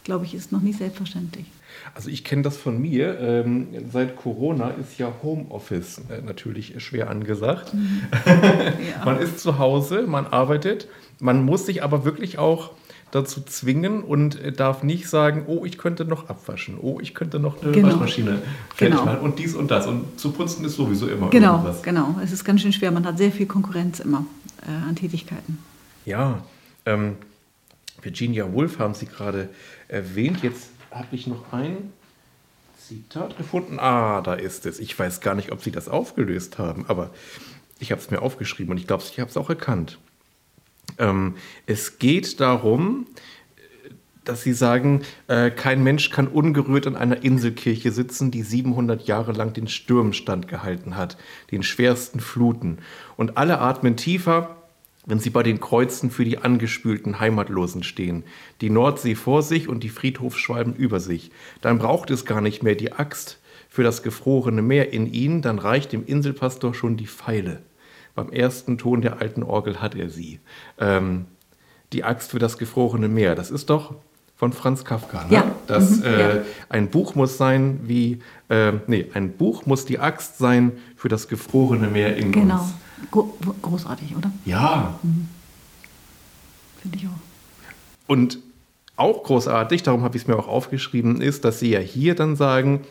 glaube 0.03 0.25
ich, 0.25 0.35
ist 0.35 0.53
noch 0.53 0.61
nicht 0.61 0.79
selbstverständlich. 0.79 1.47
Also 1.94 2.09
ich 2.09 2.25
kenne 2.25 2.42
das 2.42 2.57
von 2.57 2.81
mir. 2.81 3.18
Ähm, 3.20 3.68
seit 3.92 4.16
Corona 4.16 4.70
ist 4.70 4.99
ja 4.99 5.12
Homeoffice 5.23 6.03
äh, 6.09 6.23
natürlich 6.23 6.83
schwer 6.83 7.11
angesagt. 7.11 7.75
Mhm. 7.75 8.03
ja. 8.27 9.05
man 9.05 9.18
ist 9.18 9.40
zu 9.40 9.59
Hause, 9.59 10.07
man 10.07 10.27
arbeitet, 10.27 10.88
man 11.20 11.44
muss 11.44 11.66
sich 11.66 11.83
aber 11.83 12.05
wirklich 12.05 12.38
auch 12.38 12.70
dazu 13.14 13.42
zwingen 13.42 14.03
und 14.03 14.38
darf 14.59 14.83
nicht 14.83 15.09
sagen, 15.09 15.44
oh, 15.46 15.64
ich 15.64 15.79
könnte 15.79 16.05
noch 16.05 16.29
abwaschen, 16.29 16.79
oh, 16.81 16.98
ich 17.00 17.14
könnte 17.14 17.38
noch 17.38 17.62
eine 17.62 17.72
genau. 17.72 17.88
Waschmaschine 17.88 18.42
fertig 18.74 18.98
genau. 18.98 19.05
machen 19.05 19.20
und 19.20 19.38
dies 19.38 19.55
und 19.55 19.70
das. 19.70 19.87
Und 19.87 20.18
zu 20.18 20.33
putzen 20.33 20.64
ist 20.64 20.74
sowieso 20.74 21.07
immer 21.07 21.31
genau, 21.31 21.53
irgendwas. 21.53 21.83
Genau, 21.83 22.16
es 22.22 22.33
ist 22.33 22.44
ganz 22.44 22.62
schön 22.62 22.72
schwer. 22.72 22.90
Man 22.90 23.07
hat 23.07 23.18
sehr 23.18 23.31
viel 23.31 23.46
Konkurrenz 23.46 24.00
immer 24.00 24.27
äh, 24.62 24.88
an 24.88 24.96
Tätigkeiten. 24.96 25.59
Ja, 26.05 26.42
ähm, 26.87 27.16
Virginia 28.03 28.53
Woolf 28.53 28.79
haben 28.79 28.94
Sie 28.94 29.07
gerade 29.07 29.48
erwähnt. 29.88 30.42
Jetzt 30.42 30.70
habe 30.90 31.09
ich 31.12 31.27
noch 31.27 31.53
ein 31.53 31.92
Zitat 32.79 33.38
gefunden. 33.38 33.79
Ah, 33.79 34.20
da 34.20 34.35
ist 34.35 34.66
es. 34.66 34.79
Ich 34.81 34.98
weiß 34.98 35.20
gar 35.20 35.35
nicht, 35.35 35.53
ob 35.53 35.62
Sie 35.62 35.70
das 35.70 35.88
aufgelöst 35.88 36.59
haben, 36.59 36.85
aber 36.88 37.11
ich 37.79 37.92
habe 37.92 38.00
es 38.00 38.11
mir 38.11 38.20
aufgeschrieben 38.22 38.72
und 38.72 38.79
ich 38.79 38.87
glaube, 38.87 39.03
ich 39.09 39.20
habe 39.20 39.31
es 39.31 39.37
auch 39.37 39.48
erkannt. 39.48 39.98
Ähm, 40.99 41.35
es 41.66 41.99
geht 41.99 42.40
darum, 42.40 43.07
dass 44.25 44.42
sie 44.42 44.53
sagen, 44.53 45.03
äh, 45.29 45.51
kein 45.51 45.83
Mensch 45.83 46.11
kann 46.11 46.29
ungerührt 46.29 46.87
an 46.87 46.97
einer 46.97 47.23
Inselkirche 47.23 47.92
sitzen, 47.92 48.31
die 48.31 48.42
700 48.42 49.07
Jahre 49.07 49.33
lang 49.33 49.53
den 49.53 49.68
Stürmen 49.68 50.12
standgehalten 50.12 50.97
hat, 50.97 51.16
den 51.51 51.62
schwersten 51.62 52.20
Fluten. 52.20 52.79
Und 53.16 53.37
alle 53.37 53.59
atmen 53.61 53.97
tiefer, 53.97 54.57
wenn 55.07 55.20
sie 55.20 55.31
bei 55.31 55.42
den 55.42 55.61
Kreuzen 55.61 56.11
für 56.11 56.25
die 56.25 56.38
angespülten 56.38 57.20
Heimatlosen 57.20 57.83
stehen, 57.83 58.25
die 58.62 58.70
Nordsee 58.70 59.14
vor 59.14 59.42
sich 59.42 59.68
und 59.68 59.85
die 59.85 59.90
Friedhofschwalben 59.90 60.75
über 60.75 61.01
sich. 61.01 61.31
Dann 61.61 61.79
braucht 61.79 62.11
es 62.11 62.25
gar 62.25 62.40
nicht 62.40 62.62
mehr 62.62 62.75
die 62.75 62.92
Axt 62.92 63.38
für 63.68 63.83
das 63.83 64.03
gefrorene 64.03 64.62
Meer 64.62 64.92
in 64.92 65.12
ihnen, 65.12 65.42
dann 65.42 65.59
reicht 65.59 65.92
dem 65.92 66.07
Inselpastor 66.07 66.75
schon 66.75 66.97
die 66.97 67.07
Pfeile. 67.07 67.61
Beim 68.14 68.31
ersten 68.31 68.79
Ton 68.79 69.03
der 69.03 69.20
alten 69.20 69.42
Orgel 69.42 69.81
hat 69.81 69.94
er 69.94 70.09
sie. 70.09 70.40
Ähm, 70.79 71.27
die 71.92 72.05
Axt 72.05 72.31
für 72.31 72.38
das 72.38 72.59
gefrorene 72.59 73.09
Meer. 73.09 73.35
Das 73.35 73.50
ist 73.50 73.70
doch 73.70 73.94
von 74.37 74.53
Franz 74.53 74.85
Kafka. 74.85 75.24
Ne? 75.24 75.35
Ja. 75.35 75.44
Das, 75.66 75.98
mhm, 75.98 76.05
äh, 76.05 76.37
ja. 76.37 76.42
Ein 76.68 76.90
Buch 76.90 77.14
muss 77.14 77.38
sein 77.38 77.81
wie, 77.85 78.20
äh, 78.48 78.72
nee, 78.87 79.07
ein 79.14 79.33
Buch 79.33 79.66
muss 79.66 79.85
die 79.85 79.98
Axt 79.98 80.38
sein 80.38 80.72
für 80.96 81.09
das 81.09 81.29
gefrorene 81.29 81.88
Meer 81.88 82.16
in 82.16 82.33
genau. 82.33 82.61
uns. 82.61 82.74
Genau. 83.11 83.35
Großartig, 83.62 84.16
oder? 84.16 84.31
Ja. 84.44 84.98
Mhm. 85.03 85.29
Finde 86.83 86.98
ich 86.98 87.07
auch. 87.07 87.11
Und 88.07 88.38
auch 88.96 89.24
großartig, 89.24 89.83
darum 89.83 90.03
habe 90.03 90.16
ich 90.16 90.22
es 90.22 90.29
mir 90.29 90.37
auch 90.37 90.48
aufgeschrieben, 90.48 91.20
ist, 91.20 91.44
dass 91.44 91.59
Sie 91.59 91.70
ja 91.70 91.81
hier 91.81 92.14
dann 92.14 92.37
sagen, 92.37 92.85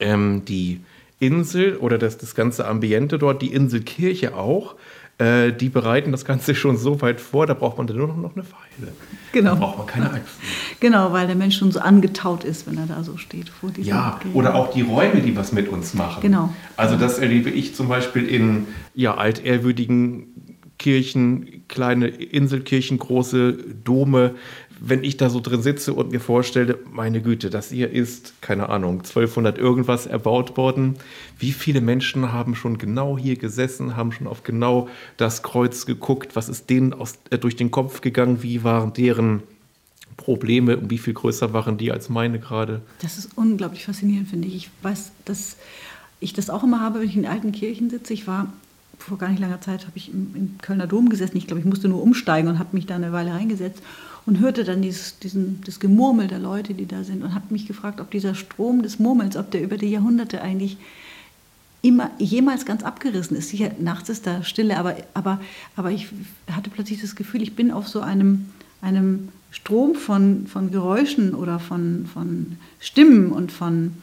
ähm, 0.00 0.44
die 0.44 0.80
Insel 1.20 1.76
oder 1.76 1.98
das, 1.98 2.18
das 2.18 2.34
ganze 2.34 2.66
Ambiente 2.66 3.18
dort, 3.18 3.42
die 3.42 3.52
Inselkirche 3.52 4.36
auch, 4.36 4.76
äh, 5.18 5.52
die 5.52 5.68
bereiten 5.68 6.12
das 6.12 6.24
Ganze 6.24 6.54
schon 6.54 6.76
so 6.76 7.00
weit 7.00 7.20
vor, 7.20 7.46
da 7.46 7.54
braucht 7.54 7.78
man 7.78 7.86
dann 7.86 7.96
nur 7.96 8.06
noch 8.08 8.34
eine 8.34 8.44
Pfeile. 8.44 8.92
Genau. 9.32 9.50
Da 9.50 9.56
braucht 9.56 9.78
man 9.78 9.86
keine 9.86 10.12
Axt. 10.12 10.34
Genau, 10.80 11.12
weil 11.12 11.26
der 11.26 11.36
Mensch 11.36 11.58
schon 11.58 11.72
so 11.72 11.80
angetaut 11.80 12.44
ist, 12.44 12.66
wenn 12.68 12.78
er 12.78 12.86
da 12.86 13.02
so 13.02 13.16
steht 13.16 13.48
vor 13.48 13.70
dieser 13.70 13.88
Ja, 13.88 14.18
Kirche. 14.22 14.36
oder 14.36 14.54
auch 14.54 14.72
die 14.72 14.82
Räume, 14.82 15.20
die 15.20 15.36
was 15.36 15.52
mit 15.52 15.68
uns 15.68 15.94
machen. 15.94 16.20
Genau. 16.22 16.54
Also 16.76 16.96
das 16.96 17.18
erlebe 17.18 17.50
ich 17.50 17.74
zum 17.74 17.88
Beispiel 17.88 18.26
in 18.26 18.68
ja, 18.94 19.16
altehrwürdigen 19.16 20.28
Kirchen, 20.78 21.64
kleine 21.66 22.06
Inselkirchen, 22.06 22.98
große 22.98 23.52
Dome. 23.84 24.36
Wenn 24.80 25.02
ich 25.02 25.16
da 25.16 25.28
so 25.30 25.40
drin 25.40 25.62
sitze 25.62 25.92
und 25.92 26.12
mir 26.12 26.20
vorstelle, 26.20 26.78
meine 26.92 27.20
Güte, 27.20 27.50
das 27.50 27.70
hier 27.70 27.90
ist, 27.90 28.40
keine 28.40 28.68
Ahnung, 28.68 28.98
1200 28.98 29.58
irgendwas 29.58 30.06
erbaut 30.06 30.56
worden. 30.56 30.96
Wie 31.38 31.52
viele 31.52 31.80
Menschen 31.80 32.32
haben 32.32 32.54
schon 32.54 32.78
genau 32.78 33.18
hier 33.18 33.36
gesessen, 33.36 33.96
haben 33.96 34.12
schon 34.12 34.26
auf 34.26 34.44
genau 34.44 34.88
das 35.16 35.42
Kreuz 35.42 35.86
geguckt? 35.86 36.36
Was 36.36 36.48
ist 36.48 36.70
denen 36.70 36.92
aus, 36.92 37.18
äh, 37.30 37.38
durch 37.38 37.56
den 37.56 37.70
Kopf 37.70 38.00
gegangen? 38.00 38.42
Wie 38.42 38.64
waren 38.64 38.92
deren 38.92 39.42
Probleme 40.16 40.76
und 40.76 40.90
wie 40.90 40.98
viel 40.98 41.14
größer 41.14 41.52
waren 41.52 41.78
die 41.78 41.90
als 41.90 42.08
meine 42.08 42.38
gerade? 42.38 42.82
Das 43.00 43.18
ist 43.18 43.30
unglaublich 43.36 43.84
faszinierend, 43.84 44.28
finde 44.28 44.48
ich. 44.48 44.54
Ich 44.54 44.70
weiß, 44.82 45.12
dass 45.24 45.56
ich 46.20 46.32
das 46.32 46.50
auch 46.50 46.64
immer 46.64 46.80
habe, 46.80 47.00
wenn 47.00 47.08
ich 47.08 47.16
in 47.16 47.26
alten 47.26 47.52
Kirchen 47.52 47.90
sitze. 47.90 48.12
Ich 48.12 48.26
war 48.26 48.52
vor 48.98 49.18
gar 49.18 49.28
nicht 49.28 49.40
langer 49.40 49.60
Zeit 49.60 49.86
habe 49.86 49.96
ich 49.96 50.12
im, 50.12 50.34
im, 50.34 50.58
Kölner 50.60 50.86
Dom 50.86 51.08
gesessen. 51.08 51.36
Ich 51.36 51.46
glaube, 51.46 51.60
ich 51.60 51.66
musste 51.66 51.88
nur 51.88 52.02
umsteigen 52.02 52.48
und 52.48 52.58
habe 52.58 52.70
mich 52.72 52.86
da 52.86 52.96
eine 52.96 53.12
Weile 53.12 53.32
reingesetzt 53.32 53.82
und 54.28 54.40
hörte 54.40 54.62
dann 54.62 54.82
dieses, 54.82 55.18
diesen, 55.20 55.62
das 55.64 55.80
Gemurmel 55.80 56.28
der 56.28 56.38
Leute, 56.38 56.74
die 56.74 56.84
da 56.84 57.02
sind 57.02 57.24
und 57.24 57.34
habe 57.34 57.46
mich 57.48 57.66
gefragt, 57.66 57.98
ob 57.98 58.10
dieser 58.10 58.34
Strom 58.34 58.82
des 58.82 58.98
Murmels, 58.98 59.38
ob 59.38 59.50
der 59.50 59.62
über 59.62 59.78
die 59.78 59.88
Jahrhunderte 59.88 60.42
eigentlich 60.42 60.76
immer 61.80 62.10
jemals 62.18 62.66
ganz 62.66 62.82
abgerissen 62.82 63.38
ist. 63.38 63.48
Sicher, 63.48 63.70
nachts 63.80 64.10
ist 64.10 64.26
da 64.26 64.44
Stille, 64.44 64.76
aber, 64.76 64.96
aber, 65.14 65.40
aber 65.76 65.92
ich 65.92 66.08
hatte 66.52 66.68
plötzlich 66.68 67.00
das 67.00 67.16
Gefühl, 67.16 67.40
ich 67.40 67.56
bin 67.56 67.70
auf 67.70 67.88
so 67.88 68.00
einem, 68.02 68.50
einem 68.82 69.30
Strom 69.50 69.94
von, 69.94 70.46
von 70.46 70.70
Geräuschen 70.70 71.34
oder 71.34 71.58
von, 71.58 72.04
von 72.12 72.58
Stimmen 72.80 73.32
und 73.32 73.50
von 73.50 73.94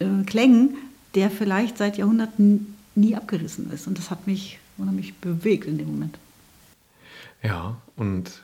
äh, 0.00 0.22
Klängen, 0.26 0.76
der 1.14 1.30
vielleicht 1.30 1.78
seit 1.78 1.96
Jahrhunderten 1.96 2.76
nie 2.94 3.16
abgerissen 3.16 3.72
ist. 3.72 3.86
Und 3.86 3.96
das 3.96 4.10
hat 4.10 4.26
mich 4.26 4.58
unheimlich 4.76 5.14
bewegt 5.14 5.66
in 5.66 5.78
dem 5.78 5.92
Moment. 5.92 6.18
Ja, 7.42 7.78
und 7.96 8.42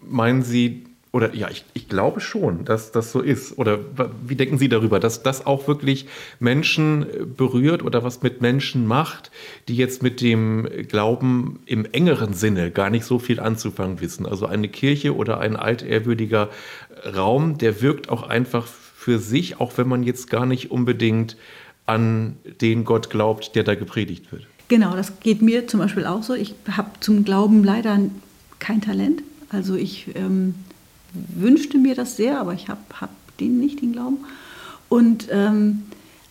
meinen 0.00 0.42
Sie, 0.42 0.84
oder 1.12 1.34
ja, 1.34 1.50
ich, 1.50 1.64
ich 1.74 1.88
glaube 1.88 2.20
schon, 2.20 2.64
dass 2.64 2.92
das 2.92 3.10
so 3.10 3.20
ist. 3.20 3.58
Oder 3.58 3.80
wie 4.24 4.36
denken 4.36 4.58
Sie 4.58 4.68
darüber, 4.68 5.00
dass 5.00 5.22
das 5.22 5.44
auch 5.44 5.66
wirklich 5.66 6.06
Menschen 6.38 7.04
berührt 7.36 7.82
oder 7.82 8.04
was 8.04 8.22
mit 8.22 8.40
Menschen 8.40 8.86
macht, 8.86 9.30
die 9.66 9.74
jetzt 9.74 10.02
mit 10.02 10.20
dem 10.20 10.68
Glauben 10.88 11.60
im 11.66 11.84
engeren 11.84 12.32
Sinne 12.32 12.70
gar 12.70 12.90
nicht 12.90 13.04
so 13.04 13.18
viel 13.18 13.40
anzufangen 13.40 14.00
wissen? 14.00 14.24
Also 14.24 14.46
eine 14.46 14.68
Kirche 14.68 15.16
oder 15.16 15.40
ein 15.40 15.56
altehrwürdiger 15.56 16.48
Raum, 17.16 17.58
der 17.58 17.82
wirkt 17.82 18.08
auch 18.08 18.22
einfach 18.22 18.66
für 18.66 19.18
sich, 19.18 19.58
auch 19.58 19.78
wenn 19.78 19.88
man 19.88 20.02
jetzt 20.02 20.30
gar 20.30 20.46
nicht 20.46 20.70
unbedingt 20.70 21.36
an 21.86 22.36
den 22.60 22.84
Gott 22.84 23.10
glaubt, 23.10 23.56
der 23.56 23.64
da 23.64 23.74
gepredigt 23.74 24.30
wird. 24.30 24.46
Genau, 24.68 24.94
das 24.94 25.18
geht 25.18 25.42
mir 25.42 25.66
zum 25.66 25.80
Beispiel 25.80 26.06
auch 26.06 26.22
so. 26.22 26.34
Ich 26.34 26.54
habe 26.70 26.90
zum 27.00 27.24
Glauben 27.24 27.64
leider 27.64 27.98
kein 28.60 28.80
Talent. 28.80 29.22
Also 29.50 29.74
ich 29.74 30.14
ähm, 30.14 30.54
wünschte 31.12 31.78
mir 31.78 31.94
das 31.94 32.16
sehr, 32.16 32.40
aber 32.40 32.54
ich 32.54 32.68
habe 32.68 32.80
hab 33.00 33.10
den 33.38 33.58
nicht, 33.58 33.82
den 33.82 33.92
Glauben. 33.92 34.18
Und, 34.88 35.28
ähm, 35.30 35.82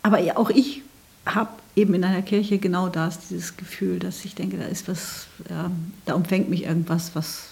aber 0.02 0.20
auch 0.36 0.50
ich 0.50 0.82
habe 1.26 1.52
eben 1.76 1.94
in 1.94 2.04
einer 2.04 2.22
Kirche 2.22 2.58
genau 2.58 2.90
das, 2.90 3.28
dieses 3.28 3.58
Gefühl, 3.58 4.00
dass 4.00 4.24
ich 4.26 4.36
denke, 4.36 4.58
da 4.58 4.66
ist 4.66 4.88
was, 4.88 5.28
äh, 5.46 5.70
da 6.06 6.14
umfängt 6.14 6.50
mich 6.50 6.64
irgendwas, 6.64 7.16
was, 7.16 7.50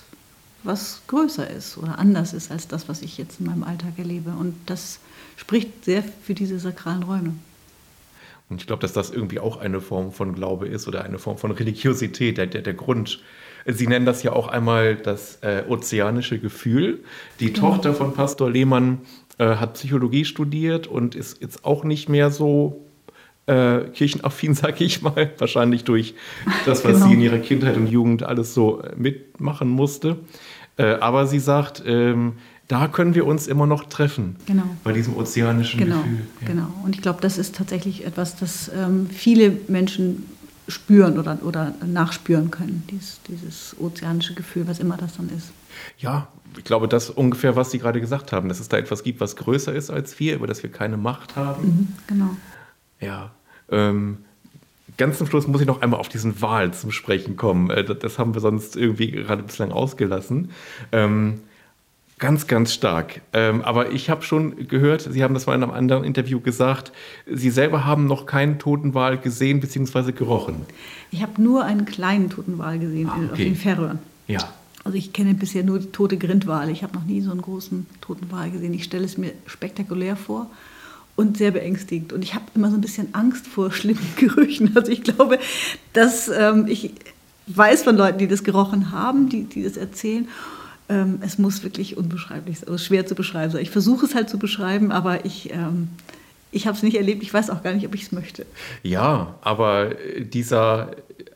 was 0.64 1.02
größer 1.08 1.50
ist 1.50 1.78
oder 1.78 2.00
anders 2.00 2.34
ist 2.34 2.52
als 2.52 2.68
das, 2.68 2.90
was 2.90 3.02
ich 3.02 3.18
jetzt 3.18 3.40
in 3.40 3.46
meinem 3.46 3.64
Alltag 3.64 3.94
erlebe. 3.98 4.32
Und 4.32 4.56
das 4.66 5.00
spricht 5.36 5.86
sehr 5.86 6.04
für 6.24 6.34
diese 6.34 6.60
sakralen 6.60 7.04
Räume. 7.04 7.34
Und 8.50 8.62
ich 8.62 8.68
glaube, 8.68 8.82
dass 8.82 8.94
das 8.94 9.10
irgendwie 9.10 9.40
auch 9.40 9.58
eine 9.58 9.82
Form 9.82 10.14
von 10.14 10.34
Glaube 10.34 10.68
ist 10.68 10.88
oder 10.88 11.04
eine 11.04 11.20
Form 11.20 11.38
von 11.38 11.52
Religiosität, 11.52 12.38
der, 12.38 12.48
der, 12.48 12.62
der 12.62 12.74
Grund. 12.74 13.20
Sie 13.70 13.88
nennen 13.88 14.06
das 14.06 14.24
ja 14.24 14.32
auch 14.32 14.48
einmal 14.48 14.96
das 14.96 15.40
äh, 15.42 15.64
ozeanische 15.68 16.40
Gefühl. 16.40 17.04
Die 17.40 17.52
genau. 17.52 17.72
Tochter 17.72 17.94
von 17.94 18.14
Pastor 18.14 18.50
Lehmann 18.50 19.00
äh, 19.38 19.56
hat 19.56 19.74
Psychologie 19.74 20.24
studiert 20.24 20.88
und 20.88 21.16
ist 21.16 21.42
jetzt 21.42 21.66
auch 21.66 21.84
nicht 21.84 22.08
mehr 22.08 22.32
so 22.32 22.86
äh, 23.46 23.80
kirchenaffin, 23.94 24.54
sag 24.56 24.80
ich 24.80 25.02
mal. 25.02 25.32
Wahrscheinlich 25.38 25.84
durch 25.84 26.16
das, 26.66 26.86
was 26.86 26.94
genau. 26.94 27.08
sie 27.08 27.14
in 27.14 27.22
ihrer 27.22 27.40
Kindheit 27.40 27.76
und 27.76 27.88
Jugend 27.88 28.24
alles 28.24 28.54
so 28.54 28.82
äh, 28.82 28.94
mitmachen 28.96 29.68
musste. 29.68 30.18
Äh, 30.78 30.94
aber 30.96 31.28
sie 31.28 31.40
sagt, 31.40 31.84
ähm, 31.86 32.34
da 32.68 32.88
können 32.88 33.16
wir 33.16 33.26
uns 33.26 33.48
immer 33.48 33.66
noch 33.66 33.86
treffen. 33.86 34.36
Genau. 34.46 34.64
Bei 34.84 34.92
diesem 34.92 35.16
ozeanischen 35.16 35.80
genau, 35.80 35.98
Gefühl. 35.98 36.22
Ja. 36.42 36.48
Genau. 36.48 36.68
Und 36.84 36.96
ich 36.96 37.02
glaube, 37.02 37.20
das 37.22 37.38
ist 37.38 37.56
tatsächlich 37.56 38.06
etwas, 38.06 38.36
das 38.36 38.70
ähm, 38.74 39.08
viele 39.10 39.52
Menschen 39.68 40.26
spüren 40.68 41.18
oder, 41.18 41.38
oder 41.44 41.74
nachspüren 41.86 42.52
können, 42.52 42.84
dieses, 42.90 43.22
dieses 43.24 43.76
ozeanische 43.80 44.34
Gefühl, 44.34 44.68
was 44.68 44.80
immer 44.80 44.98
das 44.98 45.18
dann 45.18 45.30
ist. 45.30 45.52
Ja, 45.98 46.28
ich 46.58 46.64
glaube, 46.64 46.88
das 46.88 47.10
ungefähr, 47.10 47.56
was 47.56 47.72
Sie 47.72 47.80
gerade 47.80 48.02
gesagt 48.02 48.32
haben, 48.32 48.50
dass 48.50 48.60
es 48.60 48.68
da 48.68 48.78
etwas 48.78 49.04
gibt, 49.04 49.20
was 49.22 49.36
größer 49.36 49.74
ist 49.74 49.90
als 49.90 50.20
wir, 50.20 50.36
über 50.36 50.48
das 50.48 50.64
wir 50.64 50.72
keine 50.72 50.98
Macht 50.98 51.36
haben. 51.36 51.66
Mhm, 51.66 51.88
genau. 52.08 52.38
Ja. 53.00 53.32
Ähm, 53.70 54.20
ganz 54.98 55.18
zum 55.18 55.28
Schluss 55.28 55.48
muss 55.48 55.62
ich 55.62 55.68
noch 55.68 55.82
einmal 55.82 56.00
auf 56.00 56.10
diesen 56.10 56.42
Wahl 56.42 56.74
zum 56.74 56.92
Sprechen 56.92 57.38
kommen. 57.38 57.70
Äh, 57.70 57.84
das 57.84 58.20
haben 58.20 58.34
wir 58.34 58.42
sonst 58.42 58.76
irgendwie 58.76 59.12
gerade 59.12 59.44
bislang 59.44 59.72
ausgelassen. 59.72 60.52
Ähm, 60.92 61.42
Ganz, 62.20 62.48
ganz 62.48 62.74
stark. 62.74 63.22
Ähm, 63.32 63.62
aber 63.62 63.92
ich 63.92 64.10
habe 64.10 64.24
schon 64.24 64.68
gehört, 64.68 65.02
Sie 65.02 65.24
haben 65.24 65.36
das 65.36 65.46
mal 65.46 65.54
in 65.54 65.62
einem 65.62 65.72
anderen 65.72 66.04
Interview 66.04 66.40
gesagt, 66.40 66.92
Sie 67.32 67.52
selber 67.52 67.86
haben 67.86 68.08
noch 68.08 68.26
keinen 68.26 68.58
Totenwal 68.58 69.20
gesehen 69.20 69.60
bzw. 69.60 70.14
gerochen. 70.14 70.66
Ich 71.12 71.22
habe 71.22 71.40
nur 71.40 71.64
einen 71.64 71.86
kleinen 71.86 72.32
Totenwal 72.32 72.80
gesehen 72.80 73.10
ah, 73.10 73.18
okay. 73.18 73.32
auf 73.32 73.38
den 73.38 73.56
Färöern. 73.56 74.00
Ja. 74.28 74.40
Also 74.84 74.98
ich 74.98 75.14
kenne 75.14 75.36
bisher 75.36 75.64
nur 75.64 75.78
die 75.78 75.92
tote 75.92 76.18
Grindwale. 76.18 76.72
Ich 76.72 76.82
habe 76.82 76.96
noch 76.96 77.04
nie 77.04 77.22
so 77.22 77.30
einen 77.30 77.42
großen 77.42 77.86
Totenwal 78.02 78.50
gesehen. 78.50 78.74
Ich 78.74 78.86
stelle 78.86 79.06
es 79.06 79.20
mir 79.20 79.34
spektakulär 79.46 80.16
vor 80.16 80.50
und 81.16 81.38
sehr 81.38 81.52
beängstigend. 81.52 82.14
Und 82.14 82.24
ich 82.24 82.34
habe 82.34 82.46
immer 82.56 82.72
so 82.72 82.78
ein 82.78 82.82
bisschen 82.82 83.14
Angst 83.14 83.46
vor 83.46 83.72
schlimmen 83.74 84.08
Gerüchen. 84.16 84.72
Also 84.76 84.92
ich 84.92 85.04
glaube, 85.04 85.38
dass 85.94 86.30
ähm, 86.30 86.66
ich 86.68 86.94
weiß 87.46 87.84
von 87.84 87.96
Leuten, 87.96 88.18
die 88.18 88.28
das 88.28 88.44
gerochen 88.44 88.92
haben, 88.92 89.30
die, 89.30 89.44
die 89.44 89.64
das 89.64 89.78
erzählen. 89.78 90.28
Ähm, 90.90 91.20
es 91.22 91.38
muss 91.38 91.64
wirklich 91.64 91.98
unbeschreiblich 91.98 92.60
sein, 92.60 92.70
also 92.70 92.84
schwer 92.84 93.06
zu 93.06 93.16
beschreiben 93.16 93.52
sein. 93.52 93.62
Ich 93.62 93.72
versuche 93.72 94.06
es 94.06 94.16
halt 94.16 94.30
zu 94.30 94.40
beschreiben, 94.40 94.92
aber 94.92 95.26
ich, 95.26 95.52
ähm, 95.52 95.90
ich 96.52 96.66
habe 96.66 96.78
es 96.78 96.84
nicht 96.84 96.96
erlebt. 96.96 97.24
Ich 97.24 97.34
weiß 97.34 97.50
auch 97.50 97.62
gar 97.64 97.74
nicht, 97.74 97.86
ob 97.86 97.94
ich 97.94 98.04
es 98.04 98.12
möchte. 98.12 98.46
Ja, 98.84 99.36
aber 99.42 99.92
dieser 100.20 100.92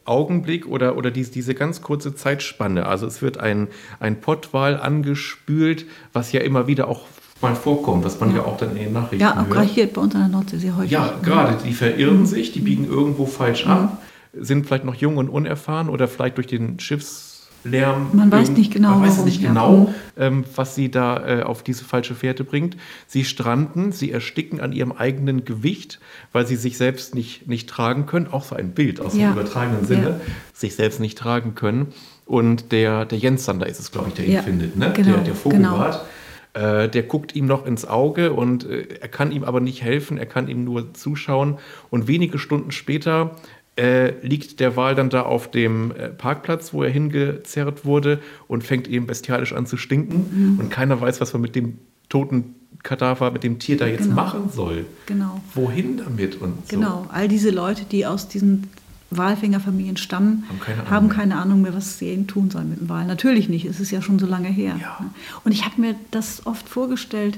Augenblick 0.06 0.68
oder, 0.68 0.95
oder 0.95 1.12
dies, 1.12 1.32
diese 1.32 1.54
ganz 1.54 1.82
kurze 1.82 2.16
Zeitspanne, 2.16 2.86
also 2.86 3.06
es 3.06 3.22
wird 3.22 3.38
ein, 3.38 3.68
ein 3.99 4.22
Pottwal 4.22 4.80
angespült, 4.80 5.86
was 6.14 6.32
ja 6.32 6.41
immer 6.41 6.68
wieder 6.68 6.88
auch 6.88 7.06
mal 7.41 7.56
vorkommt, 7.56 8.06
was 8.06 8.20
man 8.20 8.30
ja, 8.30 8.38
ja 8.38 8.45
auch 8.45 8.58
dann 8.58 8.72
in 8.72 8.84
den 8.84 8.93
Nachrichten 8.93 9.22
Ja, 9.22 9.41
auch 9.41 9.49
gerade 9.49 9.68
hier 9.68 9.88
bei 9.88 10.02
uns 10.02 10.16
an 10.16 10.22
der 10.22 10.30
Nordsee 10.30 10.58
sehr 10.58 10.78
häufig. 10.78 10.91
Ja, 10.91 11.14
gerade, 11.22 11.58
die 11.64 11.74
verirren 11.74 12.20
mhm. 12.20 12.26
sich, 12.26 12.52
die 12.52 12.60
biegen 12.60 12.86
irgendwo 12.86 13.26
falsch 13.26 13.66
mhm. 13.66 13.72
ab, 13.72 14.02
sind 14.34 14.66
vielleicht 14.66 14.86
noch 14.86 14.95
jung 14.95 15.18
und 15.18 15.30
unerfahren 15.30 15.89
oder 15.89 16.08
vielleicht 16.08 16.38
durch 16.38 16.47
den 16.47 16.80
Schiffs 16.80 17.30
Lärm. 17.64 18.09
Man 18.14 18.32
weiß 18.32 18.51
nicht 18.51 18.74
genau, 18.74 18.91
man 18.91 19.09
weiß 19.09 19.26
nicht 19.26 19.41
genau 19.41 19.93
ähm, 20.22 20.45
was 20.55 20.76
sie 20.76 20.91
da 20.91 21.39
äh, 21.39 21.43
auf 21.43 21.64
diese 21.64 21.84
falsche 21.84 22.16
Fährte 22.16 22.43
bringt. 22.43 22.78
Sie 23.07 23.26
stranden, 23.26 23.91
sie 23.91 24.12
ersticken 24.12 24.62
an 24.62 24.72
ihrem 24.72 24.91
eigenen 24.91 25.43
Gewicht, 25.43 25.99
weil 26.32 26.45
sie 26.45 26.55
sich 26.55 26.78
selbst 26.78 27.16
nicht, 27.16 27.47
nicht 27.47 27.68
tragen 27.68 28.05
können. 28.05 28.28
Auch 28.28 28.43
so 28.43 28.55
ein 28.55 28.72
Bild 28.72 29.01
aus 29.01 29.16
ja. 29.16 29.30
dem 29.30 29.34
übertragenen 29.34 29.86
Sinne, 29.86 30.09
ja. 30.09 30.34
sich 30.53 30.76
selbst 30.76 30.99
nicht 30.99 31.18
tragen 31.18 31.55
können. 31.55 31.88
Und 32.26 32.72
der, 32.72 33.05
der 33.05 33.18
Jens 33.18 33.45
Sander 33.45 33.68
ist 33.68 33.80
es, 33.80 33.91
glaube 33.91 34.09
ich, 34.09 34.14
der 34.14 34.26
ihn 34.26 34.41
findet, 34.41 34.78
ne? 34.78 34.93
Genau, 34.95 35.16
der, 35.16 35.24
der 35.24 35.36
Vogelbart. 35.36 35.93
Genau. 35.93 36.05
Äh, 36.53 36.89
der 36.89 37.03
guckt 37.03 37.34
ihm 37.34 37.45
noch 37.45 37.66
ins 37.66 37.86
Auge 37.86 38.34
und 38.34 38.66
äh, 38.66 38.86
er 38.99 39.07
kann 39.07 39.32
ihm 39.32 39.45
aber 39.45 39.62
nicht 39.62 39.82
helfen, 39.82 40.18
er 40.18 40.26
kann 40.26 40.49
ihm 40.49 40.66
nur 40.66 40.93
zuschauen. 40.93 41.57
Und 41.89 42.07
wenige 42.07 42.39
Stunden 42.39 42.72
später 42.72 43.38
äh, 43.78 44.26
liegt 44.26 44.59
der 44.59 44.76
Wal 44.76 44.95
dann 44.95 45.09
da 45.09 45.24
auf 45.24 45.49
dem 45.49 45.91
äh, 45.91 46.09
Parkplatz, 46.09 46.74
wo 46.74 46.84
er 46.84 46.89
hingezerrt 46.89 47.86
wurde 47.86 48.19
und 48.47 48.63
fängt 48.63 48.88
eben 48.88 49.07
bestialisch 49.07 49.53
an 49.53 49.65
zu 49.65 49.78
stinken. 49.78 50.53
Mhm. 50.53 50.59
Und 50.59 50.69
keiner 50.69 50.99
weiß, 50.99 51.22
was 51.22 51.34
man 51.34 51.41
mit 51.41 51.55
dem 51.55 51.78
toten 52.09 52.55
Kadaver, 52.84 53.32
mit 53.32 53.43
dem 53.43 53.59
Tier 53.59 53.78
da 53.78 53.88
jetzt 53.88 54.03
genau. 54.03 54.15
machen 54.15 54.49
soll. 54.51 54.86
Genau. 55.05 55.41
Wohin 55.53 55.97
damit 55.97 56.41
und 56.41 56.67
so. 56.67 56.76
Genau, 56.76 57.07
all 57.11 57.28
diese 57.28 57.49
Leute, 57.49 57.86
die 57.86 58.05
aus 58.05 58.28
diesen 58.28 58.67
Walfängerfamilien 59.11 59.97
stammen, 59.97 60.45
haben 60.47 60.59
keine, 60.59 60.89
haben 60.89 61.09
keine 61.09 61.36
Ahnung 61.38 61.61
mehr, 61.61 61.74
was 61.74 61.99
sie 61.99 62.26
tun 62.26 62.49
sollen 62.49 62.69
mit 62.69 62.80
dem 62.80 62.89
Wal. 62.89 63.05
Natürlich 63.05 63.49
nicht, 63.49 63.65
es 63.65 63.80
ist 63.80 63.91
ja 63.91 64.01
schon 64.01 64.19
so 64.19 64.26
lange 64.26 64.47
her. 64.47 64.78
Ja. 64.82 65.05
Und 65.43 65.51
ich 65.51 65.65
habe 65.65 65.80
mir 65.80 65.95
das 66.11 66.45
oft 66.45 66.67
vorgestellt, 66.67 67.38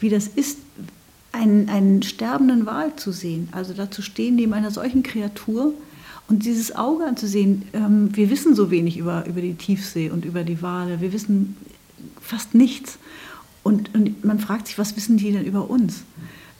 wie 0.00 0.08
das 0.08 0.26
ist, 0.26 0.58
einen, 1.32 1.68
einen 1.68 2.02
sterbenden 2.02 2.66
Wal 2.66 2.96
zu 2.96 3.12
sehen, 3.12 3.48
also 3.52 3.72
da 3.72 3.90
zu 3.90 4.02
stehen 4.02 4.36
neben 4.36 4.52
einer 4.52 4.70
solchen 4.70 5.02
Kreatur 5.02 5.72
und 6.28 6.44
dieses 6.44 6.74
Auge 6.74 7.04
anzusehen. 7.04 7.62
Ähm, 7.72 8.16
wir 8.16 8.30
wissen 8.30 8.54
so 8.54 8.70
wenig 8.70 8.98
über, 8.98 9.26
über 9.26 9.40
die 9.40 9.54
Tiefsee 9.54 10.10
und 10.10 10.24
über 10.24 10.44
die 10.44 10.62
Wale, 10.62 11.00
wir 11.00 11.12
wissen 11.12 11.56
fast 12.20 12.54
nichts. 12.54 12.98
Und, 13.62 13.94
und 13.94 14.24
man 14.24 14.38
fragt 14.38 14.68
sich, 14.68 14.78
was 14.78 14.96
wissen 14.96 15.18
die 15.18 15.32
denn 15.32 15.44
über 15.44 15.68
uns? 15.68 16.02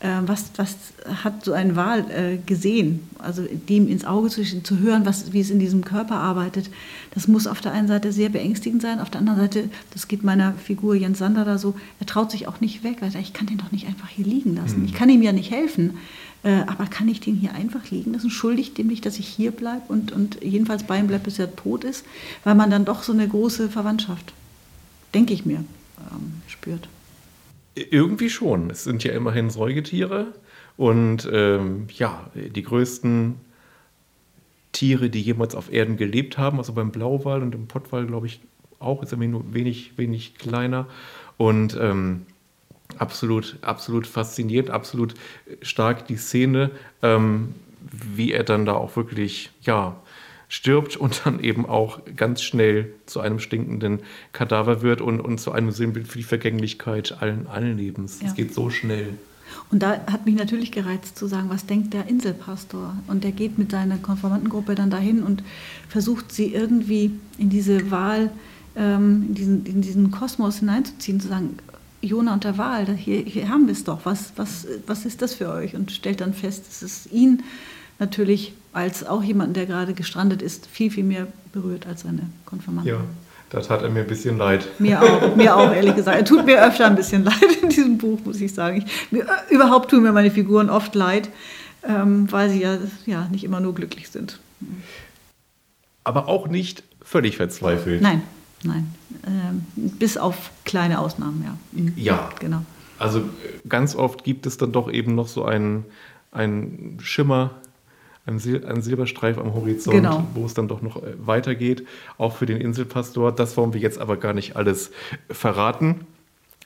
Äh, 0.01 0.09
was, 0.27 0.51
was 0.57 0.77
hat 1.23 1.45
so 1.45 1.53
ein 1.53 1.77
Wal 1.77 2.11
äh, 2.11 2.39
gesehen? 2.39 3.01
Also 3.19 3.43
dem 3.69 3.87
ins 3.89 4.05
Auge 4.05 4.31
zu, 4.31 4.43
zu 4.63 4.79
hören, 4.79 5.05
was, 5.05 5.33
wie 5.33 5.41
es 5.41 5.51
in 5.51 5.59
diesem 5.59 5.85
Körper 5.85 6.17
arbeitet, 6.17 6.71
das 7.13 7.29
muss 7.29 7.47
auf 7.47 7.61
der 7.61 7.73
einen 7.73 7.89
Seite 7.89 8.13
sehr 8.13 8.31
beängstigend 8.31 8.81
sein, 8.81 8.99
auf 8.99 9.11
der 9.11 9.21
anderen 9.21 9.41
Seite, 9.41 9.69
das 9.93 10.09
geht 10.09 10.25
meiner 10.25 10.55
Figur 10.55 10.95
Jens 10.95 11.19
Sander 11.19 11.45
da 11.45 11.59
so, 11.59 11.75
er 11.99 12.07
traut 12.07 12.31
sich 12.31 12.49
auch 12.49 12.61
nicht 12.61 12.83
weg, 12.83 12.97
weil 13.01 13.11
er 13.11 13.13
sagt, 13.13 13.25
ich 13.25 13.33
kann 13.35 13.47
den 13.47 13.59
doch 13.59 13.73
nicht 13.73 13.87
einfach 13.87 14.09
hier 14.09 14.25
liegen 14.25 14.57
lassen. 14.57 14.81
Mhm. 14.81 14.85
Ich 14.87 14.95
kann 14.95 15.11
ihm 15.11 15.23
ja 15.23 15.33
nicht 15.33 15.51
helfen, 15.51 15.99
äh, 16.43 16.63
aber 16.67 16.87
kann 16.87 17.09
ich 17.09 17.21
den 17.21 17.37
hier 17.37 17.55
einfach 17.55 17.91
liegen 17.91 18.15
lassen? 18.15 18.31
Schuldig 18.31 18.73
dem 18.73 18.87
nicht, 18.87 19.05
dass 19.05 19.19
ich 19.19 19.29
hier 19.29 19.51
bleibe 19.51 19.83
und, 19.89 20.13
und 20.13 20.43
jedenfalls 20.43 20.85
bei 20.85 20.99
ihm 20.99 21.09
bleibe, 21.09 21.25
bis 21.25 21.39
er 21.39 21.55
tot 21.55 21.85
ist, 21.85 22.07
weil 22.45 22.55
man 22.55 22.71
dann 22.71 22.87
doch 22.87 23.03
so 23.03 23.13
eine 23.13 23.29
große 23.29 23.69
Verwandtschaft, 23.69 24.33
denke 25.13 25.35
ich 25.35 25.45
mir, 25.45 25.59
ähm, 26.11 26.41
spürt. 26.47 26.89
Irgendwie 27.91 28.31
schon. 28.31 28.70
Es 28.70 28.85
sind 28.85 29.05
ja 29.05 29.12
immerhin 29.12 29.51
Säugetiere 29.51 30.35
und 30.76 31.28
ähm, 31.33 31.87
ja, 31.93 32.31
die 32.35 32.62
größten 32.62 33.37
Tiere, 34.72 35.11
die 35.11 35.20
jemals 35.20 35.55
auf 35.55 35.72
Erden 35.72 35.97
gelebt 35.97 36.39
haben, 36.39 36.59
also 36.59 36.72
beim 36.72 36.91
Blauwal 36.91 37.43
und 37.43 37.55
im 37.55 37.66
Pottwal, 37.66 38.07
glaube 38.07 38.26
ich, 38.26 38.41
auch, 38.78 39.03
ist 39.03 39.12
irgendwie 39.12 39.28
nur 39.28 39.53
wenig, 39.53 39.93
wenig 39.97 40.37
kleiner. 40.37 40.87
Und 41.37 41.76
ähm, 41.81 42.26
absolut, 42.99 43.59
absolut 43.62 44.07
faszinierend, 44.07 44.70
absolut 44.70 45.14
stark 45.62 46.07
die 46.07 46.16
Szene, 46.16 46.70
ähm, 47.03 47.55
wie 47.91 48.33
er 48.33 48.45
dann 48.45 48.66
da 48.66 48.74
auch 48.74 48.97
wirklich, 48.97 49.51
ja, 49.62 49.97
stirbt 50.51 50.97
und 50.97 51.23
dann 51.25 51.41
eben 51.41 51.65
auch 51.65 52.01
ganz 52.17 52.43
schnell 52.43 52.93
zu 53.07 53.21
einem 53.21 53.39
stinkenden 53.39 54.01
Kadaver 54.33 54.83
wird 54.83 55.01
und, 55.01 55.21
und 55.21 55.39
zu 55.39 55.53
einem 55.53 55.71
Sinnbild 55.71 56.09
für 56.09 56.19
die 56.19 56.25
Vergänglichkeit 56.25 57.17
allen, 57.23 57.47
allen 57.47 57.79
Lebens. 57.79 58.17
Es 58.17 58.23
ja. 58.23 58.33
geht 58.33 58.53
so 58.53 58.69
schnell. 58.69 59.15
Und 59.71 59.83
da 59.83 59.93
hat 60.11 60.27
mich 60.27 60.35
natürlich 60.35 60.73
gereizt 60.73 61.17
zu 61.17 61.29
sagen, 61.29 61.49
was 61.51 61.67
denkt 61.67 61.95
der 61.95 62.09
Inselpastor? 62.09 62.97
Und 63.07 63.23
der 63.23 63.31
geht 63.31 63.59
mit 63.59 63.71
seiner 63.71 63.99
Konformantengruppe 63.99 64.75
dann 64.75 64.91
dahin 64.91 65.23
und 65.23 65.45
versucht 65.89 66.33
sie 66.33 66.53
irgendwie 66.53 67.13
in 67.39 67.49
diese 67.49 67.93
Wahl, 67.93 68.33
ähm, 68.75 69.27
in, 69.29 69.35
diesen, 69.35 69.67
in 69.67 69.81
diesen 69.83 70.11
Kosmos 70.11 70.59
hineinzuziehen, 70.59 71.21
zu 71.21 71.29
sagen, 71.29 71.59
Jona 72.03 72.35
und 72.35 72.43
der 72.43 72.59
Wahl, 72.59 72.87
hier, 72.97 73.21
hier 73.21 73.49
haben 73.49 73.67
wir 73.67 73.73
es 73.73 73.85
doch, 73.85 74.01
was, 74.05 74.33
was, 74.35 74.67
was 74.87 75.05
ist 75.05 75.23
das 75.23 75.35
für 75.35 75.51
euch? 75.51 75.77
Und 75.77 75.93
stellt 75.93 76.21
dann 76.21 76.35
fest, 76.35 76.67
dass 76.67 76.83
es 76.83 77.07
ihn 77.13 77.45
natürlich 78.01 78.55
als 78.73 79.07
auch 79.07 79.23
jemand, 79.23 79.57
der 79.57 79.66
gerade 79.66 79.95
gestrandet 79.95 80.43
ist, 80.43 80.66
viel, 80.66 80.91
viel 80.91 81.05
mehr 81.05 81.27
berührt 81.53 81.87
als 81.87 82.03
seine 82.03 82.23
Konfirmanden. 82.47 82.93
Ja, 82.93 83.01
das 83.51 83.68
hat 83.68 83.83
er 83.83 83.91
mir 83.91 84.01
ein 84.01 84.07
bisschen 84.07 84.39
leid. 84.39 84.68
Mir 84.79 85.03
auch, 85.03 85.35
mir 85.35 85.57
auch, 85.57 85.73
ehrlich 85.73 85.97
gesagt. 85.97 86.16
Er 86.16 86.25
tut 86.25 86.47
mir 86.47 86.64
öfter 86.64 86.87
ein 86.87 86.95
bisschen 86.95 87.25
leid 87.25 87.59
in 87.62 87.68
diesem 87.68 87.99
Buch, 87.99 88.21
muss 88.25 88.41
ich 88.41 88.55
sagen. 88.55 88.79
Ich, 88.79 89.12
mir, 89.12 89.25
äh, 89.25 89.55
überhaupt 89.55 89.91
tun 89.91 90.03
mir 90.03 90.12
meine 90.12 90.31
Figuren 90.31 90.71
oft 90.71 90.95
leid, 90.95 91.29
ähm, 91.83 92.31
weil 92.31 92.51
sie 92.51 92.61
ja, 92.61 92.79
ja 93.07 93.29
nicht 93.31 93.45
immer 93.45 93.61
nur 93.61 93.75
glücklich 93.75 94.09
sind. 94.09 94.39
Aber 96.05 96.29
auch 96.29 96.47
nicht 96.47 96.85
völlig 97.03 97.37
verzweifelt. 97.37 98.03
Nein, 98.03 98.23
nein. 98.62 98.95
Ähm, 99.27 99.66
bis 99.75 100.16
auf 100.16 100.51
kleine 100.64 101.01
Ausnahmen, 101.01 101.45
ja. 101.45 101.57
Mhm. 101.73 101.93
Ja, 101.97 102.31
genau. 102.39 102.62
Also 102.99 103.23
ganz 103.68 103.97
oft 103.97 104.23
gibt 104.23 104.47
es 104.47 104.59
dann 104.59 104.73
doch 104.73 104.93
eben 104.93 105.14
noch 105.14 105.27
so 105.27 105.45
einen, 105.45 105.87
einen 106.31 106.99
Schimmer 107.01 107.53
ein, 108.27 108.39
Sil 108.39 108.64
ein 108.66 108.83
Silberstreif 108.83 109.39
am 109.39 109.55
Horizont, 109.55 109.97
genau. 109.97 110.27
wo 110.35 110.45
es 110.45 110.55
dann 110.55 110.68
doch 110.68 110.83
noch 110.83 110.97
äh, 110.97 111.14
weitergeht, 111.18 111.87
auch 112.18 112.37
für 112.37 112.47
den 112.47 112.59
Inselpastor. 112.59 113.33
Das 113.33 113.57
wollen 113.57 113.73
wir 113.75 113.81
jetzt 113.81 113.99
aber 113.99 114.16
gar 114.16 114.33
nicht 114.33 114.57
alles 114.57 114.91
verraten. 115.31 116.07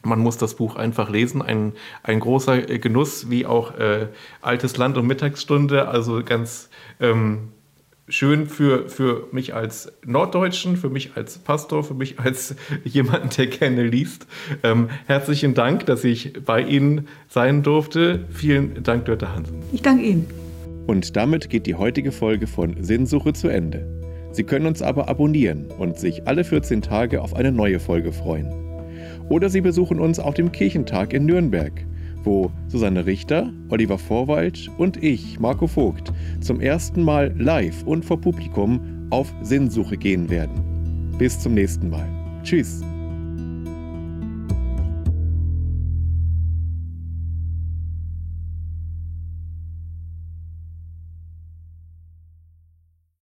Man 0.03 0.19
muss 0.19 0.37
das 0.37 0.55
Buch 0.55 0.77
einfach 0.77 1.09
lesen. 1.09 1.41
Ein, 1.41 1.73
ein 2.03 2.21
großer 2.21 2.61
Genuss, 2.61 3.31
wie 3.31 3.47
auch 3.47 3.79
äh, 3.79 4.09
Altes 4.43 4.77
Land 4.77 4.99
und 4.99 5.07
Mittagsstunde. 5.07 5.89
Also 5.89 6.23
ganz 6.23 6.69
ähm, 7.01 7.49
schön 8.09 8.47
für, 8.47 8.89
für 8.89 9.29
mich 9.33 9.55
als 9.55 9.93
Norddeutschen, 10.05 10.77
für 10.77 10.91
mich 10.91 11.17
als 11.17 11.39
Pastor, 11.39 11.85
für 11.85 11.95
mich 11.95 12.19
als 12.21 12.55
jemanden, 12.85 13.31
der 13.31 13.47
gerne 13.47 13.83
liest. 13.83 14.27
Ähm, 14.63 14.91
herzlichen 15.07 15.55
Dank, 15.55 15.87
dass 15.87 16.05
ich 16.05 16.35
bei 16.45 16.61
Ihnen 16.61 17.09
sein 17.29 17.63
durfte. 17.63 18.27
Vielen 18.31 18.83
Dank, 18.83 19.07
Dörte 19.07 19.35
Hansen. 19.35 19.63
Ich 19.73 19.83
danke 19.83 20.05
Ihnen. 20.05 20.54
Und 20.87 21.17
damit 21.17 21.49
geht 21.51 21.67
die 21.67 21.75
heutige 21.75 22.13
Folge 22.13 22.47
von 22.47 22.83
Sinnsuche 22.83 23.33
zu 23.33 23.49
Ende. 23.49 23.87
Sie 24.33 24.45
können 24.45 24.67
uns 24.67 24.83
aber 24.83 25.09
abonnieren 25.09 25.67
und 25.79 25.99
sich 25.99 26.27
alle 26.27 26.45
14 26.45 26.83
Tage 26.83 27.23
auf 27.23 27.35
eine 27.37 27.53
neue 27.53 27.79
Folge 27.79 28.13
freuen. 28.13 28.53
Oder 29.29 29.49
Sie 29.49 29.61
besuchen 29.61 30.01
uns 30.01 30.19
auf 30.19 30.35
dem 30.35 30.53
Kirchentag 30.53 31.13
in 31.13 31.25
Nürnberg, 31.25 31.73
wo 32.25 32.51
Susanne 32.69 33.07
Richter, 33.07 33.53
Oliver 33.69 33.99
Vorwald 33.99 34.71
und 34.77 35.03
ich, 35.03 35.39
Marco 35.39 35.67
Vogt, 35.67 36.13
zum 36.41 36.61
ersten 36.61 37.03
Mal 37.03 37.35
live 37.39 37.85
und 37.85 38.05
vor 38.05 38.21
Publikum 38.21 39.07
auf 39.11 39.33
Sinnsuche 39.43 39.97
gehen 39.97 40.29
werden. 40.31 41.15
Bis 41.19 41.39
zum 41.39 41.55
nächsten 41.55 41.91
Mal. 41.91 42.09
Tschüss. 42.43 42.83